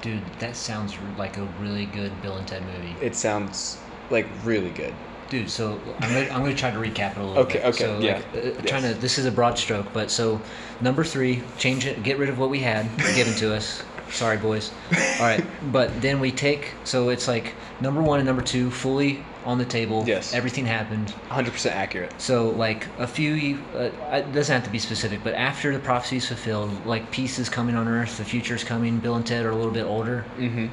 Dude, 0.02 0.22
that 0.38 0.56
sounds 0.56 0.94
like 1.18 1.36
a 1.36 1.46
really 1.60 1.84
good 1.86 2.22
Bill 2.22 2.36
and 2.36 2.46
Ted 2.46 2.62
movie. 2.64 2.94
It 3.02 3.14
sounds 3.14 3.76
like 4.08 4.26
really 4.44 4.70
good. 4.70 4.94
Dude, 5.30 5.48
so 5.48 5.80
I'm 6.00 6.12
gonna, 6.12 6.28
I'm 6.34 6.42
gonna 6.42 6.54
try 6.56 6.72
to 6.72 6.76
recap 6.78 7.12
it 7.12 7.18
a 7.18 7.22
little 7.24 7.42
Okay, 7.44 7.58
bit. 7.58 7.64
okay, 7.66 7.84
So, 7.84 7.98
yeah, 8.00 8.14
like, 8.34 8.58
uh, 8.58 8.62
trying 8.62 8.82
yes. 8.82 8.94
to. 8.94 9.00
This 9.00 9.16
is 9.16 9.26
a 9.26 9.30
broad 9.30 9.56
stroke, 9.56 9.86
but 9.92 10.10
so 10.10 10.40
number 10.80 11.04
three, 11.04 11.42
change 11.56 11.86
it, 11.86 12.02
get 12.02 12.18
rid 12.18 12.28
of 12.28 12.38
what 12.38 12.50
we 12.50 12.58
had 12.58 12.86
given 13.14 13.34
to 13.34 13.54
us. 13.54 13.82
Sorry, 14.10 14.36
boys. 14.36 14.72
All 15.20 15.26
right, 15.26 15.44
but 15.70 16.02
then 16.02 16.18
we 16.18 16.32
take. 16.32 16.74
So 16.82 17.10
it's 17.10 17.28
like 17.28 17.54
number 17.80 18.02
one 18.02 18.18
and 18.18 18.26
number 18.26 18.42
two 18.42 18.72
fully 18.72 19.24
on 19.44 19.56
the 19.56 19.64
table. 19.64 20.02
Yes. 20.04 20.34
Everything 20.34 20.66
happened. 20.66 21.14
100% 21.28 21.70
accurate. 21.70 22.12
So 22.20 22.50
like 22.50 22.88
a 22.98 23.06
few, 23.06 23.62
uh, 23.72 23.90
it 24.12 24.32
doesn't 24.32 24.52
have 24.52 24.64
to 24.64 24.70
be 24.70 24.80
specific, 24.80 25.20
but 25.22 25.34
after 25.34 25.72
the 25.72 25.78
prophecy 25.78 26.16
is 26.16 26.26
fulfilled, 26.26 26.84
like 26.84 27.08
peace 27.12 27.38
is 27.38 27.48
coming 27.48 27.76
on 27.76 27.86
Earth, 27.86 28.18
the 28.18 28.24
future 28.24 28.56
is 28.56 28.64
coming. 28.64 28.98
Bill 28.98 29.14
and 29.14 29.24
Ted 29.24 29.46
are 29.46 29.50
a 29.50 29.54
little 29.56 29.70
bit 29.72 29.84
older. 29.84 30.24
Mm-hmm. 30.38 30.66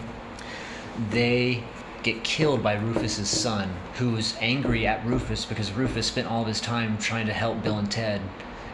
They 1.11 1.63
get 2.03 2.23
killed 2.23 2.63
by 2.63 2.75
Rufus's 2.75 3.29
son, 3.29 3.69
who's 3.95 4.36
angry 4.39 4.86
at 4.88 5.05
Rufus 5.05 5.45
because 5.45 5.71
Rufus 5.71 6.07
spent 6.07 6.27
all 6.27 6.41
of 6.41 6.47
his 6.47 6.62
time 6.62 6.97
trying 6.97 7.27
to 7.27 7.33
help 7.33 7.62
Bill 7.63 7.77
and 7.77 7.91
Ted, 7.91 8.21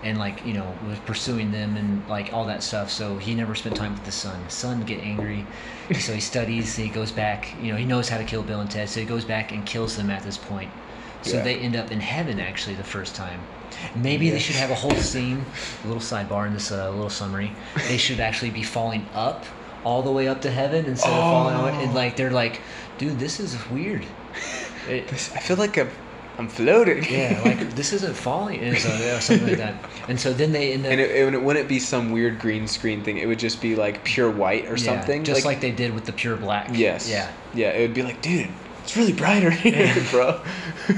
and 0.03 0.17
like 0.17 0.45
you 0.45 0.53
know 0.53 0.73
was 0.87 0.99
pursuing 0.99 1.51
them 1.51 1.77
and 1.77 2.07
like 2.09 2.33
all 2.33 2.45
that 2.45 2.63
stuff. 2.63 2.89
So 2.91 3.17
he 3.17 3.33
never 3.35 3.55
spent 3.55 3.75
time 3.75 3.93
with 3.93 4.03
the 4.05 4.11
son. 4.11 4.43
The 4.45 4.51
son 4.51 4.81
get 4.83 4.99
angry, 4.99 5.45
so 5.99 6.13
he 6.13 6.19
studies. 6.33 6.75
He 6.75 6.89
goes 6.89 7.11
back. 7.11 7.53
You 7.61 7.71
know 7.71 7.77
he 7.77 7.85
knows 7.85 8.09
how 8.09 8.17
to 8.17 8.23
kill 8.25 8.43
Bill 8.43 8.59
and 8.61 8.69
Ted, 8.69 8.89
so 8.89 8.99
he 8.99 9.05
goes 9.05 9.25
back 9.25 9.51
and 9.51 9.65
kills 9.65 9.95
them 9.95 10.09
at 10.09 10.23
this 10.23 10.37
point. 10.37 10.71
So 11.21 11.37
Yeah. 11.37 11.43
they 11.43 11.55
end 11.59 11.75
up 11.77 11.91
in 11.91 12.01
heaven 12.01 12.39
actually 12.39 12.75
the 12.75 12.83
first 12.83 13.15
time. 13.15 13.39
Maybe 13.95 14.29
they 14.29 14.39
should 14.39 14.55
have 14.57 14.69
a 14.69 14.75
whole 14.75 14.95
scene, 14.95 15.45
a 15.83 15.87
little 15.87 16.01
sidebar 16.01 16.45
in 16.45 16.53
this 16.53 16.71
uh, 16.71 16.91
little 16.91 17.09
summary. 17.09 17.51
They 17.87 17.97
should 17.97 18.19
actually 18.19 18.51
be 18.51 18.61
falling 18.61 19.05
up 19.13 19.45
all 19.83 20.01
the 20.01 20.11
way 20.11 20.27
up 20.27 20.41
to 20.41 20.51
heaven 20.51 20.85
instead 20.85 21.11
of 21.11 21.19
falling 21.19 21.55
on 21.55 21.73
and 21.81 21.91
Oh. 21.91 21.95
like 21.95 22.15
they're 22.15 22.31
like, 22.31 22.61
dude, 22.97 23.19
this 23.19 23.39
is 23.39 23.57
weird. 23.69 24.05
It, 24.85 25.13
I 25.13 25.15
feel 25.39 25.55
like 25.55 25.77
I'm, 25.77 25.89
I'm 26.37 26.49
floating. 26.49 27.05
yeah, 27.09 27.39
like 27.45 27.69
this 27.75 27.93
isn't 27.93 28.15
falling, 28.17 28.59
and 28.59 28.77
so, 28.77 28.89
yeah, 28.89 29.17
something 29.19 29.47
like 29.47 29.57
that. 29.59 29.75
And 30.09 30.19
so 30.19 30.33
then 30.33 30.51
they 30.51 30.73
end 30.73 30.85
up 30.85 30.91
And 30.91 30.99
it, 30.99 31.11
it, 31.11 31.41
wouldn't 31.41 31.69
be 31.69 31.79
some 31.79 32.11
weird 32.11 32.37
green 32.37 32.67
screen 32.67 33.01
thing. 33.01 33.17
It 33.17 33.25
would 33.27 33.39
just 33.39 33.61
be 33.61 33.77
like 33.77 34.03
pure 34.03 34.29
white 34.29 34.65
or 34.65 34.75
yeah, 34.75 34.83
something. 34.99 35.23
just 35.23 35.45
like, 35.45 35.61
they 35.61 35.71
did 35.71 35.93
with 35.93 36.03
the 36.03 36.11
pure 36.11 36.35
black. 36.35 36.67
Yes. 36.73 37.09
Yeah. 37.09 37.31
Yeah, 37.53 37.69
it 37.69 37.81
would 37.81 37.93
be 37.93 38.03
like, 38.03 38.21
dude, 38.21 38.49
it's 38.83 38.95
really 38.97 39.13
brighter 39.13 39.49
here, 39.49 39.85
Yeah. 39.87 40.11
bro. 40.11 40.41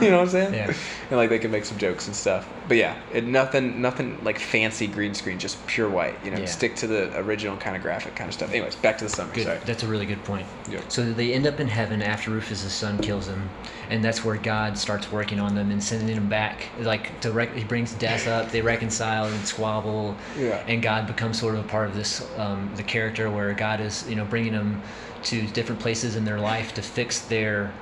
you 0.00 0.10
know 0.10 0.18
what 0.18 0.22
I'm 0.24 0.28
saying? 0.28 0.54
Yeah. 0.54 0.72
And 1.10 1.18
like 1.18 1.28
they 1.28 1.38
can 1.38 1.50
make 1.50 1.64
some 1.64 1.76
jokes 1.78 2.06
and 2.06 2.14
stuff. 2.16 2.48
But 2.68 2.76
yeah, 2.78 2.96
it 3.12 3.24
nothing 3.24 3.80
nothing 3.82 4.22
like 4.24 4.38
fancy 4.38 4.86
green 4.86 5.14
screen, 5.14 5.38
just 5.38 5.64
pure 5.66 5.88
white. 5.88 6.14
You 6.24 6.30
know, 6.30 6.38
Yeah. 6.38 6.46
stick 6.46 6.76
to 6.76 6.86
the 6.86 7.16
original 7.18 7.56
kind 7.56 7.76
of 7.76 7.82
graphic 7.82 8.14
kind 8.14 8.28
of 8.28 8.34
stuff. 8.34 8.50
Anyways, 8.50 8.76
back 8.76 8.98
to 8.98 9.04
the 9.04 9.10
summary. 9.10 9.34
Good. 9.34 9.44
Sorry. 9.44 9.58
That's 9.66 9.82
a 9.82 9.86
really 9.86 10.06
good 10.06 10.24
point. 10.24 10.46
Yeah. 10.70 10.80
So 10.88 11.12
they 11.12 11.32
end 11.34 11.46
up 11.46 11.60
in 11.60 11.68
heaven 11.68 12.00
after 12.02 12.30
Rufus's 12.30 12.72
son 12.72 12.98
kills 12.98 13.28
him, 13.28 13.50
and 13.90 14.02
that's 14.04 14.24
where 14.24 14.36
God 14.36 14.78
starts 14.78 15.10
working 15.12 15.40
on 15.40 15.54
them 15.54 15.70
and 15.70 15.82
sending 15.82 16.14
them 16.14 16.28
back. 16.28 16.68
Like 16.80 17.20
to 17.20 17.32
rec- 17.32 17.54
he 17.54 17.64
brings 17.64 17.92
death 17.94 18.26
up, 18.28 18.50
they 18.50 18.62
reconcile 18.62 19.26
and 19.26 19.46
squabble, 19.46 20.16
Yeah. 20.38 20.62
and 20.66 20.82
God 20.82 21.06
becomes 21.06 21.38
sort 21.38 21.54
of 21.56 21.64
a 21.64 21.68
part 21.68 21.88
of 21.88 21.94
this 21.94 22.26
um, 22.38 22.70
the 22.76 22.82
character 22.82 23.30
where 23.30 23.52
God 23.54 23.80
is 23.80 24.08
you 24.08 24.14
know 24.16 24.24
bringing 24.24 24.52
them 24.52 24.82
to 25.24 25.46
different 25.48 25.80
places 25.80 26.16
in 26.16 26.24
their 26.24 26.38
life 26.38 26.74
to 26.74 26.82
fix 26.82 27.26
their 27.26 27.72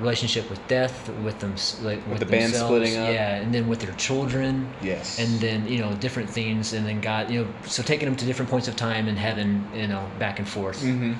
relationship 0.00 0.50
with 0.50 0.66
death, 0.68 1.08
with 1.08 1.38
them, 1.38 1.54
like 1.84 2.04
with, 2.06 2.18
the 2.18 2.26
band 2.26 2.52
splitting 2.54 2.96
up. 2.96 3.12
yeah, 3.12 3.36
and 3.36 3.54
then 3.54 3.68
with 3.68 3.80
their 3.80 3.94
children 3.94 4.74
Yes. 4.82 5.18
and 5.20 5.40
then 5.40 5.66
you 5.68 5.78
know 5.78 5.94
different 5.94 6.28
things 6.28 6.72
and 6.72 6.84
then 6.86 7.00
god 7.00 7.30
you 7.30 7.42
know 7.44 7.48
so 7.66 7.82
taking 7.82 8.06
them 8.06 8.16
to 8.16 8.24
different 8.24 8.50
points 8.50 8.66
of 8.66 8.74
time 8.74 9.06
in 9.06 9.16
heaven 9.16 9.68
you 9.72 9.86
know 9.86 10.10
back 10.18 10.38
and 10.40 10.48
forth 10.48 10.80
hmm 10.82 11.12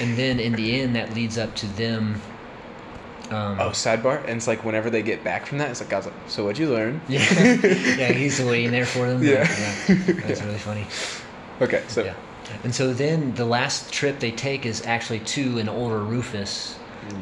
and 0.00 0.16
then 0.16 0.40
in 0.40 0.52
the 0.54 0.80
end 0.80 0.96
that 0.96 1.14
leads 1.14 1.38
up 1.38 1.54
to 1.54 1.66
them 1.66 2.20
um, 3.30 3.56
Oh, 3.60 3.70
sidebar. 3.70 4.20
And 4.22 4.36
it's 4.36 4.46
like 4.48 4.64
whenever 4.64 4.90
they 4.90 5.02
get 5.02 5.22
back 5.24 5.46
from 5.46 5.58
that, 5.58 5.70
it's 5.70 5.80
like 5.80 5.88
God's 5.88 6.06
like, 6.06 6.14
so 6.26 6.44
what'd 6.44 6.58
you 6.58 6.68
learn? 6.70 7.00
yeah 7.08 7.20
yeah 7.96 8.10
he's 8.10 8.40
waiting 8.42 8.70
there 8.72 8.84
for 8.86 9.08
them 9.08 9.22
Yeah. 9.22 9.46
yeah 9.48 9.74
that's 10.26 10.42
really 10.42 10.58
funny 10.58 10.84
Okay, 11.62 11.82
so 11.88 12.04
Yeah. 12.04 12.14
And 12.62 12.74
so 12.74 12.92
then 12.92 13.34
the 13.34 13.44
last 13.44 13.92
trip 13.92 14.20
they 14.20 14.30
take 14.30 14.66
is 14.66 14.84
actually 14.86 15.20
to 15.20 15.58
an 15.58 15.68
older 15.68 16.00
Rufus. 16.00 16.76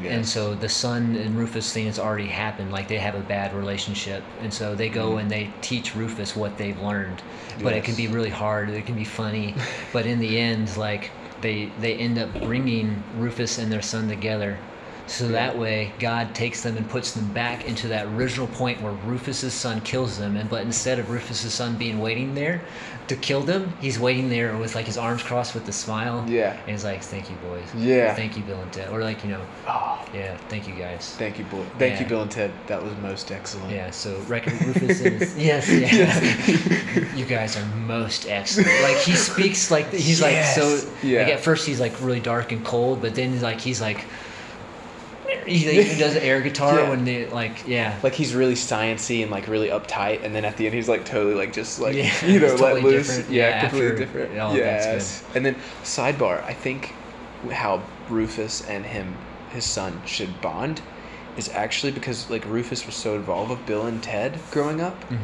And 0.05 0.25
so 0.27 0.55
the 0.55 0.69
son 0.69 1.15
and 1.15 1.37
Rufus 1.37 1.73
thing 1.73 1.87
has 1.87 1.99
already 1.99 2.27
happened. 2.27 2.71
Like 2.71 2.87
they 2.87 2.99
have 2.99 3.15
a 3.15 3.19
bad 3.19 3.53
relationship, 3.53 4.23
and 4.41 4.53
so 4.53 4.75
they 4.75 4.87
go 4.87 5.11
mm-hmm. 5.11 5.19
and 5.19 5.31
they 5.31 5.51
teach 5.61 5.93
Rufus 5.93 6.35
what 6.35 6.57
they've 6.57 6.79
learned. 6.79 7.21
But 7.61 7.73
it 7.73 7.83
can. 7.83 7.93
Be 7.95 8.07
really 8.07 8.29
hard. 8.29 8.69
It 8.69 8.85
can 8.85 8.95
be 8.95 9.03
funny, 9.03 9.55
but 9.93 10.05
in 10.05 10.19
the 10.19 10.39
end, 10.39 10.75
like 10.77 11.11
they 11.41 11.65
they 11.79 11.95
end 11.95 12.17
up 12.17 12.29
bringing 12.41 13.03
Rufus 13.17 13.57
and 13.57 13.71
their 13.71 13.81
son 13.81 14.07
together. 14.07 14.57
So 15.05 15.27
that 15.27 15.57
way, 15.57 15.91
God 15.99 16.33
takes 16.33 16.63
them 16.63 16.77
and 16.77 16.89
puts 16.89 17.11
them 17.11 17.27
back 17.33 17.65
into 17.65 17.89
that 17.89 18.07
original 18.07 18.47
point 18.47 18.81
where 18.81 18.93
Rufus's 18.93 19.53
son 19.53 19.81
kills 19.81 20.17
them. 20.17 20.37
And 20.37 20.49
but 20.49 20.61
instead 20.63 20.97
of 20.97 21.09
Rufus's 21.09 21.53
son 21.53 21.77
being 21.77 21.99
waiting 21.99 22.33
there 22.33 22.61
to 23.09 23.15
kill 23.17 23.41
them, 23.41 23.73
he's 23.81 23.99
waiting 23.99 24.29
there 24.29 24.55
with 24.55 24.75
like 24.75 24.85
his 24.85 24.97
arms 24.97 25.21
crossed 25.21 25.53
with 25.55 25.67
a 25.67 25.73
smile. 25.73 26.23
Yeah. 26.27 26.53
And 26.61 26.69
he's 26.71 26.85
like, 26.85 27.03
"Thank 27.03 27.29
you, 27.29 27.35
boys. 27.47 27.67
Yeah. 27.75 28.15
Thank 28.15 28.37
you, 28.37 28.43
Bill 28.43 28.59
and 28.61 28.71
Ted." 28.71 28.89
Or 28.91 29.01
like 29.03 29.23
you 29.25 29.31
know, 29.31 29.41
Oh, 29.67 30.05
yeah, 30.13 30.37
thank 30.47 30.69
you 30.69 30.73
guys. 30.73 31.15
thank 31.17 31.37
you, 31.37 31.43
boy. 31.45 31.65
Thank 31.77 31.99
you, 31.99 32.05
Bill 32.05 32.21
and 32.21 32.31
Ted. 32.31 32.51
That 32.67 32.81
was 32.81 32.93
most 33.01 33.29
excellent. 33.29 33.71
Yeah, 33.71 33.91
so 33.91 34.17
Rec- 34.27 34.45
Rufus 34.45 35.01
is 35.01 35.37
yes, 35.37 35.69
yeah. 35.69 37.15
you 37.15 37.25
guys 37.25 37.57
are 37.57 37.65
most 37.75 38.25
excellent. 38.27 38.69
Like 38.83 38.97
he 38.97 39.13
speaks 39.15 39.69
like 39.69 39.91
he's 39.91 40.21
like 40.21 40.43
so. 40.45 40.79
Yeah. 41.03 41.23
Like 41.23 41.33
at 41.33 41.39
first 41.41 41.67
he's 41.67 41.81
like 41.81 41.99
really 42.01 42.21
dark 42.21 42.53
and 42.53 42.63
cold, 42.65 43.01
but 43.01 43.15
then 43.15 43.41
like 43.41 43.59
he's 43.59 43.81
like 43.81 44.05
he, 45.47 45.77
like, 45.87 45.97
does 45.97 46.15
air 46.15 46.41
guitar 46.41 46.79
Yeah. 46.79 46.89
when 46.89 47.03
they 47.05 47.27
like 47.29 47.67
yeah. 47.67 47.97
Like 48.03 48.13
he's 48.13 48.33
really 48.33 48.55
sciency 48.55 49.21
and 49.21 49.31
like 49.31 49.47
really 49.47 49.69
uptight, 49.69 50.23
and 50.23 50.33
then 50.35 50.45
at 50.45 50.57
the 50.57 50.65
end 50.65 50.75
he's 50.75 50.89
like 50.89 51.05
totally 51.05 51.35
like 51.35 51.53
just 51.53 51.79
like 51.79 51.95
Yeah, 51.95 52.25
you 52.25 52.39
know 52.39 52.47
let 52.47 52.57
totally 52.57 52.81
loose. 52.81 53.07
different. 53.07 53.29
Yeah, 53.31 53.49
Yeah, 53.49 53.59
completely 53.69 53.97
different. 53.97 54.33
yes. 54.33 55.23
And 55.35 55.45
then 55.45 55.55
sidebar, 55.83 56.43
I 56.43 56.53
think 56.53 56.93
how 57.51 57.83
Rufus 58.09 58.61
and 58.67 58.85
him, 58.85 59.15
his 59.49 59.65
son, 59.65 60.01
should 60.05 60.41
bond 60.41 60.81
is 61.37 61.49
actually 61.49 61.91
because 61.91 62.29
like 62.29 62.45
Rufus 62.45 62.85
was 62.85 62.95
so 62.95 63.15
involved 63.15 63.49
with 63.49 63.65
Bill 63.65 63.85
and 63.85 64.01
Ted 64.03 64.39
growing 64.51 64.81
up. 64.81 65.09
Mhm. 65.09 65.17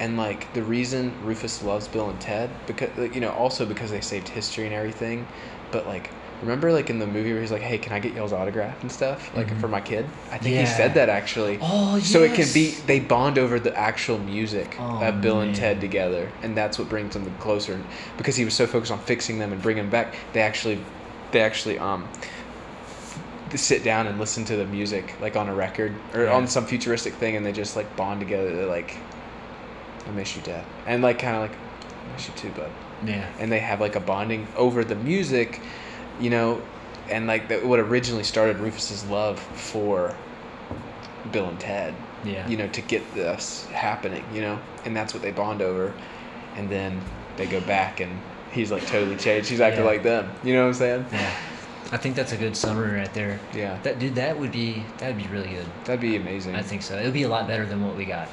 And 0.00 0.16
like 0.16 0.52
the 0.54 0.62
reason 0.62 1.12
Rufus 1.24 1.62
loves 1.62 1.88
Bill 1.88 2.08
and 2.08 2.20
Ted 2.20 2.50
because 2.68 2.90
like, 2.96 3.14
you 3.14 3.20
know 3.20 3.30
also 3.32 3.66
because 3.66 3.90
they 3.90 4.00
saved 4.00 4.28
history 4.28 4.64
and 4.66 4.74
everything, 4.74 5.26
but 5.72 5.86
like 5.88 6.10
remember 6.40 6.72
like 6.72 6.88
in 6.90 6.98
the 6.98 7.06
movie 7.06 7.32
where 7.32 7.40
he's 7.40 7.50
like, 7.50 7.62
"Hey, 7.62 7.78
can 7.78 7.92
I 7.92 7.98
get 7.98 8.12
y'all's 8.14 8.32
autograph 8.32 8.80
and 8.82 8.90
stuff 8.92 9.34
like 9.34 9.48
Mhm. 9.48 9.60
for 9.60 9.68
my 9.68 9.80
kid?" 9.80 10.06
I 10.30 10.38
think 10.38 10.56
he 10.56 10.66
said 10.66 10.94
that 10.94 11.08
actually. 11.08 11.58
Oh 11.60 11.96
yes. 11.96 12.06
So 12.06 12.22
it 12.22 12.34
can 12.34 12.46
be 12.52 12.70
they 12.86 13.00
bond 13.00 13.38
over 13.38 13.58
the 13.58 13.76
actual 13.76 14.18
music 14.18 14.76
Oh, 14.78 15.02
of 15.02 15.20
Bill 15.20 15.40
and. 15.40 15.54
Ted 15.54 15.80
together, 15.80 16.30
and 16.42 16.56
that's 16.56 16.78
what 16.78 16.88
brings 16.88 17.14
them 17.14 17.34
closer. 17.40 17.80
Because 18.16 18.36
he 18.36 18.44
was 18.44 18.54
so 18.54 18.66
focused 18.66 18.92
on 18.92 18.98
fixing 19.00 19.38
them 19.38 19.52
and 19.52 19.60
bringing 19.60 19.84
them 19.84 19.90
back, 19.90 20.14
they 20.32 20.40
actually, 20.40 20.78
they 21.32 21.40
actually 21.40 21.78
um, 21.78 22.08
sit 23.54 23.82
down 23.82 24.06
and 24.06 24.18
listen 24.20 24.44
to 24.44 24.56
the 24.56 24.66
music 24.66 25.14
like 25.20 25.34
on 25.36 25.48
a 25.48 25.54
record 25.54 25.94
or 26.14 26.24
Yeah. 26.24 26.34
on 26.34 26.46
some 26.46 26.66
futuristic 26.66 27.14
thing, 27.14 27.34
and 27.34 27.44
they 27.46 27.52
just 27.52 27.76
like 27.76 27.96
bond 27.96 28.20
together. 28.20 28.54
They're 28.54 28.66
like, 28.66 28.94
"I 30.06 30.10
miss 30.12 30.36
you, 30.36 30.42
Dad," 30.42 30.64
and 30.86 31.02
like 31.02 31.18
kind 31.18 31.34
of 31.34 31.42
like, 31.42 31.52
"I 31.52 32.12
miss 32.12 32.28
you 32.28 32.34
too, 32.36 32.50
bud." 32.50 32.70
Yeah. 33.04 33.26
and 33.38 33.50
they 33.52 33.60
have 33.60 33.80
like 33.80 33.94
a 33.94 34.00
bonding 34.00 34.48
over 34.56 34.82
the 34.84 34.96
music, 34.96 35.60
you 36.20 36.30
know, 36.30 36.60
and 37.10 37.26
like 37.26 37.48
that 37.48 37.64
what 37.64 37.78
originally 37.80 38.24
started 38.24 38.58
Rufus's 38.58 39.04
love 39.06 39.38
for 39.40 40.14
Bill 41.32 41.48
and 41.48 41.58
Ted, 41.60 41.94
Yeah. 42.24 42.46
you 42.48 42.56
know, 42.56 42.68
to 42.68 42.80
get 42.80 43.14
this 43.14 43.66
happening, 43.66 44.24
you 44.32 44.40
know, 44.40 44.58
and 44.84 44.96
that's 44.96 45.12
what 45.14 45.22
they 45.22 45.30
bond 45.30 45.62
over, 45.62 45.92
and 46.56 46.68
then 46.68 47.00
they 47.36 47.46
go 47.46 47.60
back 47.60 48.00
and 48.00 48.20
he's 48.52 48.70
like 48.70 48.86
totally 48.86 49.16
changed. 49.16 49.48
He's 49.48 49.60
acting 49.60 49.84
Yeah. 49.84 49.90
like 49.90 50.02
them, 50.02 50.30
you 50.42 50.54
know 50.54 50.62
what 50.62 50.68
I'm 50.68 50.74
saying? 50.74 51.06
Yeah. 51.12 51.30
I 51.90 51.96
think 51.96 52.16
that's 52.16 52.32
a 52.32 52.36
good 52.36 52.54
summary 52.54 52.98
right 52.98 53.12
there. 53.14 53.40
Yeah, 53.54 53.78
That 53.82 53.98
dude, 53.98 54.14
that 54.16 54.38
would 54.38 54.52
be 54.52 54.82
that 54.98 55.06
would 55.08 55.16
be 55.16 55.28
really 55.32 55.48
good. 55.48 55.66
that'd 55.84 56.00
be 56.00 56.16
amazing. 56.16 56.54
I 56.54 56.62
think 56.62 56.82
so. 56.82 56.96
It 56.98 57.04
would 57.04 57.14
be 57.14 57.22
a 57.22 57.28
lot 57.28 57.46
better 57.46 57.64
than 57.64 57.82
what 57.86 57.96
we 57.96 58.04
got. 58.04 58.28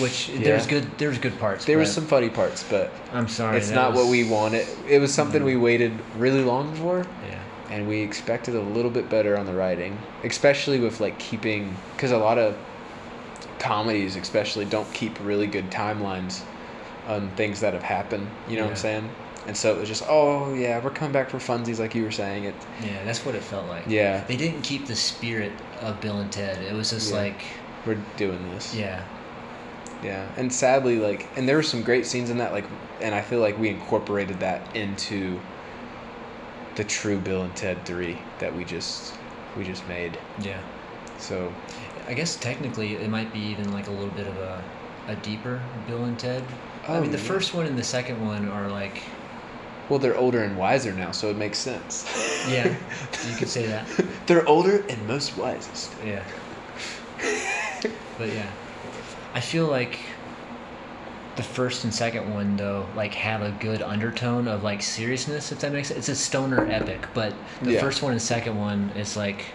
Which 0.00 0.28
Yeah. 0.28 0.44
there's 0.44 0.66
good 0.66 0.86
there's 0.98 1.18
good 1.18 1.38
parts. 1.38 1.64
there 1.66 1.78
was 1.78 1.92
some 1.92 2.06
funny 2.06 2.30
parts, 2.30 2.64
but 2.68 2.90
I'm 3.12 3.28
sorry. 3.28 3.58
it's 3.58 3.70
not 3.70 3.92
what 3.94 4.06
we 4.08 4.24
wanted. 4.24 4.66
It 4.88 5.00
was 5.00 5.12
something 5.12 5.42
Mm. 5.42 5.46
we 5.46 5.56
waited 5.56 5.92
really 6.16 6.42
long 6.42 6.74
for. 6.74 7.04
Yeah. 7.28 7.38
and 7.70 7.88
we 7.88 8.00
expected 8.02 8.54
a 8.54 8.60
little 8.60 8.90
bit 8.90 9.08
better 9.08 9.34
on 9.38 9.46
the 9.46 9.52
writing, 9.54 9.96
especially 10.24 10.78
with 10.78 11.00
like 11.00 11.18
keeping 11.18 11.74
because 11.96 12.10
a 12.10 12.18
lot 12.18 12.36
of 12.38 12.54
comedies, 13.58 14.16
especially, 14.16 14.64
don't 14.64 14.92
keep 14.92 15.16
really 15.24 15.46
good 15.46 15.70
timelines 15.70 16.40
on 17.06 17.30
things 17.30 17.60
that 17.60 17.72
have 17.72 17.82
happened. 17.82 18.28
You 18.48 18.56
know 18.56 18.64
what 18.64 18.70
I'm 18.72 18.76
saying? 18.76 19.08
And 19.46 19.56
so 19.56 19.72
it 19.74 19.78
was 19.78 19.88
just, 19.88 20.04
oh 20.08 20.52
yeah, 20.54 20.80
we're 20.82 20.90
coming 20.90 21.12
back 21.12 21.30
for 21.30 21.38
funsies, 21.38 21.78
like 21.78 21.94
you 21.94 22.04
were 22.04 22.10
saying. 22.12 22.44
It, 22.44 22.54
Yeah, 22.84 23.04
that's 23.04 23.24
what 23.24 23.34
it 23.34 23.42
felt 23.42 23.66
like. 23.68 23.84
yeah, 23.86 24.22
They 24.24 24.36
didn't 24.36 24.62
keep 24.62 24.86
the 24.86 24.94
spirit 24.96 25.52
of 25.80 26.00
Bill 26.00 26.18
and 26.20 26.30
Ted. 26.30 26.62
It 26.62 26.74
was 26.74 26.90
just 26.90 27.10
Yeah. 27.10 27.16
like, 27.18 27.42
we're 27.86 27.98
doing 28.16 28.50
this. 28.54 28.72
yeah, 28.74 29.02
Yeah, 30.02 30.26
and 30.36 30.52
sadly, 30.52 30.98
like, 30.98 31.26
and 31.36 31.48
there 31.48 31.56
were 31.56 31.62
some 31.62 31.82
great 31.82 32.06
scenes 32.06 32.28
in 32.30 32.38
that, 32.38 32.52
like, 32.52 32.64
and 33.00 33.14
I 33.14 33.20
feel 33.20 33.40
like 33.40 33.58
we 33.58 33.68
incorporated 33.68 34.40
that 34.40 34.74
into 34.74 35.38
the 36.76 36.84
true 36.84 37.18
Bill 37.18 37.42
and 37.42 37.54
Ted 37.54 37.84
three 37.84 38.16
that 38.38 38.54
we 38.54 38.64
just 38.64 39.14
we 39.56 39.64
just 39.64 39.86
made. 39.88 40.18
yeah. 40.38 40.60
So 41.18 41.52
I 42.08 42.14
guess 42.14 42.34
technically 42.36 42.94
it 42.94 43.08
might 43.08 43.32
be 43.32 43.38
even 43.38 43.70
like 43.72 43.86
a 43.86 43.92
little 43.92 44.10
bit 44.10 44.26
of 44.26 44.36
a, 44.38 44.64
a 45.06 45.14
deeper 45.14 45.62
Bill 45.86 46.04
and 46.04 46.18
Ted. 46.18 46.42
I 46.88 46.96
Oh, 46.96 47.00
mean, 47.00 47.12
the 47.12 47.18
oh, 47.18 47.20
yeah. 47.20 47.26
first 47.28 47.54
one 47.54 47.66
and 47.66 47.78
the 47.78 47.84
second 47.84 48.20
one 48.26 48.48
are 48.48 48.68
like, 48.68 49.00
Well, 49.88 50.00
they're 50.00 50.16
older 50.16 50.42
and 50.42 50.56
wiser 50.56 50.92
now, 50.92 51.12
so 51.12 51.30
it 51.30 51.36
makes 51.36 51.58
sense. 51.60 52.04
yeah, 52.50 52.74
you 53.28 53.34
could 53.38 53.48
say 53.48 53.66
that. 53.66 53.86
they're 54.26 54.48
older 54.48 54.84
and 54.88 55.06
most 55.06 55.36
wisest. 55.36 55.94
Yeah. 56.02 56.24
But 58.18 58.28
yeah, 58.28 58.46
I 59.34 59.40
feel 59.40 59.66
like 59.66 59.98
the 61.34 61.42
first 61.42 61.84
and 61.84 61.94
second 61.94 62.30
one 62.30 62.56
though 62.56 62.90
like 62.94 63.14
have 63.14 63.40
a 63.40 63.50
good 63.52 63.80
undertone 63.80 64.46
of 64.46 64.62
like 64.62 64.82
seriousness 64.82 65.50
if 65.50 65.60
that 65.60 65.72
makes 65.72 65.88
sense. 65.88 65.98
It's 66.00 66.08
a 66.10 66.16
stoner 66.16 66.66
epic, 66.68 67.08
but 67.14 67.34
the 67.62 67.72
Yeah. 67.72 67.80
first 67.80 68.02
one 68.02 68.12
and 68.12 68.20
second 68.20 68.56
one 68.56 68.90
is 68.94 69.16
like 69.16 69.46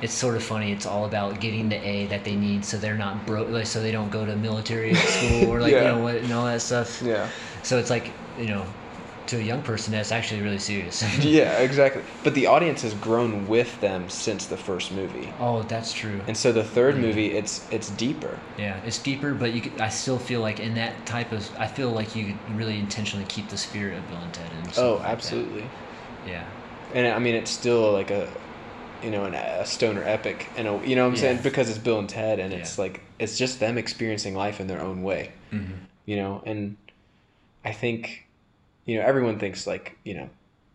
it's 0.00 0.14
sort 0.14 0.36
of 0.36 0.42
funny. 0.42 0.72
It's 0.72 0.86
all 0.86 1.04
about 1.04 1.40
getting 1.40 1.68
the 1.68 1.76
A 1.76 2.06
that 2.08 2.24
they 2.24 2.36
need, 2.36 2.64
so 2.64 2.76
they're 2.78 2.96
not 2.96 3.26
broke, 3.26 3.48
like 3.48 3.66
so 3.66 3.80
they 3.80 3.92
don't 3.92 4.10
go 4.10 4.24
to 4.26 4.34
military 4.36 4.94
school 4.94 5.48
or 5.50 5.60
like 5.60 5.72
Yeah. 5.76 5.82
you 5.82 5.88
know 5.88 6.00
what 6.00 6.16
and 6.16 6.32
all 6.32 6.46
that 6.46 6.62
stuff. 6.62 7.00
Yeah. 7.02 7.28
So 7.62 7.78
it's 7.78 7.90
like 7.90 8.12
you 8.36 8.46
know, 8.48 8.66
to 9.26 9.36
a 9.36 9.40
young 9.40 9.62
person 9.62 9.92
that's 9.92 10.12
actually 10.12 10.40
really 10.42 10.58
serious. 10.58 11.02
Yeah, 11.24 11.58
exactly. 11.60 12.02
But 12.22 12.34
the 12.34 12.46
audience 12.46 12.82
has 12.82 12.94
grown 12.94 13.46
with 13.46 13.80
them 13.80 14.08
since 14.08 14.46
the 14.46 14.56
first 14.56 14.92
movie. 14.92 15.34
oh, 15.38 15.62
that's 15.62 15.92
true. 15.92 16.22
And 16.26 16.36
so 16.36 16.52
the 16.52 16.64
third 16.64 16.94
Yeah. 16.96 17.00
movie, 17.02 17.32
it's 17.32 17.66
it's 17.70 17.88
deeper. 17.88 18.42
Yeah, 18.56 18.80
it's 18.84 18.98
deeper, 18.98 19.34
but 19.34 19.52
you. 19.52 19.60
Could, 19.62 19.80
I 19.80 19.88
still 19.88 20.18
feel 20.18 20.40
like 20.40 20.60
in 20.60 20.74
that 20.74 21.06
type 21.06 21.32
of. 21.32 21.48
I 21.58 21.66
feel 21.66 21.90
like 21.90 22.14
you 22.14 22.24
could 22.34 22.56
really 22.56 22.78
intentionally 22.78 23.24
keep 23.26 23.50
the 23.50 23.56
spirit 23.58 23.98
of 23.98 24.06
Bill 24.08 24.20
and 24.20 24.32
Ted. 24.32 24.52
And 24.52 24.66
Oh, 24.68 24.72
something 24.72 24.98
like 25.02 25.08
absolutely. 25.08 25.70
Yeah. 26.24 26.46
And 26.92 27.06
I 27.08 27.18
mean, 27.18 27.34
it's 27.34 27.50
still 27.50 27.92
like 27.92 28.10
a, 28.10 28.36
you 29.02 29.10
know, 29.10 29.24
an, 29.24 29.34
a 29.34 29.66
stoner 29.66 30.04
epic, 30.04 30.52
and 30.56 30.68
a, 30.68 30.80
you 30.86 30.96
know 30.96 31.04
what 31.04 31.10
I'm 31.12 31.16
saying 31.16 31.40
because 31.42 31.68
it's 31.68 31.78
Bill 31.78 31.98
and 31.98 32.08
Ted, 32.08 32.38
and 32.38 32.52
Yeah. 32.52 32.58
it's 32.60 32.78
like 32.78 33.02
it's 33.18 33.36
just 33.38 33.60
them 33.60 33.78
experiencing 33.78 34.34
life 34.34 34.60
in 34.60 34.66
their 34.66 34.80
own 34.80 35.02
way, 35.02 35.32
Mm-hmm. 35.52 35.74
you 36.06 36.16
know. 36.16 36.42
And 36.46 36.76
I 37.64 37.72
think, 37.72 38.23
you 38.84 38.98
know, 38.98 39.04
everyone 39.04 39.38
thinks 39.38 39.66
like 39.66 39.96
you 40.04 40.14
know, 40.14 40.28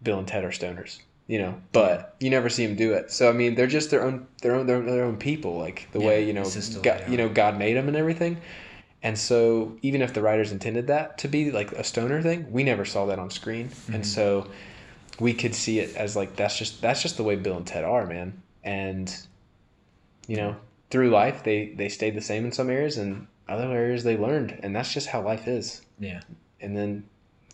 Bill 0.03 0.19
and 0.19 0.27
Ted 0.27 0.43
are 0.43 0.49
stoners, 0.51 0.99
you 1.27 1.39
know, 1.39 1.61
but 1.71 2.15
you 2.19 2.29
never 2.29 2.49
see 2.49 2.65
them 2.65 2.75
do 2.75 2.93
it. 2.93 3.11
So 3.11 3.29
I 3.29 3.33
mean, 3.33 3.55
they're 3.55 3.67
just 3.67 3.91
their 3.91 4.03
own 4.03 4.27
their 4.41 4.55
own 4.55 4.65
their, 4.67 4.77
own- 4.77 4.85
their 4.85 5.03
own 5.03 5.17
people, 5.17 5.57
like 5.57 5.87
the 5.91 5.99
Yeah, 5.99 6.07
way 6.07 6.25
you 6.25 6.33
know, 6.33 6.49
God, 6.83 7.03
you 7.09 7.17
know, 7.17 7.29
God 7.29 7.57
made 7.57 7.75
them 7.75 7.87
and 7.87 7.97
everything. 7.97 8.37
And 9.01 9.17
so, 9.17 9.77
even 9.81 10.01
if 10.01 10.13
the 10.13 10.21
writers 10.21 10.51
intended 10.51 10.87
that 10.87 11.17
to 11.19 11.29
be 11.29 11.51
like 11.51 11.71
a 11.71 11.85
stoner 11.85 12.21
thing, 12.21 12.51
we 12.51 12.63
never 12.65 12.83
saw 12.83 13.05
that 13.05 13.17
on 13.17 13.29
screen. 13.29 13.69
And 13.87 14.03
Mhm. 14.03 14.05
so, 14.05 14.49
we 15.21 15.33
could 15.33 15.55
see 15.55 15.79
it 15.79 15.95
as 15.95 16.15
like 16.17 16.35
that's 16.35 16.57
just 16.57 16.81
that's 16.81 17.01
just 17.01 17.15
the 17.15 17.23
way 17.23 17.35
Bill 17.37 17.55
and 17.57 17.65
Ted 17.65 17.83
are, 17.85 18.05
man. 18.05 18.41
And 18.63 19.15
you 20.27 20.35
know, 20.37 20.55
through 20.89 21.09
life, 21.11 21.43
they 21.43 21.67
they 21.75 21.87
stayed 21.89 22.15
the 22.15 22.21
same 22.21 22.45
in 22.45 22.51
some 22.51 22.69
areas, 22.69 22.97
and 22.97 23.27
other 23.47 23.71
areas 23.71 24.03
they 24.03 24.17
learned, 24.17 24.59
and 24.61 24.75
that's 24.75 24.93
just 24.93 25.07
how 25.07 25.21
life 25.21 25.47
is. 25.47 25.81
Yeah. 25.97 26.21
And 26.61 26.75
then, 26.75 27.05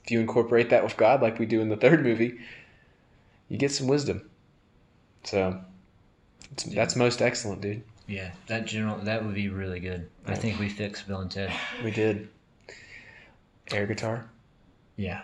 if 0.05 0.11
you 0.11 0.19
incorporate 0.19 0.69
that 0.69 0.83
with 0.83 0.95
God, 0.97 1.21
like 1.21 1.39
we 1.39 1.47
do 1.47 1.61
in 1.61 1.69
the 1.69 1.75
third 1.75 2.03
movie, 2.03 2.37
you 3.49 3.57
get 3.57 3.71
some 3.71 3.87
wisdom. 3.87 4.29
So, 5.23 5.59
it's, 6.51 6.67
Yeah. 6.67 6.75
that's 6.75 6.95
most 6.95 7.21
excellent, 7.23 7.61
dude. 7.61 7.81
Yeah. 8.07 8.29
That 8.45 8.65
general. 8.65 8.97
That 8.99 9.25
would 9.25 9.33
be 9.33 9.49
really 9.49 9.79
good. 9.79 10.07
I 10.27 10.35
think 10.35 10.59
we 10.59 10.69
fixed 10.69 11.07
Bill 11.07 11.21
and 11.21 11.31
Ted. 11.31 11.51
We 11.83 11.89
did 11.89 12.29
air 13.71 13.87
guitar. 13.87 14.29
Yeah. 14.95 15.23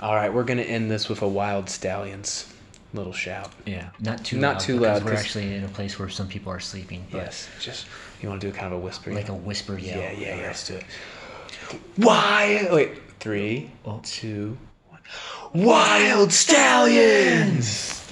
All 0.00 0.14
right, 0.14 0.32
we're 0.32 0.44
gonna 0.44 0.62
end 0.62 0.90
this 0.90 1.08
with 1.08 1.22
a 1.22 1.26
Wyld 1.26 1.66
Stallyns. 1.66 2.46
Little 2.94 3.12
shout. 3.12 3.52
Yeah, 3.66 3.90
not 4.00 4.24
too 4.24 4.38
Not 4.38 4.54
loud. 4.54 4.60
too 4.60 4.78
loud, 4.80 5.04
We're 5.04 5.12
actually 5.14 5.54
in 5.54 5.62
a 5.64 5.68
place 5.68 5.98
where 5.98 6.08
some 6.08 6.26
people 6.26 6.50
are 6.52 6.60
sleeping. 6.60 7.06
But 7.10 7.18
Yes, 7.18 7.48
just 7.60 7.86
you 8.22 8.28
want 8.30 8.40
to 8.40 8.46
do 8.46 8.52
kind 8.52 8.66
of 8.72 8.78
a 8.78 8.82
whisper. 8.82 9.12
Like 9.12 9.28
a 9.28 9.34
whisper 9.34 9.76
yell. 9.78 9.98
Yeah, 9.98 10.12
yeah, 10.12 10.36
yeah. 10.36 10.42
Let's 10.46 10.66
do 10.66 10.74
it. 10.76 10.84
Why? 11.96 12.66
Wait, 12.72 12.92
three, 13.20 13.70
Oh. 13.84 14.00
two, 14.02 14.56
one. 14.88 15.00
Wyld 15.54 16.30
Stallyns. 16.30 18.07